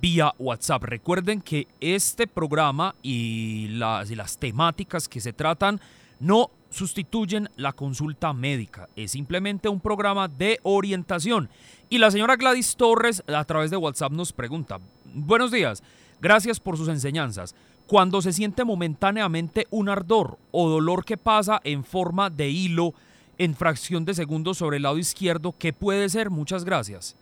vía 0.00 0.34
WhatsApp. 0.38 0.84
Recuerden 0.84 1.40
que 1.40 1.66
este 1.80 2.26
programa 2.26 2.94
y 3.02 3.68
las, 3.68 4.38
temáticas 4.38 5.08
que 5.08 5.20
se 5.20 5.32
tratan 5.32 5.80
no 6.18 6.50
sustituyen 6.70 7.48
la 7.56 7.72
consulta 7.72 8.32
médica. 8.32 8.88
Es 8.94 9.12
simplemente 9.12 9.68
un 9.68 9.80
programa 9.80 10.28
de 10.28 10.60
orientación. 10.62 11.48
Y 11.88 11.98
la 11.98 12.10
señora 12.10 12.36
Gladys 12.36 12.76
Torres 12.76 13.22
a 13.26 13.44
través 13.44 13.70
de 13.70 13.76
WhatsApp 13.76 14.12
nos 14.12 14.32
pregunta, 14.32 14.78
buenos 15.12 15.50
días, 15.50 15.82
gracias 16.20 16.60
por 16.60 16.76
sus 16.76 16.88
enseñanzas. 16.88 17.54
Cuando 17.86 18.22
se 18.22 18.32
siente 18.32 18.64
momentáneamente 18.64 19.66
un 19.70 19.88
ardor 19.88 20.38
o 20.52 20.68
dolor 20.68 21.04
que 21.04 21.16
pasa 21.16 21.60
en 21.64 21.82
forma 21.82 22.30
de 22.30 22.48
hilo 22.48 22.94
en 23.36 23.56
fracción 23.56 24.04
de 24.04 24.14
segundos 24.14 24.58
sobre 24.58 24.76
el 24.76 24.84
lado 24.84 24.98
izquierdo, 24.98 25.54
¿qué 25.58 25.72
puede 25.72 26.08
ser? 26.08 26.30
Muchas 26.30 26.64
gracias. 26.64 27.16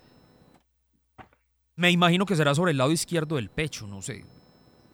Me 1.79 1.93
imagino 1.93 2.27
que 2.27 2.35
será 2.35 2.57
sobre 2.57 2.73
el 2.73 2.79
lado 2.79 2.91
izquierdo 2.91 3.37
del 3.37 3.51
pecho, 3.51 3.87
no 3.87 4.03
sé. 4.03 4.25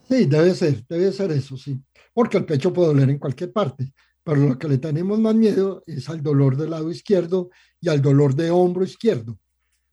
Sí, 0.06 0.26
debe 0.26 0.54
ser, 0.54 0.84
debe 0.86 1.12
ser 1.12 1.32
eso, 1.32 1.56
sí. 1.56 1.80
Porque 2.12 2.36
el 2.36 2.44
pecho 2.44 2.74
puede 2.74 2.88
doler 2.88 3.08
en 3.08 3.18
cualquier 3.18 3.54
parte, 3.54 3.94
pero 4.22 4.36
lo 4.36 4.58
que 4.58 4.68
le 4.68 4.76
tenemos 4.76 5.18
más 5.18 5.34
miedo 5.34 5.82
es 5.86 6.10
al 6.10 6.22
dolor 6.22 6.58
del 6.58 6.68
lado 6.68 6.90
izquierdo 6.90 7.48
y 7.80 7.88
al 7.88 8.02
dolor 8.02 8.34
de 8.34 8.50
hombro 8.50 8.84
izquierdo, 8.84 9.38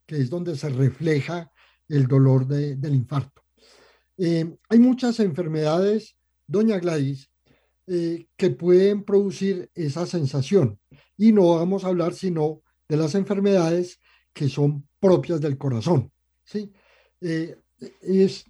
que 0.06 0.18
es 0.18 0.28
donde 0.28 0.54
se 0.54 0.68
refleja 0.68 1.50
el 1.88 2.06
dolor 2.06 2.46
de, 2.46 2.76
del 2.76 2.94
infarto. 2.94 3.40
Eh, 4.18 4.54
hay 4.68 4.78
muchas 4.78 5.18
enfermedades, 5.20 6.18
doña 6.46 6.78
Gladys, 6.78 7.30
eh, 7.86 8.26
que 8.36 8.50
pueden 8.50 9.02
producir 9.02 9.70
esa 9.74 10.04
sensación. 10.04 10.78
Y 11.16 11.32
no 11.32 11.56
vamos 11.56 11.84
a 11.84 11.88
hablar 11.88 12.12
sino 12.12 12.60
de 12.86 12.98
las 12.98 13.14
enfermedades 13.14 13.98
que 14.34 14.50
son 14.50 14.86
propias 15.00 15.40
del 15.40 15.56
corazón. 15.56 16.12
¿sí? 16.44 16.70
Eh, 17.22 17.56
es 18.00 18.44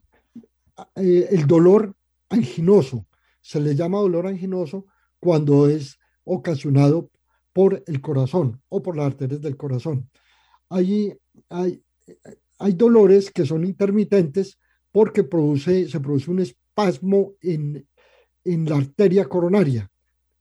eh, 0.97 1.29
el 1.31 1.47
dolor 1.47 1.95
anginoso. 2.29 3.07
Se 3.41 3.61
le 3.61 3.75
llama 3.75 3.99
dolor 3.99 4.27
anginoso 4.27 4.87
cuando 5.19 5.69
es 5.69 5.99
ocasionado 6.25 7.11
por 7.53 7.83
el 7.87 8.01
corazón 8.01 8.61
o 8.69 8.83
por 8.83 8.97
las 8.97 9.07
arterias 9.07 9.41
del 9.41 9.57
corazón. 9.57 10.09
Hay, 10.69 11.15
hay, 11.49 11.83
hay 12.59 12.73
dolores 12.73 13.31
que 13.31 13.45
son 13.45 13.65
intermitentes 13.65 14.59
porque 14.91 15.25
produce, 15.25 15.89
se 15.89 16.01
produce 16.01 16.31
un 16.31 16.41
espasmo 16.41 17.35
en, 17.41 17.87
en 18.45 18.65
la 18.69 18.77
arteria 18.77 19.27
coronaria. 19.27 19.91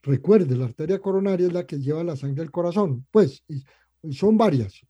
Recuerde, 0.04 0.56
la 0.56 0.66
arteria 0.66 1.00
coronaria 1.00 1.48
es 1.48 1.54
la 1.54 1.66
que 1.66 1.80
lleva 1.80 2.04
la 2.04 2.16
sangre 2.16 2.42
al 2.44 2.52
corazón. 2.52 3.06
Pues 3.12 3.44
son 4.12 4.38
varias. 4.38 4.82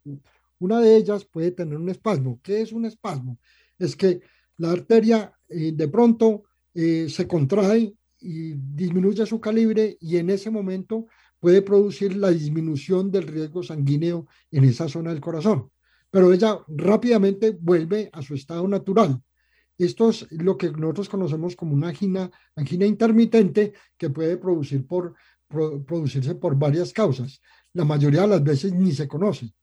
Una 0.62 0.80
de 0.80 0.96
ellas 0.96 1.26
puede 1.26 1.52
tener 1.52 1.76
un 1.76 1.90
espasmo. 1.90 2.40
¿Qué 2.44 2.62
es 2.62 2.72
un 2.72 2.86
espasmo? 2.86 3.40
Es 3.80 3.96
que 3.96 4.22
la 4.58 4.72
arteria 4.72 5.34
eh, 5.50 5.72
de 5.74 5.88
pronto 5.88 6.44
eh, 6.76 7.08
se 7.10 7.28
contrae 7.28 7.96
y 8.20 8.54
disminuye 8.54 9.26
su 9.26 9.42
calibre 9.42 9.98
y 10.00 10.18
en 10.18 10.30
ese 10.30 10.52
momento 10.52 11.08
puede 11.40 11.64
producir 11.64 12.16
la 12.16 12.30
disminución 12.30 13.10
del 13.10 13.28
riesgo 13.28 13.64
sanguíneo 13.64 14.28
en 14.52 14.66
esa 14.66 14.88
zona 14.88 15.10
del 15.10 15.20
corazón. 15.20 15.72
Pero 16.12 16.32
ella 16.32 16.60
rápidamente 16.68 17.58
vuelve 17.60 18.12
a 18.14 18.22
su 18.22 18.36
estado 18.36 18.68
natural. 18.68 19.20
Esto 19.80 20.12
es 20.12 20.32
lo 20.32 20.58
que 20.58 20.70
nosotros 20.70 21.10
conocemos 21.10 21.56
como 21.56 21.74
una 21.74 21.88
angina, 21.88 22.30
angina 22.56 22.86
intermitente 22.86 23.74
que 23.98 24.12
puede 24.12 24.38
producirse 24.38 24.86
por 26.36 26.56
varias 26.56 26.94
causas. 26.94 27.42
La 27.74 27.84
mayoría 27.84 28.22
de 28.22 28.28
las 28.28 28.44
veces 28.44 28.74
ni 28.74 28.92
se 28.92 29.08
conoce, 29.08 29.56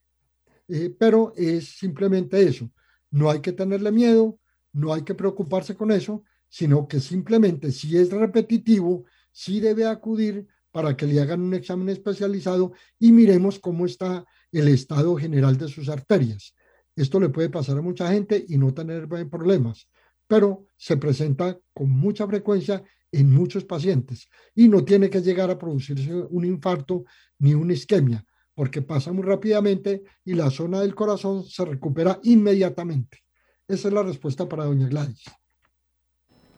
eh, 0.68 0.94
pero 0.96 1.32
es 1.36 1.78
simplemente 1.78 2.42
eso. 2.42 2.70
No 3.10 3.30
hay 3.30 3.40
que 3.40 3.52
tenerle 3.52 3.90
miedo, 3.90 4.38
no 4.72 4.92
hay 4.92 5.02
que 5.02 5.14
preocuparse 5.14 5.74
con 5.74 5.90
eso, 5.90 6.22
sino 6.48 6.86
que 6.86 7.00
simplemente 7.00 7.72
si 7.72 7.96
es 7.96 8.10
repetitivo, 8.10 9.04
sí 9.32 9.60
debe 9.60 9.86
acudir 9.86 10.46
para 10.70 10.96
que 10.96 11.06
le 11.06 11.20
hagan 11.20 11.40
un 11.40 11.54
examen 11.54 11.88
especializado 11.88 12.72
y 12.98 13.12
miremos 13.12 13.58
cómo 13.58 13.86
está 13.86 14.24
el 14.52 14.68
estado 14.68 15.16
general 15.16 15.56
de 15.56 15.68
sus 15.68 15.88
arterias. 15.88 16.54
Esto 16.94 17.20
le 17.20 17.28
puede 17.28 17.48
pasar 17.48 17.78
a 17.78 17.82
mucha 17.82 18.10
gente 18.12 18.44
y 18.48 18.58
no 18.58 18.74
tener 18.74 19.08
problemas, 19.30 19.88
pero 20.26 20.68
se 20.76 20.96
presenta 20.96 21.58
con 21.72 21.90
mucha 21.90 22.26
frecuencia 22.26 22.82
en 23.10 23.30
muchos 23.30 23.64
pacientes 23.64 24.28
y 24.54 24.68
no 24.68 24.84
tiene 24.84 25.08
que 25.08 25.22
llegar 25.22 25.50
a 25.50 25.58
producirse 25.58 26.12
un 26.12 26.44
infarto 26.44 27.04
ni 27.38 27.54
una 27.54 27.72
isquemia, 27.72 28.24
porque 28.58 28.82
pasa 28.82 29.12
muy 29.12 29.22
rápidamente 29.22 30.02
y 30.24 30.34
la 30.34 30.50
zona 30.50 30.80
del 30.80 30.92
corazón 30.92 31.44
se 31.44 31.64
recupera 31.64 32.18
inmediatamente. 32.24 33.22
Esa 33.68 33.86
es 33.86 33.94
la 33.94 34.02
respuesta 34.02 34.48
para 34.48 34.64
doña 34.64 34.88
Gladys. 34.88 35.22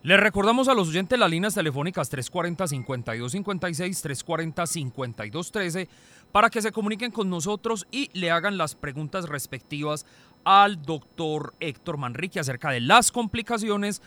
Le 0.03 0.17
recordamos 0.17 0.69
a 0.69 0.75
los 0.75 0.89
oyentes 0.89 1.19
las 1.19 1.29
líneas 1.29 1.53
telefónicas 1.53 2.11
340-5256, 2.11 4.25
340-5213 4.25 5.89
para 6.33 6.49
que 6.49 6.63
se 6.63 6.73
comuniquen 6.73 7.11
con 7.11 7.29
nosotros 7.29 7.87
y 7.91 8.09
le 8.19 8.31
hagan 8.31 8.57
las 8.57 8.75
preguntas 8.75 9.29
respectivas 9.29 10.07
al 10.43 10.81
doctor 10.81 11.53
Héctor 11.61 11.99
Manrique 11.99 12.41
acerca 12.41 12.71
de 12.71 12.81
las 12.81 13.13
complicaciones 13.13 14.01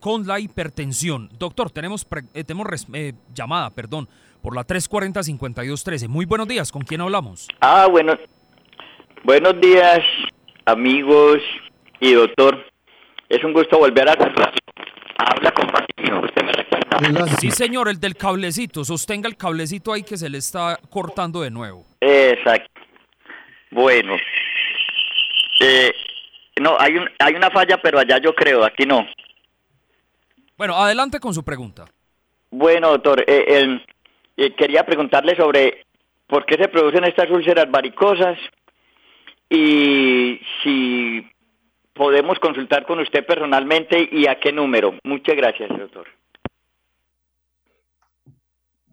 con 0.00 0.26
la 0.26 0.40
hipertensión. 0.40 1.28
Doctor, 1.38 1.70
tenemos, 1.70 2.06
eh, 2.34 2.44
eh, 2.94 3.12
llamada, 3.34 3.68
perdón, 3.68 4.08
por 4.40 4.54
la 4.54 4.66
340-5213. 4.66 6.08
Muy 6.08 6.24
buenos 6.24 6.48
días, 6.48 6.72
¿con 6.72 6.82
quién 6.82 7.00
hablamos? 7.00 7.48
Ah, 7.60 7.86
bueno, 7.90 8.16
buenos 9.24 9.60
días, 9.60 10.00
amigos 10.64 11.38
y 12.00 12.12
doctor. 12.14 12.64
Es 13.28 13.44
un 13.44 13.52
gusto 13.52 13.78
volver 13.78 14.08
a 14.08 14.12
Habla 14.12 15.52
con 15.52 15.66
usted 16.24 16.44
me 16.44 16.52
recuerda. 16.52 17.26
Sí, 17.38 17.50
señor, 17.50 17.88
el 17.88 18.00
del 18.00 18.16
cablecito. 18.16 18.84
Sostenga 18.84 19.28
el 19.28 19.36
cablecito 19.36 19.92
ahí 19.92 20.02
que 20.02 20.16
se 20.16 20.28
le 20.28 20.38
está 20.38 20.78
cortando 20.88 21.42
de 21.42 21.50
nuevo. 21.50 21.86
Exacto. 22.00 22.80
Bueno. 23.70 24.16
Eh, 25.60 25.92
no, 26.60 26.76
hay, 26.78 26.96
un, 26.96 27.08
hay 27.18 27.34
una 27.34 27.50
falla, 27.50 27.80
pero 27.80 27.98
allá 27.98 28.18
yo 28.18 28.34
creo, 28.34 28.64
aquí 28.64 28.84
no. 28.84 29.06
Bueno, 30.56 30.74
adelante 30.74 31.20
con 31.20 31.32
su 31.32 31.44
pregunta. 31.44 31.84
Bueno, 32.50 32.90
doctor, 32.90 33.24
eh, 33.26 33.80
eh, 34.40 34.54
quería 34.54 34.86
preguntarle 34.86 35.36
sobre 35.36 35.84
por 36.26 36.46
qué 36.46 36.54
se 36.56 36.68
producen 36.68 37.04
estas 37.04 37.28
úlceras 37.30 37.70
varicosas 37.70 38.38
y 39.50 40.40
si 40.62 41.30
podemos 41.92 42.38
consultar 42.38 42.86
con 42.86 43.00
usted 43.00 43.26
personalmente 43.26 44.08
y 44.10 44.26
a 44.26 44.40
qué 44.40 44.50
número. 44.50 44.94
Muchas 45.04 45.36
gracias, 45.36 45.68
doctor. 45.68 46.06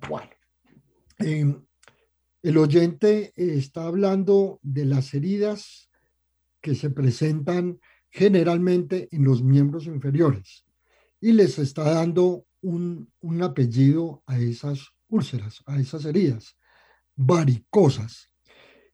Bueno, 0.10 0.30
em, 1.20 1.64
el 2.44 2.58
oyente 2.58 3.32
está 3.38 3.86
hablando 3.86 4.60
de 4.62 4.84
las 4.84 5.14
heridas 5.14 5.90
que 6.60 6.76
se 6.76 6.90
presentan 6.90 7.80
generalmente 8.10 9.08
en 9.14 9.24
los 9.24 9.42
miembros 9.42 9.86
inferiores 9.86 10.66
y 11.22 11.32
les 11.32 11.58
está 11.58 11.94
dando 11.94 12.44
un, 12.60 13.10
un 13.22 13.44
apellido 13.44 14.24
a 14.28 14.40
esas 14.40 14.97
úlceras, 15.10 15.64
a 15.66 15.80
esas 15.80 16.06
heridas 16.06 16.58
varicosas. 17.18 18.30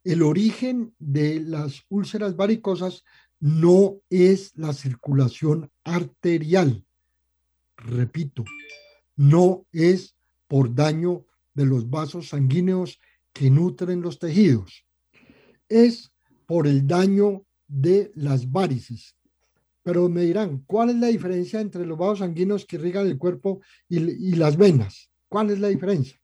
El 0.03 0.23
origen 0.23 0.95
de 0.97 1.39
las 1.41 1.83
úlceras 1.89 2.35
varicosas 2.35 3.03
no 3.39 3.99
es 4.09 4.55
la 4.55 4.73
circulación 4.73 5.69
arterial. 5.83 6.85
Repito, 7.77 8.43
no 9.15 9.65
es 9.71 10.15
por 10.47 10.73
daño 10.73 11.25
de 11.53 11.65
los 11.65 11.89
vasos 11.89 12.29
sanguíneos 12.29 12.99
que 13.33 13.49
nutren 13.49 14.01
los 14.01 14.19
tejidos. 14.19 14.85
Es 15.67 16.11
por 16.45 16.67
el 16.67 16.87
daño 16.87 17.45
de 17.67 18.11
las 18.15 18.51
varices. 18.51 19.15
Pero 19.83 20.07
me 20.07 20.21
dirán, 20.21 20.63
¿cuál 20.65 20.91
es 20.91 20.95
la 20.95 21.07
diferencia 21.07 21.59
entre 21.59 21.85
los 21.85 21.97
vasos 21.97 22.19
sanguíneos 22.19 22.65
que 22.65 22.77
irrigan 22.77 23.07
el 23.07 23.17
cuerpo 23.17 23.61
y, 23.89 23.99
y 23.99 24.35
las 24.35 24.55
venas? 24.55 25.12
¿Cuál 25.33 25.49
es 25.49 25.59
la 25.59 25.69
diferencia? 25.69 26.21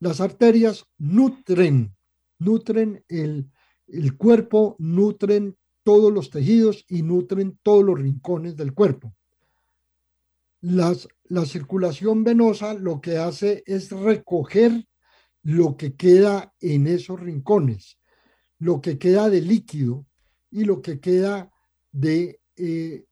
Las 0.00 0.20
arterias 0.20 0.84
nutren, 0.98 1.96
nutren 2.40 3.04
el, 3.06 3.48
el 3.86 4.16
cuerpo, 4.16 4.74
nutren 4.80 5.56
todos 5.84 6.12
los 6.12 6.28
tejidos 6.28 6.84
y 6.88 7.02
nutren 7.02 7.60
todos 7.62 7.84
los 7.84 7.96
rincones 7.96 8.56
del 8.56 8.74
cuerpo. 8.74 9.14
Las, 10.60 11.06
la 11.22 11.46
circulación 11.46 12.24
venosa 12.24 12.74
lo 12.74 13.00
que 13.00 13.16
hace 13.16 13.62
es 13.64 13.92
recoger 13.92 14.88
lo 15.44 15.76
que 15.76 15.94
queda 15.94 16.52
en 16.58 16.88
esos 16.88 17.20
rincones, 17.20 18.00
lo 18.58 18.80
que 18.80 18.98
queda 18.98 19.30
de 19.30 19.40
líquido 19.40 20.04
y 20.50 20.64
lo 20.64 20.82
que 20.82 20.98
queda 20.98 21.48
de 21.92 22.40
eh, 22.56 23.04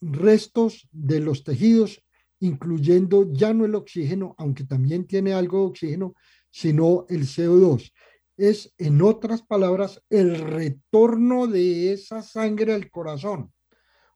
restos 0.00 0.88
de 0.90 1.20
los 1.20 1.44
tejidos, 1.44 2.03
incluyendo 2.44 3.32
ya 3.32 3.52
no 3.52 3.64
el 3.64 3.74
oxígeno, 3.74 4.34
aunque 4.38 4.64
también 4.64 5.06
tiene 5.06 5.32
algo 5.32 5.60
de 5.60 5.66
oxígeno, 5.66 6.14
sino 6.50 7.06
el 7.08 7.22
CO2 7.22 7.92
es, 8.36 8.74
en 8.78 9.02
otras 9.02 9.42
palabras, 9.42 10.02
el 10.10 10.38
retorno 10.38 11.46
de 11.46 11.92
esa 11.92 12.22
sangre 12.22 12.74
al 12.74 12.90
corazón. 12.90 13.52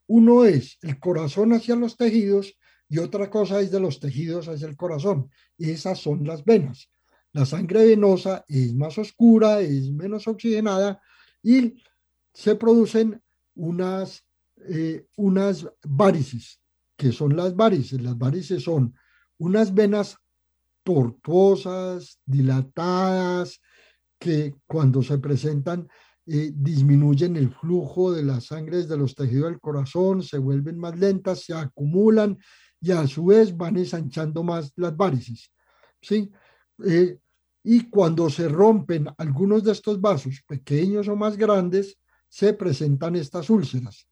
Uno 0.07 0.45
es 0.45 0.79
el 0.83 0.99
corazón 0.99 1.53
hacia 1.53 1.77
los 1.77 1.97
tejidos 1.97 2.57
y 2.89 2.99
otra 2.99 3.31
cosa 3.31 3.61
es 3.61 3.71
de 3.71 3.81
los 3.81 4.01
tejidos 4.01 4.49
hacia 4.49 4.67
el 4.67 4.77
corazón. 4.77 5.31
Esas 5.59 5.99
son 5.99 6.25
las 6.25 6.45
venas. 6.45 6.91
La 7.33 7.45
sangre 7.45 7.85
venosa 7.85 8.45
es 8.49 8.75
más 8.75 8.97
oscura, 8.99 9.61
es 9.61 9.91
menos 9.93 10.27
oxigenada 10.27 11.01
y 11.43 11.75
se 12.33 12.55
producen 12.55 13.23
unas, 13.55 14.25
eh, 14.69 15.07
unas 15.17 15.69
varices. 15.85 16.61
Que 16.99 17.13
son 17.13 17.37
las 17.37 17.55
varices? 17.55 18.03
Las 18.03 18.19
varices 18.19 18.65
son 18.65 18.95
unas 19.39 19.73
venas 19.73 20.17
tortuosas, 20.83 22.21
dilatadas, 22.27 23.61
que 24.19 24.55
cuando 24.67 25.03
se 25.03 25.19
presentan 25.19 25.89
eh, 26.27 26.51
disminuyen 26.55 27.37
el 27.37 27.55
flujo 27.55 28.13
de 28.13 28.25
las 28.25 28.47
sangres 28.47 28.89
de 28.89 28.99
los 28.99 29.15
tejidos 29.15 29.51
del 29.51 29.61
corazón, 29.61 30.23
se 30.23 30.39
vuelven 30.39 30.77
más 30.77 30.99
lentas, 30.99 31.45
se 31.45 31.55
acumulan 31.55 32.37
y 32.81 32.91
a 32.91 33.07
su 33.07 33.27
vez 33.27 33.57
van 33.57 33.77
ensanchando 33.77 34.43
más 34.43 34.73
las 34.77 34.97
varices. 34.97 35.53
¿sí? 36.03 36.31
Eh, 36.85 37.17
y 37.63 37.89
cuando 37.89 38.29
se 38.29 38.49
rompen 38.49 39.07
algunos 39.19 39.63
de 39.63 39.73
estos 39.73 40.01
vasos, 40.01 40.43
pequeños 40.47 41.07
o 41.09 41.15
más 41.15 41.37
grandes, 41.37 41.97
se 42.29 42.53
presentan 42.55 43.15
estas 43.17 43.49
úlceras. 43.51 44.07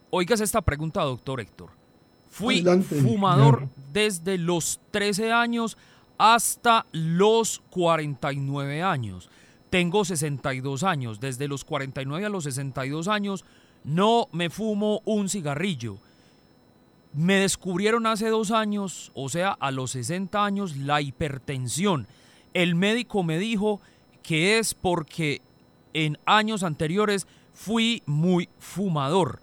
Oigas 0.08 0.40
esta 0.40 0.62
pregunta, 0.62 1.02
doctor 1.02 1.40
Héctor. 1.40 1.83
Fui 2.34 2.64
fumador 2.64 3.68
desde 3.92 4.38
los 4.38 4.80
13 4.90 5.30
años 5.30 5.78
hasta 6.18 6.84
los 6.90 7.62
49 7.70 8.82
años. 8.82 9.30
tengo 9.70 10.04
62 10.04 10.82
años, 10.82 11.20
desde 11.20 11.46
los 11.46 11.64
49 11.64 12.26
a 12.26 12.28
los 12.28 12.42
62 12.42 13.06
años 13.06 13.44
no 13.84 14.28
me 14.32 14.50
fumo 14.50 15.00
un 15.04 15.28
cigarrillo. 15.28 15.98
Me 17.12 17.34
descubrieron 17.34 18.04
hace 18.06 18.30
dos 18.30 18.50
años, 18.50 19.12
o 19.14 19.28
sea, 19.28 19.50
a 19.52 19.70
los 19.70 19.92
60 19.92 20.44
años, 20.44 20.76
la 20.76 21.00
hipertensión. 21.00 22.08
El 22.52 22.74
médico 22.74 23.22
me 23.22 23.38
dijo 23.38 23.80
que 24.24 24.58
es 24.58 24.74
porque 24.74 25.40
en 25.92 26.18
años 26.26 26.64
anteriores 26.64 27.28
fui 27.52 28.02
muy 28.06 28.48
fumador. 28.58 29.40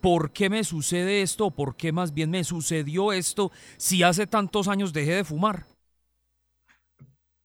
¿Por 0.00 0.32
qué 0.32 0.48
me 0.48 0.64
sucede 0.64 1.22
esto? 1.22 1.50
¿Por 1.50 1.76
qué 1.76 1.92
más 1.92 2.14
bien 2.14 2.30
me 2.30 2.44
sucedió 2.44 3.12
esto 3.12 3.50
si 3.76 4.02
hace 4.02 4.26
tantos 4.26 4.68
años 4.68 4.92
dejé 4.92 5.14
de 5.14 5.24
fumar? 5.24 5.66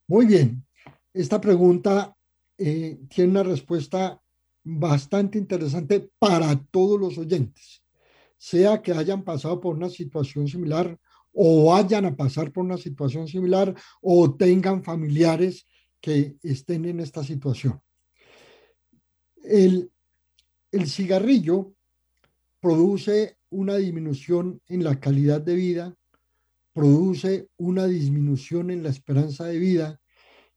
Muy 0.08 0.26
bien. 0.26 0.66
Esta 1.14 1.40
pregunta 1.40 2.16
eh, 2.58 3.00
tiene 3.10 3.32
una 3.32 3.44
respuesta 3.44 4.20
bastante 4.64 5.38
interesante 5.38 6.10
para 6.20 6.56
todos 6.72 7.00
los 7.00 7.18
oyentes, 7.18 7.84
sea 8.38 8.82
que 8.82 8.94
hayan 8.94 9.24
pasado 9.24 9.60
por 9.60 9.76
una 9.76 9.90
situación 9.90 10.48
similar 10.48 10.98
o 11.34 11.66
vayan 11.72 12.06
a 12.06 12.16
pasar 12.16 12.52
por 12.52 12.64
una 12.64 12.78
situación 12.78 13.28
similar 13.28 13.76
o 14.02 14.36
tengan 14.36 14.84
familiares 14.84 15.66
que 16.00 16.36
estén 16.44 16.86
en 16.86 17.00
esta 17.00 17.24
situación. 17.24 17.82
El, 19.44 19.92
el 20.72 20.90
cigarrillo 20.90 21.74
produce 22.64 23.38
una 23.50 23.76
disminución 23.76 24.62
en 24.70 24.86
la 24.86 24.98
calidad 24.98 25.42
de 25.42 25.54
vida, 25.54 25.98
produce 26.72 27.50
una 27.58 27.88
disminución 27.88 28.72
en 28.72 28.84
la 28.84 28.90
esperanza 28.90 29.48
de 29.48 29.60
vida 29.60 30.00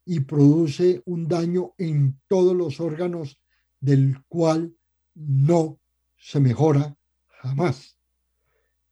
y 0.04 0.20
produce 0.20 1.02
un 1.04 1.26
daño 1.26 1.74
en 1.78 2.20
todos 2.28 2.54
los 2.54 2.78
órganos 2.78 3.40
del 3.80 4.22
cual 4.28 4.72
no 5.16 5.80
se 6.16 6.38
mejora 6.38 6.96
jamás. 7.26 7.98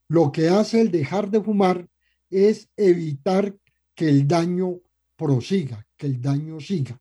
Lo 0.08 0.32
que 0.32 0.48
hace 0.48 0.80
el 0.80 0.90
dejar 0.90 1.30
de 1.30 1.40
fumar 1.40 1.88
es 2.30 2.68
evitar 2.76 3.56
que 3.94 4.08
el 4.08 4.26
daño 4.26 4.80
prosiga, 5.14 5.86
que 5.96 6.06
el 6.06 6.20
daño 6.20 6.58
siga. 6.58 7.00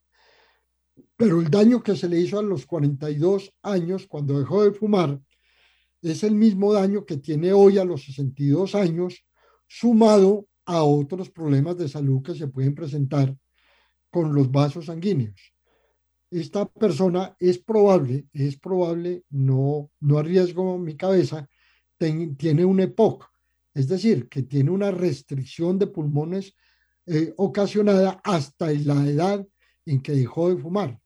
Pero 1.15 1.41
el 1.41 1.49
daño 1.49 1.81
que 1.81 1.95
se 1.95 2.07
le 2.07 2.19
hizo 2.19 2.37
a 2.37 2.43
los 2.43 2.67
42 2.67 3.51
años 3.63 4.05
cuando 4.05 4.37
dejó 4.37 4.63
de 4.63 4.73
fumar 4.73 5.19
es 6.03 6.23
el 6.23 6.35
mismo 6.35 6.73
daño 6.73 7.05
que 7.05 7.17
tiene 7.17 7.53
hoy 7.53 7.77
a 7.77 7.85
los 7.85 8.03
62 8.03 8.75
años, 8.75 9.25
sumado 9.67 10.47
a 10.65 10.83
otros 10.83 11.29
problemas 11.29 11.77
de 11.77 11.87
salud 11.87 12.21
que 12.21 12.35
se 12.35 12.47
pueden 12.47 12.75
presentar 12.75 13.35
con 14.11 14.33
los 14.35 14.51
vasos 14.51 14.85
sanguíneos. 14.87 15.53
Esta 16.29 16.65
persona 16.65 17.35
es 17.39 17.57
probable, 17.57 18.27
es 18.33 18.57
probable, 18.57 19.23
no, 19.29 19.91
no 19.99 20.17
arriesgo 20.17 20.77
mi 20.77 20.95
cabeza, 20.97 21.47
tiene 21.97 22.65
un 22.65 22.79
EPOC, 22.81 23.29
es 23.73 23.87
decir, 23.87 24.27
que 24.27 24.43
tiene 24.43 24.71
una 24.71 24.91
restricción 24.91 25.79
de 25.79 25.87
pulmones 25.87 26.53
eh, 27.05 27.33
ocasionada 27.37 28.19
hasta 28.23 28.71
la 28.71 29.07
edad 29.07 29.45
en 29.85 30.01
que 30.01 30.11
dejó 30.13 30.49
de 30.49 30.61
fumar 30.61 31.02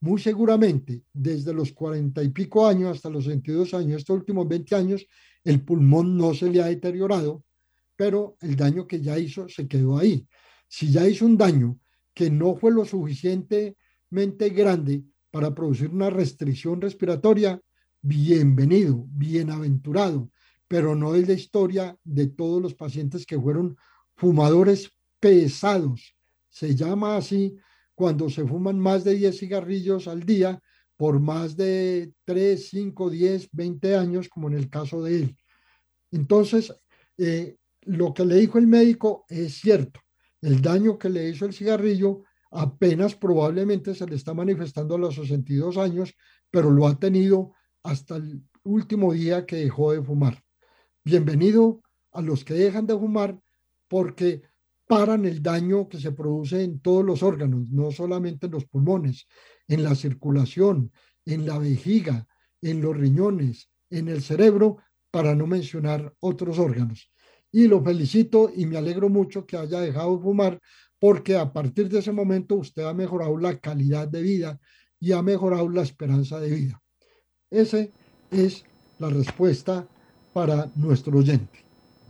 muy 0.00 0.20
seguramente 0.20 1.02
desde 1.12 1.52
los 1.52 1.72
cuarenta 1.72 2.22
y 2.22 2.28
pico 2.28 2.66
años 2.66 2.96
hasta 2.96 3.10
los 3.10 3.26
22 3.26 3.74
años, 3.74 3.98
estos 3.98 4.16
últimos 4.16 4.46
20 4.46 4.74
años, 4.74 5.06
el 5.44 5.62
pulmón 5.62 6.16
no 6.16 6.34
se 6.34 6.50
le 6.50 6.62
ha 6.62 6.66
deteriorado, 6.66 7.44
pero 7.96 8.36
el 8.40 8.54
daño 8.54 8.86
que 8.86 9.00
ya 9.00 9.18
hizo 9.18 9.48
se 9.48 9.66
quedó 9.66 9.98
ahí. 9.98 10.26
Si 10.68 10.90
ya 10.90 11.08
hizo 11.08 11.26
un 11.26 11.36
daño 11.36 11.78
que 12.14 12.30
no 12.30 12.54
fue 12.56 12.70
lo 12.70 12.84
suficientemente 12.84 14.50
grande 14.50 15.04
para 15.30 15.54
producir 15.54 15.90
una 15.90 16.10
restricción 16.10 16.80
respiratoria, 16.80 17.60
bienvenido, 18.00 19.04
bienaventurado, 19.08 20.30
pero 20.68 20.94
no 20.94 21.14
es 21.14 21.26
la 21.26 21.34
historia 21.34 21.98
de 22.04 22.28
todos 22.28 22.62
los 22.62 22.74
pacientes 22.74 23.26
que 23.26 23.40
fueron 23.40 23.76
fumadores 24.16 24.90
pesados. 25.18 26.14
Se 26.50 26.74
llama 26.74 27.16
así 27.16 27.56
cuando 27.98 28.30
se 28.30 28.46
fuman 28.46 28.78
más 28.78 29.02
de 29.02 29.16
10 29.16 29.36
cigarrillos 29.36 30.06
al 30.06 30.22
día 30.22 30.62
por 30.96 31.18
más 31.18 31.56
de 31.56 32.12
3, 32.26 32.68
5, 32.68 33.10
10, 33.10 33.48
20 33.50 33.96
años, 33.96 34.28
como 34.28 34.46
en 34.46 34.54
el 34.54 34.70
caso 34.70 35.02
de 35.02 35.16
él. 35.16 35.36
Entonces, 36.12 36.72
eh, 37.16 37.56
lo 37.82 38.14
que 38.14 38.24
le 38.24 38.36
dijo 38.36 38.56
el 38.56 38.68
médico 38.68 39.24
es 39.28 39.54
cierto. 39.54 39.98
El 40.40 40.62
daño 40.62 40.96
que 40.96 41.08
le 41.08 41.28
hizo 41.28 41.44
el 41.44 41.52
cigarrillo 41.52 42.22
apenas 42.52 43.16
probablemente 43.16 43.92
se 43.96 44.06
le 44.06 44.14
está 44.14 44.32
manifestando 44.32 44.94
a 44.94 44.98
los 44.98 45.16
62 45.16 45.76
años, 45.76 46.14
pero 46.52 46.70
lo 46.70 46.86
ha 46.86 46.96
tenido 47.00 47.52
hasta 47.82 48.14
el 48.14 48.44
último 48.62 49.12
día 49.12 49.44
que 49.44 49.56
dejó 49.56 49.90
de 49.90 50.04
fumar. 50.04 50.40
Bienvenido 51.02 51.82
a 52.12 52.22
los 52.22 52.44
que 52.44 52.54
dejan 52.54 52.86
de 52.86 52.96
fumar 52.96 53.40
porque 53.88 54.42
paran 54.88 55.26
el 55.26 55.42
daño 55.42 55.88
que 55.88 56.00
se 56.00 56.12
produce 56.12 56.64
en 56.64 56.80
todos 56.80 57.04
los 57.04 57.22
órganos, 57.22 57.70
no 57.70 57.92
solamente 57.92 58.46
en 58.46 58.52
los 58.52 58.64
pulmones, 58.64 59.28
en 59.68 59.84
la 59.84 59.94
circulación, 59.94 60.90
en 61.26 61.46
la 61.46 61.58
vejiga, 61.58 62.26
en 62.62 62.80
los 62.80 62.96
riñones, 62.96 63.70
en 63.90 64.08
el 64.08 64.22
cerebro, 64.22 64.78
para 65.10 65.34
no 65.34 65.46
mencionar 65.46 66.14
otros 66.20 66.58
órganos. 66.58 67.12
Y 67.52 67.68
lo 67.68 67.82
felicito 67.82 68.50
y 68.54 68.66
me 68.66 68.78
alegro 68.78 69.08
mucho 69.08 69.46
que 69.46 69.56
haya 69.56 69.80
dejado 69.80 70.16
de 70.16 70.22
fumar 70.22 70.60
porque 70.98 71.36
a 71.36 71.52
partir 71.52 71.88
de 71.88 72.00
ese 72.00 72.12
momento 72.12 72.56
usted 72.56 72.84
ha 72.84 72.94
mejorado 72.94 73.36
la 73.38 73.58
calidad 73.58 74.08
de 74.08 74.22
vida 74.22 74.60
y 74.98 75.12
ha 75.12 75.22
mejorado 75.22 75.68
la 75.68 75.82
esperanza 75.82 76.40
de 76.40 76.50
vida. 76.50 76.82
Esa 77.50 77.86
es 78.30 78.64
la 78.98 79.10
respuesta 79.10 79.86
para 80.32 80.70
nuestro 80.74 81.18
oyente. 81.18 81.67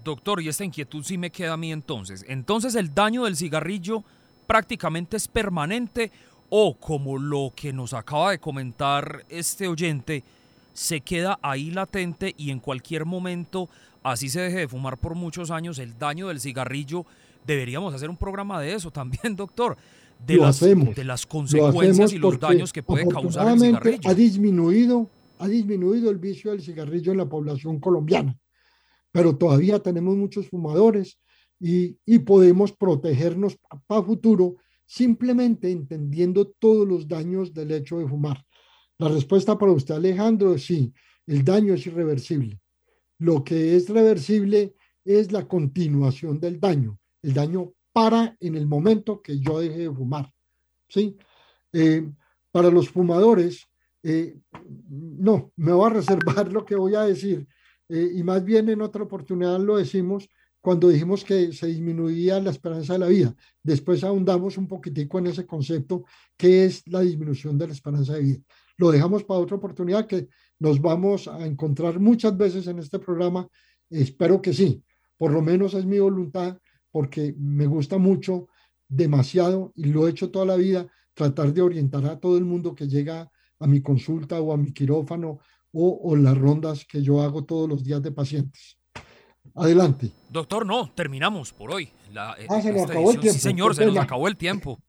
Doctor, 0.08 0.40
y 0.40 0.48
esta 0.48 0.64
inquietud 0.64 1.04
sí 1.04 1.18
me 1.18 1.30
queda 1.30 1.52
a 1.52 1.56
mí 1.58 1.70
entonces. 1.70 2.24
Entonces 2.28 2.74
el 2.76 2.94
daño 2.94 3.24
del 3.24 3.36
cigarrillo 3.36 4.02
prácticamente 4.46 5.18
es 5.18 5.28
permanente 5.28 6.10
o 6.48 6.78
como 6.78 7.18
lo 7.18 7.52
que 7.54 7.74
nos 7.74 7.92
acaba 7.92 8.30
de 8.30 8.38
comentar 8.38 9.26
este 9.28 9.68
oyente, 9.68 10.24
se 10.72 11.02
queda 11.02 11.38
ahí 11.42 11.70
latente 11.70 12.34
y 12.38 12.50
en 12.50 12.58
cualquier 12.58 13.04
momento, 13.04 13.68
así 14.02 14.30
se 14.30 14.40
deje 14.40 14.60
de 14.60 14.68
fumar 14.68 14.96
por 14.96 15.14
muchos 15.14 15.50
años, 15.50 15.78
el 15.78 15.98
daño 15.98 16.28
del 16.28 16.40
cigarrillo, 16.40 17.04
deberíamos 17.46 17.92
hacer 17.92 18.08
un 18.08 18.16
programa 18.16 18.58
de 18.62 18.72
eso 18.72 18.90
también, 18.90 19.36
doctor. 19.36 19.76
De, 20.26 20.36
las, 20.36 20.58
de 20.58 21.04
las 21.04 21.26
consecuencias 21.26 22.14
y 22.14 22.18
los 22.18 22.40
daños 22.40 22.72
que 22.72 22.82
puede 22.82 23.06
causar 23.06 23.46
el 23.52 23.60
cigarrillo. 23.60 24.08
Ha 24.08 24.14
disminuido, 24.14 25.10
ha 25.38 25.46
disminuido 25.46 26.10
el 26.10 26.16
vicio 26.16 26.50
del 26.52 26.62
cigarrillo 26.62 27.12
en 27.12 27.18
la 27.18 27.26
población 27.26 27.78
colombiana 27.78 28.34
pero 29.12 29.36
todavía 29.36 29.78
tenemos 29.78 30.16
muchos 30.16 30.48
fumadores 30.48 31.18
y, 31.60 32.18
podemos 32.20 32.72
protegernos 32.72 33.58
para 33.86 34.02
futuro 34.02 34.56
simplemente 34.86 35.70
entendiendo 35.70 36.46
todos 36.46 36.86
los 36.86 37.08
daños 37.08 37.52
del 37.52 37.72
hecho 37.72 37.98
de 37.98 38.08
fumar. 38.08 38.42
La 38.98 39.08
respuesta 39.08 39.58
para 39.58 39.72
usted, 39.72 39.94
Alejandro, 39.94 40.54
es 40.54 40.64
sí, 40.64 40.92
el 41.26 41.44
daño 41.44 41.74
es 41.74 41.86
irreversible. 41.86 42.60
Lo 43.18 43.44
que 43.44 43.76
es 43.76 43.88
reversible 43.88 44.74
es 45.04 45.32
la 45.32 45.46
continuación 45.46 46.40
del 46.40 46.60
daño. 46.60 46.98
El 47.22 47.34
daño 47.34 47.72
para 47.92 48.36
en 48.40 48.54
el 48.54 48.66
momento 48.66 49.20
que 49.20 49.38
yo 49.40 49.60
deje 49.60 49.78
de 49.78 49.92
fumar. 49.92 50.32
¿sí? 50.88 51.16
Eh, 51.72 52.08
para 52.50 52.70
los 52.70 52.88
fumadores, 52.88 53.68
eh, 54.02 54.38
no, 54.88 55.52
me 55.56 55.72
voy 55.72 55.90
a 55.90 55.94
reservar 55.94 56.52
lo 56.52 56.64
que 56.64 56.76
voy 56.76 56.94
a 56.94 57.02
decir 57.02 57.46
eh, 57.88 58.10
y 58.14 58.22
más 58.22 58.44
bien 58.44 58.68
en 58.68 58.82
otra 58.82 59.04
oportunidad 59.04 59.58
lo 59.60 59.76
decimos 59.76 60.28
cuando 60.60 60.88
dijimos 60.88 61.24
que 61.24 61.52
se 61.52 61.68
disminuía 61.68 62.40
la 62.40 62.50
esperanza 62.50 62.94
de 62.94 62.98
la 62.98 63.06
vida. 63.06 63.34
Después 63.62 64.02
ahondamos 64.04 64.58
un 64.58 64.66
poquitico 64.66 65.18
en 65.18 65.28
ese 65.28 65.46
concepto 65.46 66.04
que 66.36 66.64
es 66.64 66.86
la 66.88 67.00
disminución 67.00 67.56
de 67.56 67.68
la 67.68 67.72
esperanza 67.72 68.14
de 68.14 68.22
vida. 68.22 68.38
Lo 68.76 68.90
dejamos 68.90 69.24
para 69.24 69.40
otra 69.40 69.56
oportunidad 69.56 70.06
que 70.06 70.28
nos 70.58 70.80
vamos 70.80 71.28
a 71.28 71.46
encontrar 71.46 72.00
muchas 72.00 72.36
veces 72.36 72.66
en 72.66 72.78
este 72.80 72.98
programa. 72.98 73.48
Espero 73.88 74.42
que 74.42 74.52
sí. 74.52 74.82
Por 75.16 75.32
lo 75.32 75.42
menos 75.42 75.74
es 75.74 75.84
mi 75.84 75.98
voluntad 75.98 76.58
porque 76.90 77.34
me 77.38 77.66
gusta 77.66 77.98
mucho, 77.98 78.48
demasiado, 78.88 79.72
y 79.76 79.86
lo 79.86 80.06
he 80.06 80.10
hecho 80.10 80.30
toda 80.30 80.46
la 80.46 80.56
vida, 80.56 80.86
tratar 81.14 81.52
de 81.52 81.62
orientar 81.62 82.06
a 82.06 82.18
todo 82.18 82.38
el 82.38 82.44
mundo 82.44 82.74
que 82.74 82.88
llega 82.88 83.30
a 83.58 83.66
mi 83.66 83.82
consulta 83.82 84.40
o 84.40 84.52
a 84.52 84.56
mi 84.56 84.72
quirófano 84.72 85.40
o, 85.72 86.16
las 86.16 86.36
rondas 86.36 86.84
que 86.84 87.02
yo 87.02 87.20
hago 87.20 87.44
todos 87.44 87.68
los 87.68 87.84
días 87.84 88.02
de 88.02 88.12
pacientes. 88.12 88.78
Adelante. 89.54 90.12
Doctor, 90.30 90.66
no, 90.66 90.92
terminamos 90.94 91.52
por 91.52 91.72
hoy. 91.72 91.84
Eh, 91.84 92.46
ah, 92.48 92.60
se 92.62 92.72
nos 92.72 92.88
acabó 92.90 93.10
el 93.10 93.20
tiempo. 93.20 93.38
Sí, 93.38 93.40
señor, 93.40 93.74
se 93.74 93.86
nos 93.86 93.96
acabó 93.96 94.28
el 94.28 94.36
tiempo. 94.36 94.82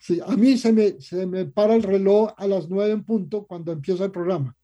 sí, 0.00 0.20
a 0.24 0.36
mí 0.36 0.58
se 0.58 0.72
me, 0.72 1.00
se 1.00 1.26
me 1.26 1.46
para 1.46 1.74
el 1.74 1.82
reloj 1.82 2.32
a 2.36 2.46
las 2.46 2.68
nueve 2.68 2.92
en 2.92 3.04
punto 3.04 3.46
cuando 3.46 3.72
empieza 3.72 4.04
el 4.04 4.10
programa. 4.10 4.56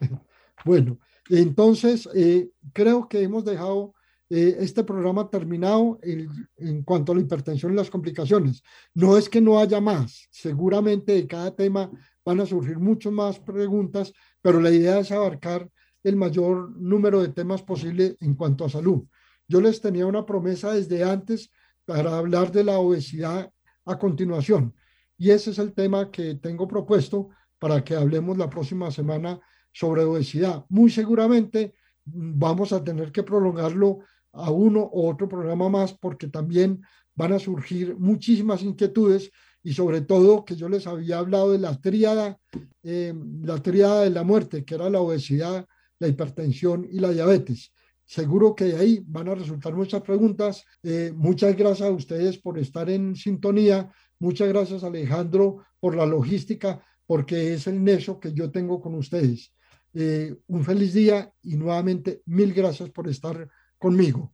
bueno, 0.64 0.98
entonces 1.28 2.08
eh, 2.14 2.50
creo 2.72 3.08
que 3.08 3.22
hemos 3.22 3.44
dejado 3.44 3.94
eh, 4.30 4.56
este 4.58 4.82
programa 4.84 5.28
terminado 5.30 5.98
en 6.02 6.82
cuanto 6.82 7.12
a 7.12 7.14
la 7.14 7.20
hipertensión 7.20 7.72
y 7.72 7.76
las 7.76 7.90
complicaciones. 7.90 8.62
No 8.94 9.16
es 9.16 9.28
que 9.28 9.40
no 9.40 9.58
haya 9.58 9.80
más, 9.80 10.28
seguramente 10.30 11.12
de 11.12 11.26
cada 11.26 11.54
tema 11.54 11.90
van 12.24 12.40
a 12.40 12.46
surgir 12.46 12.78
muchas 12.78 13.12
más 13.12 13.38
preguntas, 13.38 14.12
pero 14.40 14.60
la 14.60 14.70
idea 14.70 14.98
es 14.98 15.12
abarcar 15.12 15.68
el 16.02 16.16
mayor 16.16 16.76
número 16.76 17.22
de 17.22 17.28
temas 17.28 17.62
posible 17.62 18.16
en 18.20 18.34
cuanto 18.34 18.64
a 18.64 18.70
salud. 18.70 19.04
Yo 19.48 19.60
les 19.60 19.80
tenía 19.80 20.06
una 20.06 20.24
promesa 20.24 20.72
desde 20.72 21.04
antes 21.04 21.50
para 21.84 22.16
hablar 22.16 22.50
de 22.52 22.64
la 22.64 22.78
obesidad 22.78 23.50
a 23.84 23.98
continuación. 23.98 24.74
Y 25.16 25.30
ese 25.30 25.50
es 25.50 25.58
el 25.58 25.72
tema 25.72 26.10
que 26.10 26.34
tengo 26.36 26.66
propuesto 26.66 27.30
para 27.58 27.84
que 27.84 27.94
hablemos 27.94 28.36
la 28.36 28.50
próxima 28.50 28.90
semana 28.90 29.40
sobre 29.72 30.02
obesidad. 30.04 30.64
Muy 30.68 30.90
seguramente 30.90 31.74
vamos 32.04 32.72
a 32.72 32.82
tener 32.82 33.12
que 33.12 33.22
prolongarlo 33.22 34.00
a 34.32 34.50
uno 34.50 34.90
u 34.92 35.08
otro 35.08 35.28
programa 35.28 35.68
más 35.68 35.92
porque 35.92 36.28
también 36.28 36.82
van 37.14 37.32
a 37.32 37.38
surgir 37.38 37.96
muchísimas 37.96 38.62
inquietudes 38.62 39.30
y 39.64 39.72
sobre 39.72 40.02
todo 40.02 40.44
que 40.44 40.56
yo 40.56 40.68
les 40.68 40.86
había 40.86 41.18
hablado 41.18 41.50
de 41.50 41.58
la 41.58 41.80
tríada, 41.80 42.38
eh, 42.82 43.14
la 43.42 43.60
tríada 43.62 44.02
de 44.02 44.10
la 44.10 44.22
muerte, 44.22 44.62
que 44.62 44.74
era 44.74 44.90
la 44.90 45.00
obesidad, 45.00 45.66
la 45.98 46.06
hipertensión 46.06 46.86
y 46.88 47.00
la 47.00 47.10
diabetes. 47.10 47.72
Seguro 48.04 48.54
que 48.54 48.66
de 48.66 48.76
ahí 48.76 49.02
van 49.06 49.28
a 49.28 49.34
resultar 49.34 49.74
muchas 49.74 50.02
preguntas. 50.02 50.64
Eh, 50.82 51.12
muchas 51.16 51.56
gracias 51.56 51.88
a 51.88 51.92
ustedes 51.92 52.38
por 52.38 52.58
estar 52.58 52.90
en 52.90 53.16
sintonía. 53.16 53.90
Muchas 54.18 54.48
gracias 54.48 54.84
Alejandro 54.84 55.64
por 55.80 55.96
la 55.96 56.04
logística, 56.04 56.84
porque 57.06 57.54
es 57.54 57.66
el 57.66 57.82
nexo 57.82 58.20
que 58.20 58.34
yo 58.34 58.50
tengo 58.50 58.82
con 58.82 58.94
ustedes. 58.94 59.54
Eh, 59.94 60.36
un 60.48 60.62
feliz 60.62 60.92
día 60.92 61.32
y 61.42 61.56
nuevamente 61.56 62.20
mil 62.26 62.52
gracias 62.52 62.90
por 62.90 63.08
estar 63.08 63.48
conmigo. 63.78 64.33